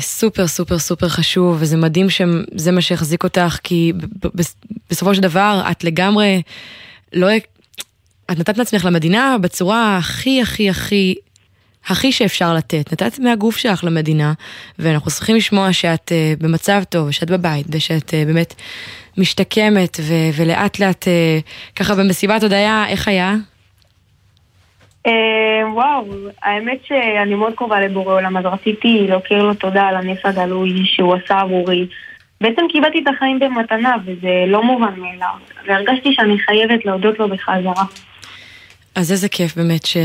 סופר 0.00 0.46
סופר 0.46 0.78
סופר 0.78 1.08
חשוב, 1.08 1.56
וזה 1.60 1.76
מדהים 1.76 2.10
שזה 2.10 2.72
מה 2.72 2.80
שהחזיק 2.80 3.24
אותך, 3.24 3.58
כי 3.62 3.92
בסופו 4.90 5.14
של 5.14 5.20
דבר 5.20 5.62
את 5.70 5.84
לגמרי 5.84 6.42
לא... 7.12 7.28
את 8.32 8.38
נתת 8.38 8.58
לעצמך 8.58 8.84
למדינה 8.84 9.36
בצורה 9.40 9.96
הכי 9.96 10.42
הכי 10.42 10.70
הכי 10.70 11.14
הכי 11.86 12.12
שאפשר 12.12 12.54
לתת. 12.54 12.92
נתת 12.92 13.18
מהגוף 13.18 13.56
שלך 13.56 13.84
למדינה, 13.84 14.32
ואנחנו 14.78 15.10
צריכים 15.10 15.36
לשמוע 15.36 15.72
שאת 15.72 16.12
uh, 16.12 16.42
במצב 16.42 16.82
טוב, 16.88 17.10
שאת 17.10 17.30
בבית, 17.30 17.66
ושאת 17.70 18.08
uh, 18.08 18.26
באמת 18.26 18.54
משתקמת, 19.18 20.00
ו- 20.02 20.30
ולאט 20.34 20.78
לאט, 20.78 21.04
uh, 21.04 21.76
ככה 21.76 21.94
במסיבת 21.94 22.42
הודיה, 22.42 22.84
איך 22.88 23.08
היה? 23.08 23.36
אה, 25.06 25.72
וואו, 25.72 26.04
האמת 26.42 26.78
שאני 26.84 27.34
מאוד 27.34 27.54
קרובה 27.54 27.80
לבורא 27.80 28.14
עולם, 28.14 28.36
אז 28.36 28.44
רציתי 28.44 29.06
להכיר 29.08 29.42
לו 29.42 29.54
תודה 29.54 29.82
על 29.82 29.96
הנס 29.96 30.18
הגלוי 30.24 30.82
שהוא 30.84 31.14
עשה 31.14 31.40
עבורי. 31.40 31.86
בעצם 32.40 32.62
קיבלתי 32.72 32.98
את 32.98 33.14
החיים 33.16 33.38
במתנה, 33.38 33.96
וזה 34.04 34.44
לא 34.46 34.62
מובן 34.62 34.94
מאליו. 34.96 35.34
והרגשתי 35.66 36.14
שאני 36.14 36.38
חייבת 36.38 36.84
להודות 36.84 37.18
לו 37.18 37.28
בחזרה. 37.28 37.84
אז 38.94 39.12
איזה 39.12 39.28
כיף 39.28 39.56
באמת 39.56 39.86
ש... 39.86 39.96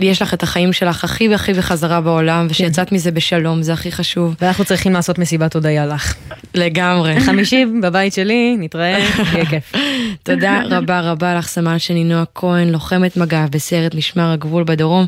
לי 0.00 0.06
יש 0.06 0.22
לך 0.22 0.34
את 0.34 0.42
החיים 0.42 0.72
שלך 0.72 1.04
הכי 1.04 1.28
והכי 1.28 1.52
בחזרה 1.52 2.00
בעולם, 2.00 2.46
ושיצאת 2.50 2.92
מזה 2.92 3.10
בשלום, 3.10 3.62
זה 3.62 3.72
הכי 3.72 3.92
חשוב. 3.92 4.36
ואנחנו 4.40 4.64
צריכים 4.64 4.92
לעשות 4.92 5.18
מסיבת 5.18 5.54
הודיה 5.54 5.86
לך. 5.86 6.14
לגמרי. 6.54 7.20
חמישי 7.20 7.64
בבית 7.82 8.12
שלי, 8.12 8.56
נתראה, 8.58 8.98
יהיה 9.32 9.46
כיף. 9.46 9.72
תודה 10.22 10.62
רבה 10.70 11.00
רבה 11.00 11.34
לך, 11.34 11.46
סמל 11.46 11.78
שני 11.78 12.04
נועה 12.04 12.24
כהן, 12.34 12.68
לוחמת 12.68 13.16
מג"ב 13.16 13.46
בסיירת 13.50 13.94
משמר 13.94 14.30
הגבול 14.32 14.64
בדרום. 14.64 15.06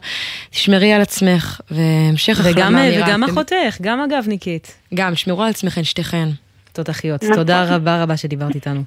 תשמרי 0.51 0.93
על 0.93 1.01
עצמך, 1.01 1.61
והמשך 1.71 2.41
החלמה 2.41 2.71
מהירה. 2.71 3.07
וגם 3.09 3.25
אחותך, 3.25 3.77
גם 3.81 4.01
אגבניקית. 4.01 4.77
גם, 4.95 5.15
שמרו 5.15 5.43
על 5.43 5.49
עצמכן 5.49 5.85
שתיכן. 5.85 6.29
תותחיות. 6.73 7.25
תודה 7.35 7.77
רבה 7.77 8.03
רבה 8.03 8.17
שדיברת 8.17 8.55
איתנו. 8.55 8.83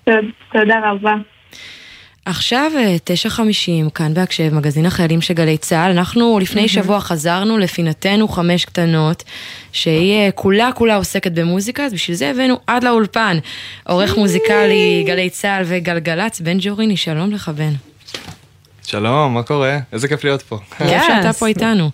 תודה 0.52 0.76
רבה. 0.92 1.14
עכשיו 2.26 2.72
9.50, 3.30 3.90
כאן 3.90 4.14
בהקשב, 4.14 4.54
מגזין 4.54 4.86
החיילים 4.86 5.22
של 5.22 5.34
גלי 5.34 5.58
צה"ל. 5.58 5.92
אנחנו 5.92 6.40
לפני 6.40 6.68
שבוע 6.68 7.00
חזרנו 7.00 7.58
לפינתנו 7.58 8.28
חמש 8.28 8.66
קטנות, 8.66 9.24
שהיא 9.72 10.32
כולה 10.36 10.70
כולה 10.76 10.96
עוסקת 10.96 11.32
במוזיקה, 11.32 11.86
אז 11.86 11.94
בשביל 11.94 12.18
זה 12.18 12.30
הבאנו 12.30 12.60
עד 12.68 12.84
לאולפן. 12.84 13.38
עורך 13.84 14.18
מוזיקלי, 14.18 15.04
גלי 15.08 15.30
צה"ל 15.30 15.64
וגלגלצ, 15.66 16.42
בן 16.42 16.58
ג'וריני, 16.62 16.98
שלום 16.98 17.32
לך 17.32 17.50
בן. 17.56 17.74
שלום, 18.86 19.34
מה 19.34 19.44
קורה? 19.44 19.78
איזה 19.94 20.08
כיף 20.08 20.24
להיות 20.24 20.42
פה. 20.42 20.58
כיף 20.78 21.04
שאתה 21.08 21.34
פה 21.34 21.48
איתנו. 21.48 21.92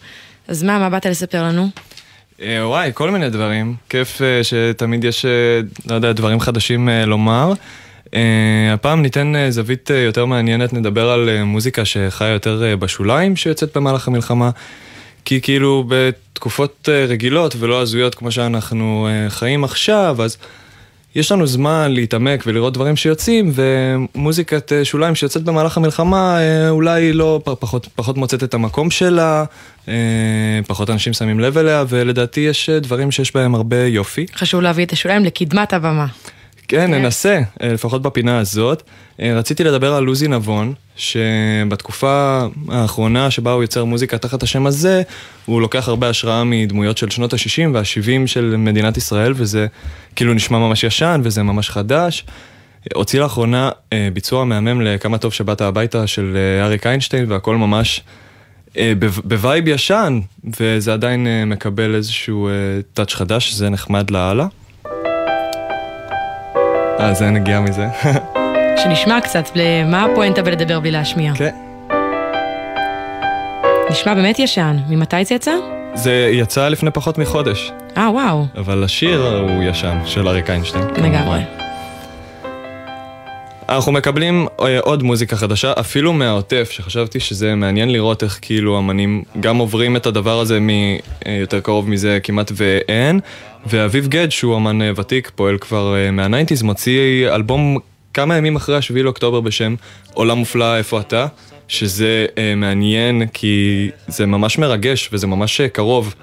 אז 0.47 0.63
מה, 0.63 0.79
מה 0.79 0.89
באת 0.89 1.05
לספר 1.05 1.43
לנו? 1.43 1.67
וואי, 2.39 2.91
כל 2.93 3.11
מיני 3.11 3.29
דברים. 3.29 3.75
כיף 3.89 4.21
שתמיד 4.43 5.03
יש, 5.03 5.25
לא 5.85 5.95
יודע, 5.95 6.11
דברים 6.11 6.39
חדשים 6.39 6.89
לומר. 6.89 7.53
Uh, 8.15 8.17
הפעם 8.73 9.01
ניתן 9.01 9.33
uh, 9.35 9.51
זווית 9.51 9.91
uh, 9.91 9.93
יותר 9.93 10.25
מעניינת, 10.25 10.73
נדבר 10.73 11.09
על 11.09 11.29
uh, 11.29 11.43
מוזיקה 11.43 11.85
שחיה 11.85 12.27
יותר 12.27 12.63
uh, 12.73 12.79
בשוליים 12.79 13.35
שיוצאת 13.35 13.77
במהלך 13.77 14.07
המלחמה. 14.07 14.49
כי 15.25 15.41
כאילו 15.41 15.83
בתקופות 15.87 16.89
uh, 16.89 17.09
רגילות 17.09 17.55
ולא 17.59 17.81
הזויות 17.81 18.15
כמו 18.15 18.31
שאנחנו 18.31 19.07
uh, 19.07 19.29
חיים 19.29 19.63
עכשיו, 19.63 20.17
אז 20.23 20.37
יש 21.15 21.31
לנו 21.31 21.47
זמן 21.47 21.91
להתעמק 21.91 22.43
ולראות 22.47 22.73
דברים 22.73 22.95
שיוצאים, 22.95 23.51
ומוזיקת 23.53 24.71
uh, 24.71 24.85
שוליים 24.85 25.15
שיוצאת 25.15 25.43
במהלך 25.43 25.77
המלחמה 25.77 26.37
uh, 26.37 26.69
אולי 26.69 27.13
לא 27.13 27.41
פחות, 27.43 27.87
פחות 27.95 28.17
מוצאת 28.17 28.43
את 28.43 28.53
המקום 28.53 28.91
שלה, 28.91 29.45
uh, 29.85 29.89
פחות 30.67 30.89
אנשים 30.89 31.13
שמים 31.13 31.39
לב 31.39 31.57
אליה, 31.57 31.83
ולדעתי 31.89 32.39
יש 32.39 32.69
uh, 32.69 32.83
דברים 32.83 33.11
שיש 33.11 33.35
בהם 33.35 33.55
הרבה 33.55 33.85
יופי. 33.85 34.25
חשוב 34.35 34.61
להביא 34.61 34.85
את 34.85 34.91
השוליים 34.91 35.25
לקדמת 35.25 35.73
הבמה. 35.73 36.05
כן, 36.67 36.93
ננסה, 36.93 37.41
לפחות 37.63 38.01
בפינה 38.01 38.39
הזאת. 38.39 38.83
רציתי 39.19 39.63
לדבר 39.63 39.93
על 39.93 40.03
לוזי 40.03 40.27
נבון, 40.27 40.73
שבתקופה 40.95 42.45
האחרונה 42.69 43.31
שבה 43.31 43.51
הוא 43.51 43.63
יוצר 43.63 43.85
מוזיקה 43.85 44.17
תחת 44.17 44.43
השם 44.43 44.65
הזה, 44.65 45.01
הוא 45.45 45.61
לוקח 45.61 45.87
הרבה 45.87 46.09
השראה 46.09 46.43
מדמויות 46.43 46.97
של 46.97 47.09
שנות 47.09 47.33
ה-60 47.33 47.69
וה-70 47.73 48.27
של 48.27 48.55
מדינת 48.57 48.97
ישראל, 48.97 49.33
וזה 49.35 49.67
כאילו 50.15 50.33
נשמע 50.33 50.57
ממש 50.57 50.83
ישן 50.83 51.21
וזה 51.23 51.43
ממש 51.43 51.69
חדש. 51.69 52.25
הוציא 52.93 53.19
לאחרונה 53.19 53.69
ביצוע 54.13 54.45
מהמם 54.45 54.81
לכמה 54.81 55.17
טוב 55.17 55.33
שבאת 55.33 55.61
הביתה 55.61 56.07
של 56.07 56.37
אריק 56.61 56.87
איינשטיין, 56.87 57.31
והכל 57.31 57.55
ממש 57.55 58.01
ב 59.23 59.32
vibe 59.32 59.67
ישן, 59.67 60.19
וזה 60.59 60.93
עדיין 60.93 61.27
מקבל 61.47 61.95
איזשהו 61.95 62.49
touch 62.93 63.13
חדש, 63.13 63.49
שזה 63.49 63.69
נחמד 63.69 64.11
לאללה. 64.11 64.47
אה, 66.99 67.13
זה 67.13 67.29
נגיע 67.29 67.59
מזה. 67.59 67.87
שנשמע 68.83 69.21
קצת, 69.21 69.49
מה 69.85 70.05
הפואנטה 70.05 70.41
בלדבר 70.41 70.79
בלי 70.79 70.91
להשמיע? 70.91 71.33
כן. 71.35 71.55
נשמע 73.89 74.13
באמת 74.13 74.39
ישן. 74.39 74.77
ממתי 74.89 75.25
זה 75.25 75.35
יצא? 75.35 75.51
זה 75.93 76.29
יצא 76.33 76.67
לפני 76.67 76.91
פחות 76.91 77.17
מחודש. 77.17 77.71
אה, 77.97 78.09
וואו. 78.11 78.45
אבל 78.57 78.83
השיר 78.83 79.27
הוא 79.27 79.63
ישן, 79.63 79.97
של 80.05 80.27
אריק 80.27 80.49
איינשטיין. 80.49 80.83
לגמרי. 80.97 81.64
אנחנו 83.69 83.91
מקבלים 83.91 84.47
עוד 84.81 85.03
מוזיקה 85.03 85.35
חדשה, 85.35 85.73
אפילו 85.79 86.13
מהעוטף, 86.13 86.69
שחשבתי 86.71 87.19
שזה 87.19 87.55
מעניין 87.55 87.91
לראות 87.91 88.23
איך 88.23 88.39
כאילו 88.41 88.79
אמנים 88.79 89.23
גם 89.39 89.57
עוברים 89.57 89.95
את 89.95 90.05
הדבר 90.05 90.39
הזה 90.39 90.59
מיותר 90.59 91.59
קרוב 91.59 91.89
מזה 91.89 92.19
כמעט 92.23 92.51
ואין. 92.55 93.19
ואביב 93.65 94.07
גד, 94.07 94.29
שהוא 94.29 94.57
אמן 94.57 94.91
ותיק, 94.95 95.31
פועל 95.35 95.57
כבר 95.57 95.95
מהניינטיז, 96.11 96.61
מוציא 96.61 97.29
אלבום 97.29 97.77
כמה 98.13 98.37
ימים 98.37 98.55
אחרי 98.55 98.77
השביעי 98.77 99.03
לאוקטובר 99.03 99.41
בשם 99.41 99.75
עולם 100.13 100.37
מופלא, 100.37 100.77
איפה 100.77 100.99
אתה? 100.99 101.27
שזה 101.67 102.25
מעניין 102.57 103.27
כי 103.33 103.89
זה 104.07 104.25
ממש 104.25 104.57
מרגש 104.57 105.09
וזה 105.13 105.27
ממש 105.27 105.61
קרוב, 105.61 106.15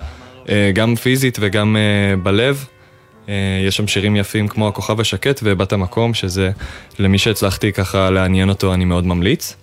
גם 0.75 0.97
פיזית 0.97 1.39
וגם 1.41 1.77
בלב. 2.23 2.65
יש 3.67 3.77
שם 3.77 3.87
שירים 3.87 4.17
יפים 4.17 4.49
כמו 4.49 4.69
הכוכב 4.69 5.01
השקט 5.01 5.41
ובת 5.43 5.73
המקום, 5.73 6.15
שזה 6.15 6.51
למי 6.99 7.19
שהצלחתי 7.19 7.73
ככה 7.73 8.11
לעניין 8.11 8.49
אותו 8.49 8.75
אני 8.75 8.85
מאוד 8.85 9.07
ממליץ. 9.07 9.57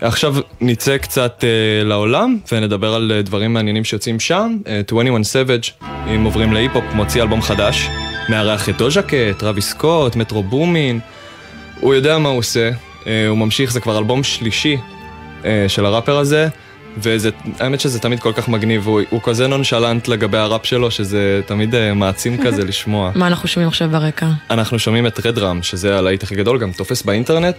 עכשיו 0.00 0.34
נצא 0.60 0.98
קצת 0.98 1.40
uh, 1.40 1.84
לעולם 1.84 2.38
ונדבר 2.52 2.94
על 2.94 3.12
uh, 3.12 3.26
דברים 3.26 3.52
מעניינים 3.52 3.84
שיוצאים 3.84 4.20
שם. 4.20 4.56
Uh, 4.64 4.68
21 4.94 5.22
Savage, 5.24 5.84
אם 6.14 6.24
עוברים 6.24 6.52
להיפ-הופ, 6.52 6.84
מוציא 6.94 7.22
אלבום 7.22 7.42
חדש. 7.42 7.88
מארח 8.28 8.68
את 8.68 8.76
דוז'ה 8.76 9.02
קט, 9.02 9.42
רבי 9.42 9.60
סקוט, 9.60 10.16
מטרו 10.16 10.42
בומין. 10.42 11.00
הוא 11.80 11.94
יודע 11.94 12.18
מה 12.18 12.28
הוא 12.28 12.38
עושה, 12.38 12.70
uh, 12.70 13.06
הוא 13.28 13.38
ממשיך, 13.38 13.72
זה 13.72 13.80
כבר 13.80 13.98
אלבום 13.98 14.22
שלישי 14.22 14.76
uh, 15.42 15.46
של 15.68 15.86
הראפר 15.86 16.18
הזה. 16.18 16.48
והאמת 16.96 17.80
שזה 17.80 18.00
תמיד 18.00 18.20
כל 18.20 18.32
כך 18.32 18.48
מגניב, 18.48 18.86
הוא, 18.86 19.00
הוא 19.10 19.20
כזה 19.24 19.46
נונשלנט 19.46 20.08
לגבי 20.08 20.38
הראפ 20.38 20.66
שלו, 20.66 20.90
שזה 20.90 21.40
תמיד 21.46 21.74
uh, 21.74 21.78
מעצים 21.94 22.38
כזה 22.44 22.64
לשמוע. 22.64 23.12
מה 23.14 23.26
אנחנו 23.26 23.48
שומעים 23.48 23.68
עכשיו 23.68 23.88
ברקע? 23.88 24.28
אנחנו 24.50 24.78
שומעים 24.78 25.06
את 25.06 25.26
רדראם, 25.26 25.62
שזה 25.62 25.98
הלהיט 25.98 26.22
הכי 26.22 26.34
גדול, 26.34 26.58
גם 26.58 26.72
תופס 26.72 27.02
באינטרנט. 27.02 27.56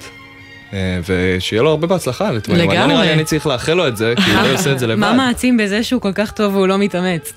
ושיהיה 1.05 1.61
לו 1.61 1.69
הרבה 1.69 1.87
בהצלחה 1.87 2.31
לטוויין. 2.31 2.61
לגמרי. 2.61 2.77
לא 2.77 2.85
נראה 2.85 3.03
לי 3.05 3.13
אני 3.13 3.23
צריך 3.23 3.47
לאחל 3.47 3.73
לו 3.73 3.87
את 3.87 3.97
זה, 3.97 4.13
כי 4.25 4.31
הוא 4.31 4.41
לא 4.41 4.51
עושה 4.57 4.71
את 4.71 4.79
זה 4.79 4.87
לבד. 4.87 4.99
מה 4.99 5.13
מעצים 5.13 5.57
בזה 5.57 5.83
שהוא 5.83 6.01
כל 6.01 6.13
כך 6.15 6.31
טוב 6.31 6.55
והוא 6.55 6.67
לא 6.67 6.77
מתאמץ? 6.77 7.33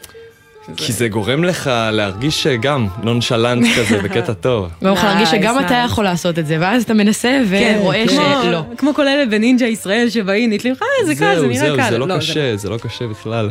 כי 0.77 0.93
זה 0.93 1.09
גורם 1.09 1.45
לך 1.45 1.71
להרגיש 1.93 2.47
גם 2.47 2.89
נונשלנט 3.03 3.67
כזה 3.79 3.99
בקטע 4.03 4.33
טוב. 4.33 4.69
גורם 4.83 4.95
לך 4.95 5.05
להרגיש 5.05 5.31
שגם 5.31 5.59
אתה 5.59 5.75
יכול 5.87 6.05
לעשות 6.05 6.39
את 6.39 6.47
זה, 6.47 6.57
ואז 6.61 6.83
אתה 6.83 6.95
מנסה 6.95 7.41
ורואה 7.49 8.05
שלא. 8.09 8.63
כמו 8.77 8.95
כל 8.95 9.09
אלה 9.09 9.27
בנינג'ה 9.27 9.67
ישראל 9.67 10.11
שבאים, 10.11 10.53
נתלים 10.53 10.73
לך, 10.73 10.83
זה 11.07 11.15
קל, 11.15 11.41
זה 11.41 11.47
נראה 11.47 11.77
קל. 11.77 11.77
זהו, 11.77 11.91
זה 11.91 11.99
לא 11.99 12.17
קשה, 12.17 12.57
זה 12.57 12.71
לא 12.71 12.79
קשה 12.79 13.07
בכלל. 13.07 13.51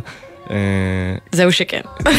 זהו 1.32 1.52
שכן. 1.52 1.80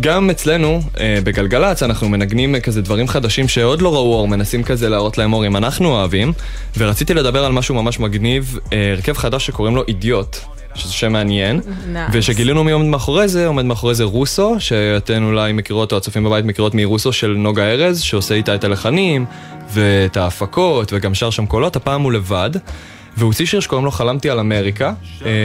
גם 0.00 0.30
אצלנו, 0.30 0.80
בגלגלצ, 1.24 1.82
אנחנו 1.82 2.08
מנגנים 2.08 2.60
כזה 2.60 2.82
דברים 2.82 3.08
חדשים 3.08 3.48
שעוד 3.48 3.82
לא 3.82 3.94
ראו 3.94 4.14
אור, 4.14 4.28
מנסים 4.28 4.62
כזה 4.62 4.88
להראות 4.88 5.18
להם 5.18 5.32
אור 5.32 5.46
אם 5.46 5.56
אנחנו 5.56 5.88
אוהבים, 5.88 6.32
ורציתי 6.78 7.14
לדבר 7.14 7.44
על 7.44 7.52
משהו 7.52 7.74
ממש 7.74 8.00
מגניב, 8.00 8.58
הרכב 8.92 9.16
חדש 9.16 9.46
שקוראים 9.46 9.76
לו 9.76 9.82
אידיוט. 9.88 10.36
שזה 10.74 10.92
שם 10.92 11.12
מעניין, 11.12 11.60
nice. 11.60 11.98
ושגילינו 12.12 12.64
מי 12.64 12.72
עומד 12.72 12.86
מאחורי 12.86 13.28
זה, 13.28 13.46
עומד 13.46 13.64
מאחורי 13.64 13.94
זה 13.94 14.04
רוסו, 14.04 14.56
שאתן 14.58 15.24
אולי 15.24 15.52
מכירות, 15.52 15.92
או 15.92 15.96
הצופים 15.96 16.24
בבית 16.24 16.44
מכירות 16.44 16.74
מרוסו 16.74 17.12
של 17.12 17.34
נוגה 17.38 17.64
ארז, 17.64 18.00
שעושה 18.00 18.34
איתה 18.34 18.54
את 18.54 18.64
הלחנים, 18.64 19.24
ואת 19.72 20.16
ההפקות, 20.16 20.92
וגם 20.92 21.14
שר 21.14 21.30
שם 21.30 21.46
קולות, 21.46 21.76
הפעם 21.76 22.02
הוא 22.02 22.12
לבד. 22.12 22.50
והוא 23.16 23.26
הוציא 23.26 23.46
שיר 23.46 23.60
שקוראים 23.60 23.84
לו 23.84 23.90
חלמתי 23.90 24.30
על 24.30 24.38
אמריקה, 24.38 24.92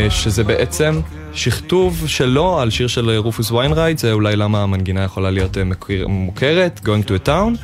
שזה 0.09 0.43
בעצם 0.43 0.99
שכתוב 1.34 2.03
שלו 2.07 2.59
על 2.59 2.69
שיר 2.69 2.88
של 2.88 3.17
רופוס 3.17 3.51
ויינרייט, 3.51 3.97
זה 3.97 4.13
אולי 4.13 4.36
למה 4.36 4.63
המנגינה 4.63 5.03
יכולה 5.03 5.32
להיות 5.32 5.57
מוכרת, 6.07 6.80
Going 6.84 7.07
to 7.07 7.25
a 7.25 7.27
Town. 7.27 7.57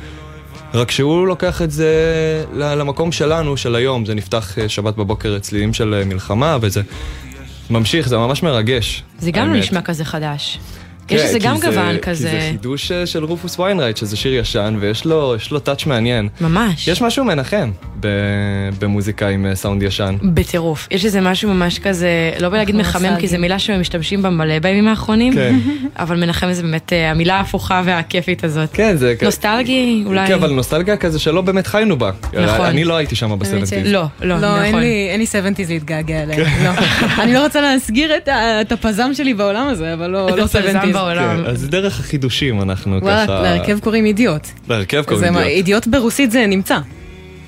רק 0.74 0.90
שהוא 0.90 1.26
לוקח 1.26 1.62
את 1.62 1.70
זה 1.70 1.90
למקום 2.54 3.12
שלנו, 3.12 3.56
של 3.56 3.74
היום, 3.74 4.06
זה 4.06 4.14
נפתח 4.14 4.56
שבת 4.68 4.96
בבוקר 4.96 5.38
צלילים 5.38 5.74
של 5.74 6.02
מלחמה, 6.06 6.58
וזה 6.60 6.82
ממשיך, 7.70 8.08
זה 8.08 8.16
ממש 8.16 8.42
מרגש. 8.42 9.02
זה 9.18 9.30
גם 9.30 9.52
לא 9.52 9.58
נשמע 9.58 9.82
כזה 9.82 10.04
חדש. 10.04 10.58
יש 11.10 11.22
לזה 11.22 11.38
כי 11.40 11.46
גם 11.46 11.56
גוון 11.60 11.94
כי 11.94 12.00
כזה. 12.02 12.28
זה 12.30 12.38
חידוש 12.50 12.92
אה, 12.92 13.06
של 13.06 13.24
רופוס 13.24 13.58
ויינרייט, 13.58 13.96
שזה 13.96 14.16
שיר 14.16 14.34
ישן, 14.34 14.76
ויש 14.80 15.04
לו 15.04 15.34
יש 15.36 15.50
לו 15.50 15.58
טאץ' 15.58 15.86
מעניין. 15.86 16.28
ממש. 16.40 16.88
יש 16.88 17.02
משהו 17.02 17.24
מנחם 17.24 17.70
ב- 18.00 18.06
במוזיקה 18.78 19.28
עם 19.28 19.46
אה, 19.46 19.54
סאונד 19.54 19.82
ישן. 19.82 20.16
בטירוף. 20.22 20.88
יש 20.90 21.04
איזה 21.04 21.20
משהו 21.20 21.54
ממש 21.54 21.78
כזה, 21.78 22.08
לא 22.40 22.48
בא 22.48 22.74
להגיד 22.76 23.00
מנחם, 23.00 23.16
כי 23.20 23.28
זו. 23.28 23.38
מילה 23.38 23.58
שמשתמשים 23.58 24.22
בה 24.22 24.30
מלא 24.30 24.58
בימים 24.58 24.88
האחרונים, 24.88 25.34
כן. 25.34 25.58
אבל 25.98 26.16
מנחם 26.20 26.52
זה 26.52 26.62
באמת 26.62 26.92
אה, 26.92 27.10
המילה 27.10 27.34
ההפוכה 27.34 27.82
והכיפית 27.84 28.44
הזאת. 28.44 28.68
כן, 28.72 28.96
זה... 28.96 29.14
נוסטלגי, 29.22 30.02
אולי. 30.06 30.26
כן, 30.26 30.34
אבל 30.34 30.50
נוסטלגיה 30.50 30.96
כזה 30.96 31.18
שלא 31.18 31.40
באמת 31.40 31.66
חיינו 31.66 31.96
בה. 31.98 32.10
נכון. 32.44 32.66
אני 32.66 32.84
לא 32.84 32.96
הייתי 32.96 33.16
שם 33.16 33.38
ב 33.38 33.41
seventies. 33.41 33.72
לא, 33.92 34.04
לא, 34.20 34.40
לא, 34.40 34.62
נכון. 34.68 34.80
לי- 34.80 35.08
אין 35.10 35.20
לי 35.20 35.26
70's 35.26 35.68
להתגעגע 35.68 36.22
אליהם. 36.22 36.40
לא. 36.64 36.70
אני 37.22 37.34
לא 37.34 37.44
רוצה 37.44 37.60
להסגיר 37.60 38.10
את 38.60 38.72
הפזם 38.72 39.10
שלי 39.14 39.34
בעולם 39.34 39.68
הזה, 39.68 39.94
אבל 39.94 40.10
לא 40.10 40.30
לא 40.36 40.44
70's. 40.44 40.95
בעולם. 40.96 41.42
כן, 41.44 41.50
אז 41.50 41.68
דרך 41.68 42.00
החידושים 42.00 42.62
אנחנו 42.62 42.98
וואלה, 42.98 43.24
ככה... 43.24 43.42
להרכב 43.42 43.78
קוראים 43.78 44.04
אידיוט. 44.04 44.46
להרכב 44.68 45.02
קוראים 45.02 45.32
מה, 45.32 45.38
אידיוט. 45.38 45.56
אידיוט 45.56 45.86
ברוסית 45.86 46.30
זה 46.30 46.46
נמצא. 46.46 46.78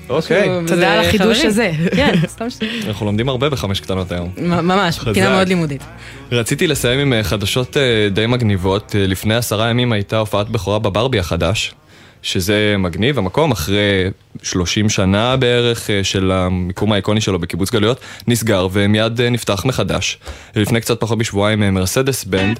אוקיי. 0.09 0.49
תודה 0.67 0.75
זה 0.75 0.91
על 0.91 0.99
החידוש. 0.99 1.45
הזה. 1.45 1.71
כן, 1.95 2.13
סתם 2.27 2.49
ש... 2.49 2.57
אנחנו 2.87 3.05
לומדים 3.05 3.29
הרבה 3.29 3.49
בחמש 3.49 3.79
קטנות 3.79 4.11
היום. 4.11 4.29
ממש. 4.37 4.99
בחינה 4.99 5.29
מאוד 5.29 5.47
לימודית. 5.47 5.83
רציתי 6.31 6.67
לסיים 6.67 6.99
עם 6.99 7.13
אה, 7.13 7.23
חדשות 7.23 7.77
אה, 7.77 8.09
די 8.11 8.25
מגניבות. 8.27 8.95
אה, 8.95 9.07
לפני 9.07 9.35
עשרה 9.35 9.69
ימים 9.69 9.91
הייתה 9.91 10.17
הופעת 10.17 10.49
בכורה 10.49 10.79
בברבי 10.79 11.19
החדש, 11.19 11.73
שזה 12.21 12.75
מגניב, 12.77 13.17
המקום 13.17 13.51
אחרי 13.51 14.09
30 14.43 14.89
שנה 14.89 15.37
בערך 15.37 15.89
אה, 15.89 16.03
של 16.03 16.31
המיקום 16.31 16.91
האיקוני 16.91 17.21
שלו 17.21 17.39
בקיבוץ 17.39 17.71
גלויות, 17.71 17.99
נסגר 18.27 18.67
ומיד 18.71 19.21
אה, 19.21 19.29
נפתח 19.29 19.65
מחדש. 19.65 20.17
לפני 20.55 20.81
קצת 20.81 20.99
פחות 20.99 21.17
משבועיים 21.17 21.63
אה, 21.63 21.71
מרסדס 21.71 22.23
בנד, 22.23 22.59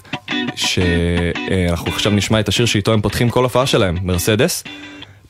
שאנחנו 0.56 1.92
עכשיו 1.92 2.12
נשמע 2.12 2.40
את 2.40 2.48
השיר 2.48 2.66
שאיתו 2.66 2.94
הם 2.94 3.02
פותחים 3.02 3.30
כל 3.30 3.44
הופעה 3.44 3.66
שלהם, 3.66 3.98
מרסדס. 4.04 4.64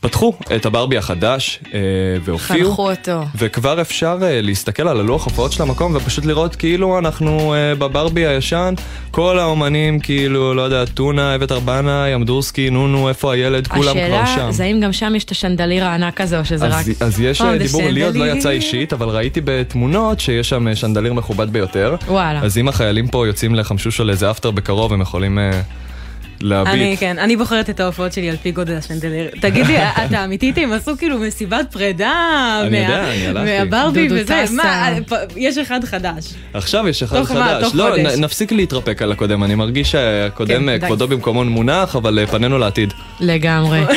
פתחו 0.00 0.32
את 0.56 0.66
הברבי 0.66 0.96
החדש 0.96 1.60
אה, 1.74 1.80
והופיעו. 2.24 2.70
חנכו 2.70 2.90
אותו. 2.90 3.24
וכבר 3.36 3.80
אפשר 3.80 4.18
uh, 4.20 4.22
להסתכל 4.42 4.88
על 4.88 5.00
הלוח 5.00 5.24
הופעות 5.24 5.52
של 5.52 5.62
המקום 5.62 5.96
ופשוט 5.96 6.24
לראות 6.24 6.56
כאילו 6.56 6.98
אנחנו 6.98 7.54
uh, 7.54 7.78
בברבי 7.78 8.26
הישן, 8.26 8.74
כל 9.10 9.38
האומנים 9.38 10.00
כאילו, 10.00 10.54
לא 10.54 10.62
יודע, 10.62 10.84
טונה, 10.84 11.34
אבט 11.34 11.52
ארבנה, 11.52 12.08
ימדורסקי, 12.08 12.70
נונו, 12.70 13.08
איפה 13.08 13.32
הילד, 13.32 13.66
כולם 13.66 13.92
כבר 13.92 13.92
שם. 13.92 14.22
השאלה 14.22 14.52
זה 14.52 14.64
האם 14.64 14.80
גם 14.80 14.92
שם 14.92 15.12
יש 15.16 15.24
את 15.24 15.30
השנדליר 15.30 15.84
הענק 15.84 16.20
הזה, 16.20 16.38
או 16.38 16.44
שזה 16.44 16.66
רק... 16.66 16.74
אז, 16.74 16.90
אז 17.00 17.20
יש 17.20 17.40
Oh, 17.40 17.44
אה, 17.44 17.58
דיבור, 17.58 17.82
לי 17.82 18.04
עוד 18.04 18.16
לא. 18.16 18.24
יצא 18.24 18.50
אישית, 18.50 18.92
אבל 18.92 19.08
ראיתי 19.08 19.40
בתמונות 19.44 20.20
שיש 20.20 20.48
שם 20.48 20.68
אה, 20.68 20.76
שנדליר 20.76 21.12
מכובד 21.12 21.50
ביותר. 21.50 21.96
וואלה. 22.08 22.40
אז 22.42 22.58
אם 22.58 22.68
החיילים 22.68 23.08
פה 23.08 23.26
יוצאים 23.26 23.54
לחמשוש 23.54 24.00
או 24.00 24.04
לאיזה 24.04 24.30
אפטר 24.30 24.50
בקרוב, 24.50 24.92
הם 24.92 25.00
יכולים 25.00 25.38
אה, 25.38 25.60
להביט. 26.42 26.74
אני, 26.74 26.96
כן, 27.00 27.18
אני 27.18 27.36
בוחרת 27.36 27.70
את 27.70 27.80
ההופעות 27.80 28.12
שלי 28.12 28.30
על 28.30 28.36
פי 28.42 28.50
גודל 28.50 28.76
השנדלר. 28.76 29.26
תגיד 29.40 29.66
לי, 29.66 29.76
אתה 30.06 30.24
אמיתית, 30.24 30.58
הם 30.58 30.72
עשו 30.72 30.92
כאילו 30.98 31.18
מסיבת 31.18 31.66
פרידה 31.72 32.12
אני 32.66 32.70
מה- 32.70 32.76
יודע, 32.84 33.10
אני 33.10 33.26
הלכתי. 33.26 33.58
מהברבי 33.58 34.08
וזה. 34.10 34.44
מה, 34.56 34.90
יש 35.36 35.58
אחד 35.58 35.84
חדש. 35.84 36.24
עכשיו 36.54 36.88
יש 36.88 37.02
אחד 37.02 37.18
תוך 37.20 37.30
מה? 37.30 37.44
חדש. 37.48 37.62
תוך 37.62 37.74
לא, 37.74 37.96
נפסיק 38.18 38.52
להתרפק 38.52 39.02
על 39.02 39.12
הקודם, 39.12 39.44
אני 39.44 39.54
מרגיש 39.54 39.90
שהקודם 39.92 40.68
כן. 40.80 40.86
כבודו 40.86 41.08
במקומו 41.08 41.44
מונח, 41.44 41.96
אבל 41.96 42.18
אה, 42.18 42.26
פנינו 42.26 42.58
לעתיד. 42.58 42.92
לגמרי. 43.20 43.80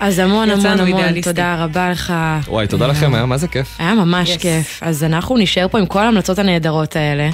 אז 0.00 0.18
המון 0.18 0.50
המון 0.50 0.80
המון. 0.80 1.20
תודה 1.20 1.64
רבה 1.64 1.90
לך. 1.90 2.12
וואי, 2.48 2.66
תודה 2.66 2.86
לכם, 2.86 3.14
היה 3.14 3.26
מה 3.26 3.36
זה 3.36 3.48
כיף. 3.48 3.76
היה 3.78 3.94
ממש 3.94 4.30
Yes. 4.36 4.38
כיף. 4.38 4.78
אז 4.82 5.04
אנחנו 5.04 5.36
נשאר 5.38 5.68
פה 5.68 5.78
עם 5.78 5.86
כל 5.86 5.98
ההמלצות 6.02 6.38
הנהדרות 6.38 6.96
האלה. 6.96 7.30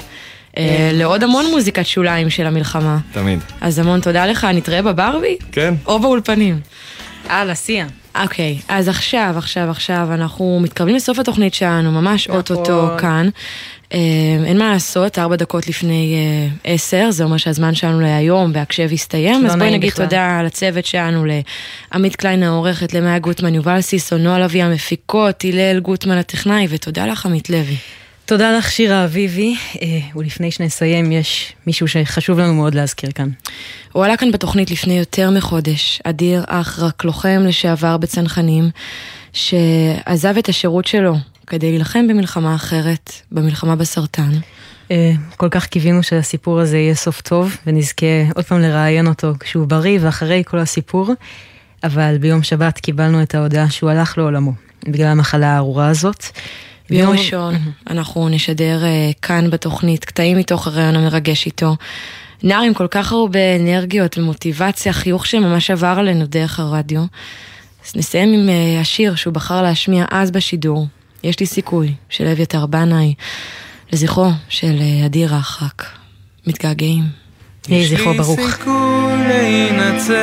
אה, 0.57 0.89
לעוד 0.93 1.23
המון 1.23 1.45
מוזיקת 1.51 1.85
שוליים 1.85 2.29
של 2.29 2.47
המלחמה. 2.47 2.97
תמיד. 3.11 3.39
אז 3.61 3.79
המון 3.79 4.01
תודה 4.01 4.25
לך, 4.25 4.47
נתראה 4.53 4.81
בברבי? 4.81 5.37
כן. 5.51 5.73
או 5.85 5.99
באולפנים. 5.99 6.59
הלאה, 7.29 7.55
סיה. 7.55 7.85
אוקיי, 8.23 8.57
אז 8.67 8.89
עכשיו, 8.89 9.33
עכשיו, 9.37 9.69
עכשיו, 9.69 10.07
אנחנו 10.13 10.59
מתקרבים 10.63 10.95
לסוף 10.95 11.19
התוכנית 11.19 11.53
שלנו, 11.53 11.91
ממש 11.91 12.27
נכון. 12.27 12.37
אוטוטו 12.37 12.89
כאן. 12.97 13.29
אה, 13.93 13.99
אין 14.45 14.57
מה 14.57 14.71
לעשות, 14.73 15.19
ארבע 15.19 15.35
דקות 15.35 15.67
לפני 15.67 16.15
אה, 16.15 16.73
עשר, 16.73 17.11
זה 17.11 17.23
אומר 17.23 17.37
שהזמן 17.37 17.75
שלנו 17.75 17.99
להיום 17.99 18.53
בהקשב 18.53 18.89
הסתיים, 18.93 19.43
לא 19.43 19.47
אז 19.47 19.55
בואי 19.55 19.71
נגיד 19.71 19.91
בכלל. 19.91 20.05
תודה 20.05 20.41
לצוות 20.43 20.85
שלנו, 20.85 21.25
לעמית 21.91 22.15
קליין 22.15 22.43
העורכת, 22.43 22.93
למאיה 22.93 23.19
גוטמן, 23.19 23.55
יובל 23.55 23.81
סיסו, 23.81 24.17
נועה 24.17 24.39
לביא 24.39 24.63
המפיקות, 24.63 25.45
הלל 25.45 25.79
גוטמן 25.79 26.17
הטכנאי, 26.17 26.67
ותודה 26.69 27.05
לך 27.05 27.25
עמית 27.25 27.49
לוי. 27.49 27.77
תודה 28.27 28.57
לך, 28.57 28.71
שירה 28.71 29.05
אביבי. 29.05 29.55
אה, 29.81 29.87
ולפני 30.15 30.51
שנסיים, 30.51 31.11
יש 31.11 31.53
מישהו 31.67 31.87
שחשוב 31.87 32.39
לנו 32.39 32.53
מאוד 32.53 32.75
להזכיר 32.75 33.11
כאן. 33.11 33.29
הוא 33.91 34.05
עלה 34.05 34.17
כאן 34.17 34.31
בתוכנית 34.31 34.71
לפני 34.71 34.99
יותר 34.99 35.31
מחודש, 35.31 36.01
אדיר 36.03 36.43
אך 36.47 36.79
רק 36.79 37.03
לוחם 37.03 37.43
לשעבר 37.47 37.97
בצנחנים, 37.97 38.69
שעזב 39.33 40.37
את 40.37 40.49
השירות 40.49 40.87
שלו 40.87 41.15
כדי 41.47 41.69
להילחם 41.69 42.07
במלחמה 42.07 42.55
אחרת, 42.55 43.11
במלחמה 43.31 43.75
בסרטן. 43.75 44.31
אה, 44.91 45.11
כל 45.37 45.49
כך 45.49 45.65
קיווינו 45.65 46.03
שהסיפור 46.03 46.59
הזה 46.59 46.77
יהיה 46.77 46.95
סוף 46.95 47.21
טוב, 47.21 47.57
ונזכה 47.67 48.05
עוד 48.35 48.45
פעם 48.45 48.61
לראיין 48.61 49.07
אותו 49.07 49.33
כשהוא 49.39 49.67
בריא 49.67 49.99
ואחרי 50.01 50.43
כל 50.45 50.59
הסיפור, 50.59 51.13
אבל 51.83 52.17
ביום 52.17 52.43
שבת 52.43 52.79
קיבלנו 52.79 53.23
את 53.23 53.35
ההודעה 53.35 53.69
שהוא 53.69 53.89
הלך 53.89 54.17
לעולמו, 54.17 54.53
בגלל 54.85 55.07
המחלה 55.07 55.47
הארורה 55.47 55.87
הזאת. 55.87 56.25
ביום 56.89 57.11
ראשון 57.11 57.55
אנחנו 57.89 58.29
נשדר 58.29 58.85
אה, 58.85 59.11
כאן 59.21 59.49
בתוכנית 59.49 60.05
קטעים 60.05 60.37
מתוך 60.37 60.67
הרעיון 60.67 60.95
המרגש 60.95 61.45
איתו. 61.45 61.75
נער 62.43 62.61
עם 62.61 62.73
כל 62.73 62.87
כך 62.91 63.11
הרבה 63.11 63.55
אנרגיות 63.55 64.17
ומוטיבציה, 64.17 64.93
חיוך 64.93 65.25
שממש 65.25 65.71
עבר 65.71 65.95
עלינו 65.97 66.25
דרך 66.25 66.59
הרדיו. 66.59 67.01
אז 67.85 67.95
נסיים 67.95 68.33
עם 68.33 68.49
אה, 68.49 68.81
השיר 68.81 69.15
שהוא 69.15 69.33
בחר 69.33 69.61
להשמיע 69.61 70.05
אז 70.11 70.31
בשידור, 70.31 70.87
יש 71.23 71.39
לי 71.39 71.45
סיכוי, 71.45 71.93
של 72.09 72.27
אביתר 72.27 72.65
בנאי, 72.65 73.13
לזכרו 73.93 74.29
של 74.49 74.75
אה, 74.81 75.05
אדיר 75.05 75.35
רחק. 75.35 75.83
מתגעגעים. 76.47 77.03
יהי 77.69 77.87
זכרו 77.87 78.13
ברוך. 78.13 78.39
יש 78.39 78.45
לי 78.45 78.51
סיכוי 78.51 79.27
להינצל, 79.27 80.13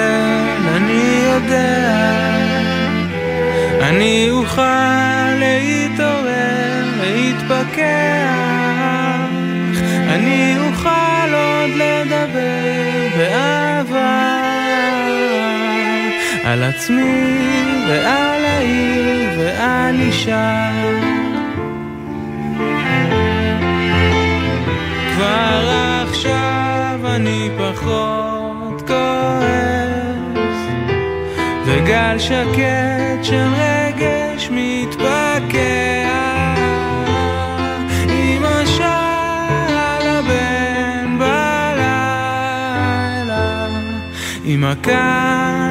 אני 0.69 1.23
יודע. 1.33 2.15
אני 3.81 4.31
אוכל 4.31 5.14
להתפכח. 7.85 9.35
אני 10.14 10.55
אוכל 10.59 11.35
עוד 11.35 11.70
לדבר 11.70 13.09
באהבה. 13.18 14.35
על 16.45 16.62
עצמי 16.62 17.62
ועל 17.89 18.45
העיר 18.45 19.30
ועל 19.39 20.01
אישה. 20.01 20.70
כבר 25.14 25.70
עכשיו 26.03 27.01
אני 27.05 27.51
פחות 27.59 28.82
כועס 28.87 30.59
וגל 31.64 32.18
שקט 32.18 33.24
של 33.24 33.47
רגש 33.57 34.49
מתפקע 34.51 35.93
אמא 44.65 44.75
כאן 44.83 45.64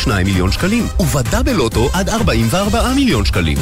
22 0.00 0.26
מיליון 0.26 0.52
שקלים, 0.52 0.86
ובדאבל 1.00 1.52
לוטו 1.52 1.90
עד 1.92 2.08
44 2.08 2.92
מיליון 2.94 3.24
שקלים. 3.24 3.58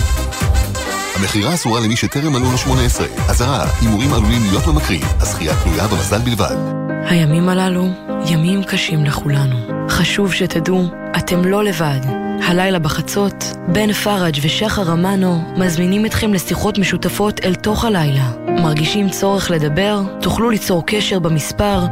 המכירה 1.17 1.55
אסורה 1.55 1.81
למי 1.81 1.97
שטרם 1.97 2.33
מלאו 2.33 2.53
לו 2.53 2.59
18. 2.59 3.07
אזהרה, 3.29 3.67
הימורים 3.81 4.13
עלולים 4.13 4.43
להיות 4.43 4.67
ממכרים, 4.67 5.01
הזכייה 5.21 5.55
תלויה 5.63 5.87
במזל 5.87 6.19
בלבד. 6.19 6.57
הימים 7.05 7.49
הללו 7.49 7.89
ימים 8.27 8.65
קשים 8.65 9.05
לכולנו. 9.05 9.89
חשוב 9.89 10.33
שתדעו, 10.33 10.91
אתם 11.19 11.45
לא 11.45 11.65
לבד. 11.65 12.01
הלילה 12.43 12.79
בחצות, 12.79 13.45
בן 13.69 13.93
פראג' 13.93 14.39
ושחר 14.43 14.93
אמנו 14.93 15.55
מזמינים 15.57 16.07
אתכם 16.07 16.35
לשיחות 16.35 16.79
משותפות 16.79 17.41
אל 17.45 17.55
תוך 17.55 17.85
הלילה. 17.85 18.31
מרגישים 18.49 19.11
צורך 19.11 19.51
לדבר? 19.51 20.01
תוכלו 20.21 20.51
ליצור 20.51 20.87
קשר 20.87 21.19
במספר 21.19 21.87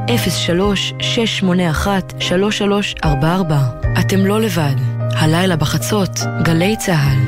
03-681-3344. 3.03 3.07
אתם 4.01 4.27
לא 4.27 4.41
לבד. 4.41 4.75
הלילה 5.15 5.57
בחצות, 5.57 6.11
גלי 6.43 6.77
צה"ל. 6.77 7.19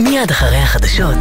מיד 0.00 0.30
אחרי 0.30 0.56
החדשות, 0.56 1.18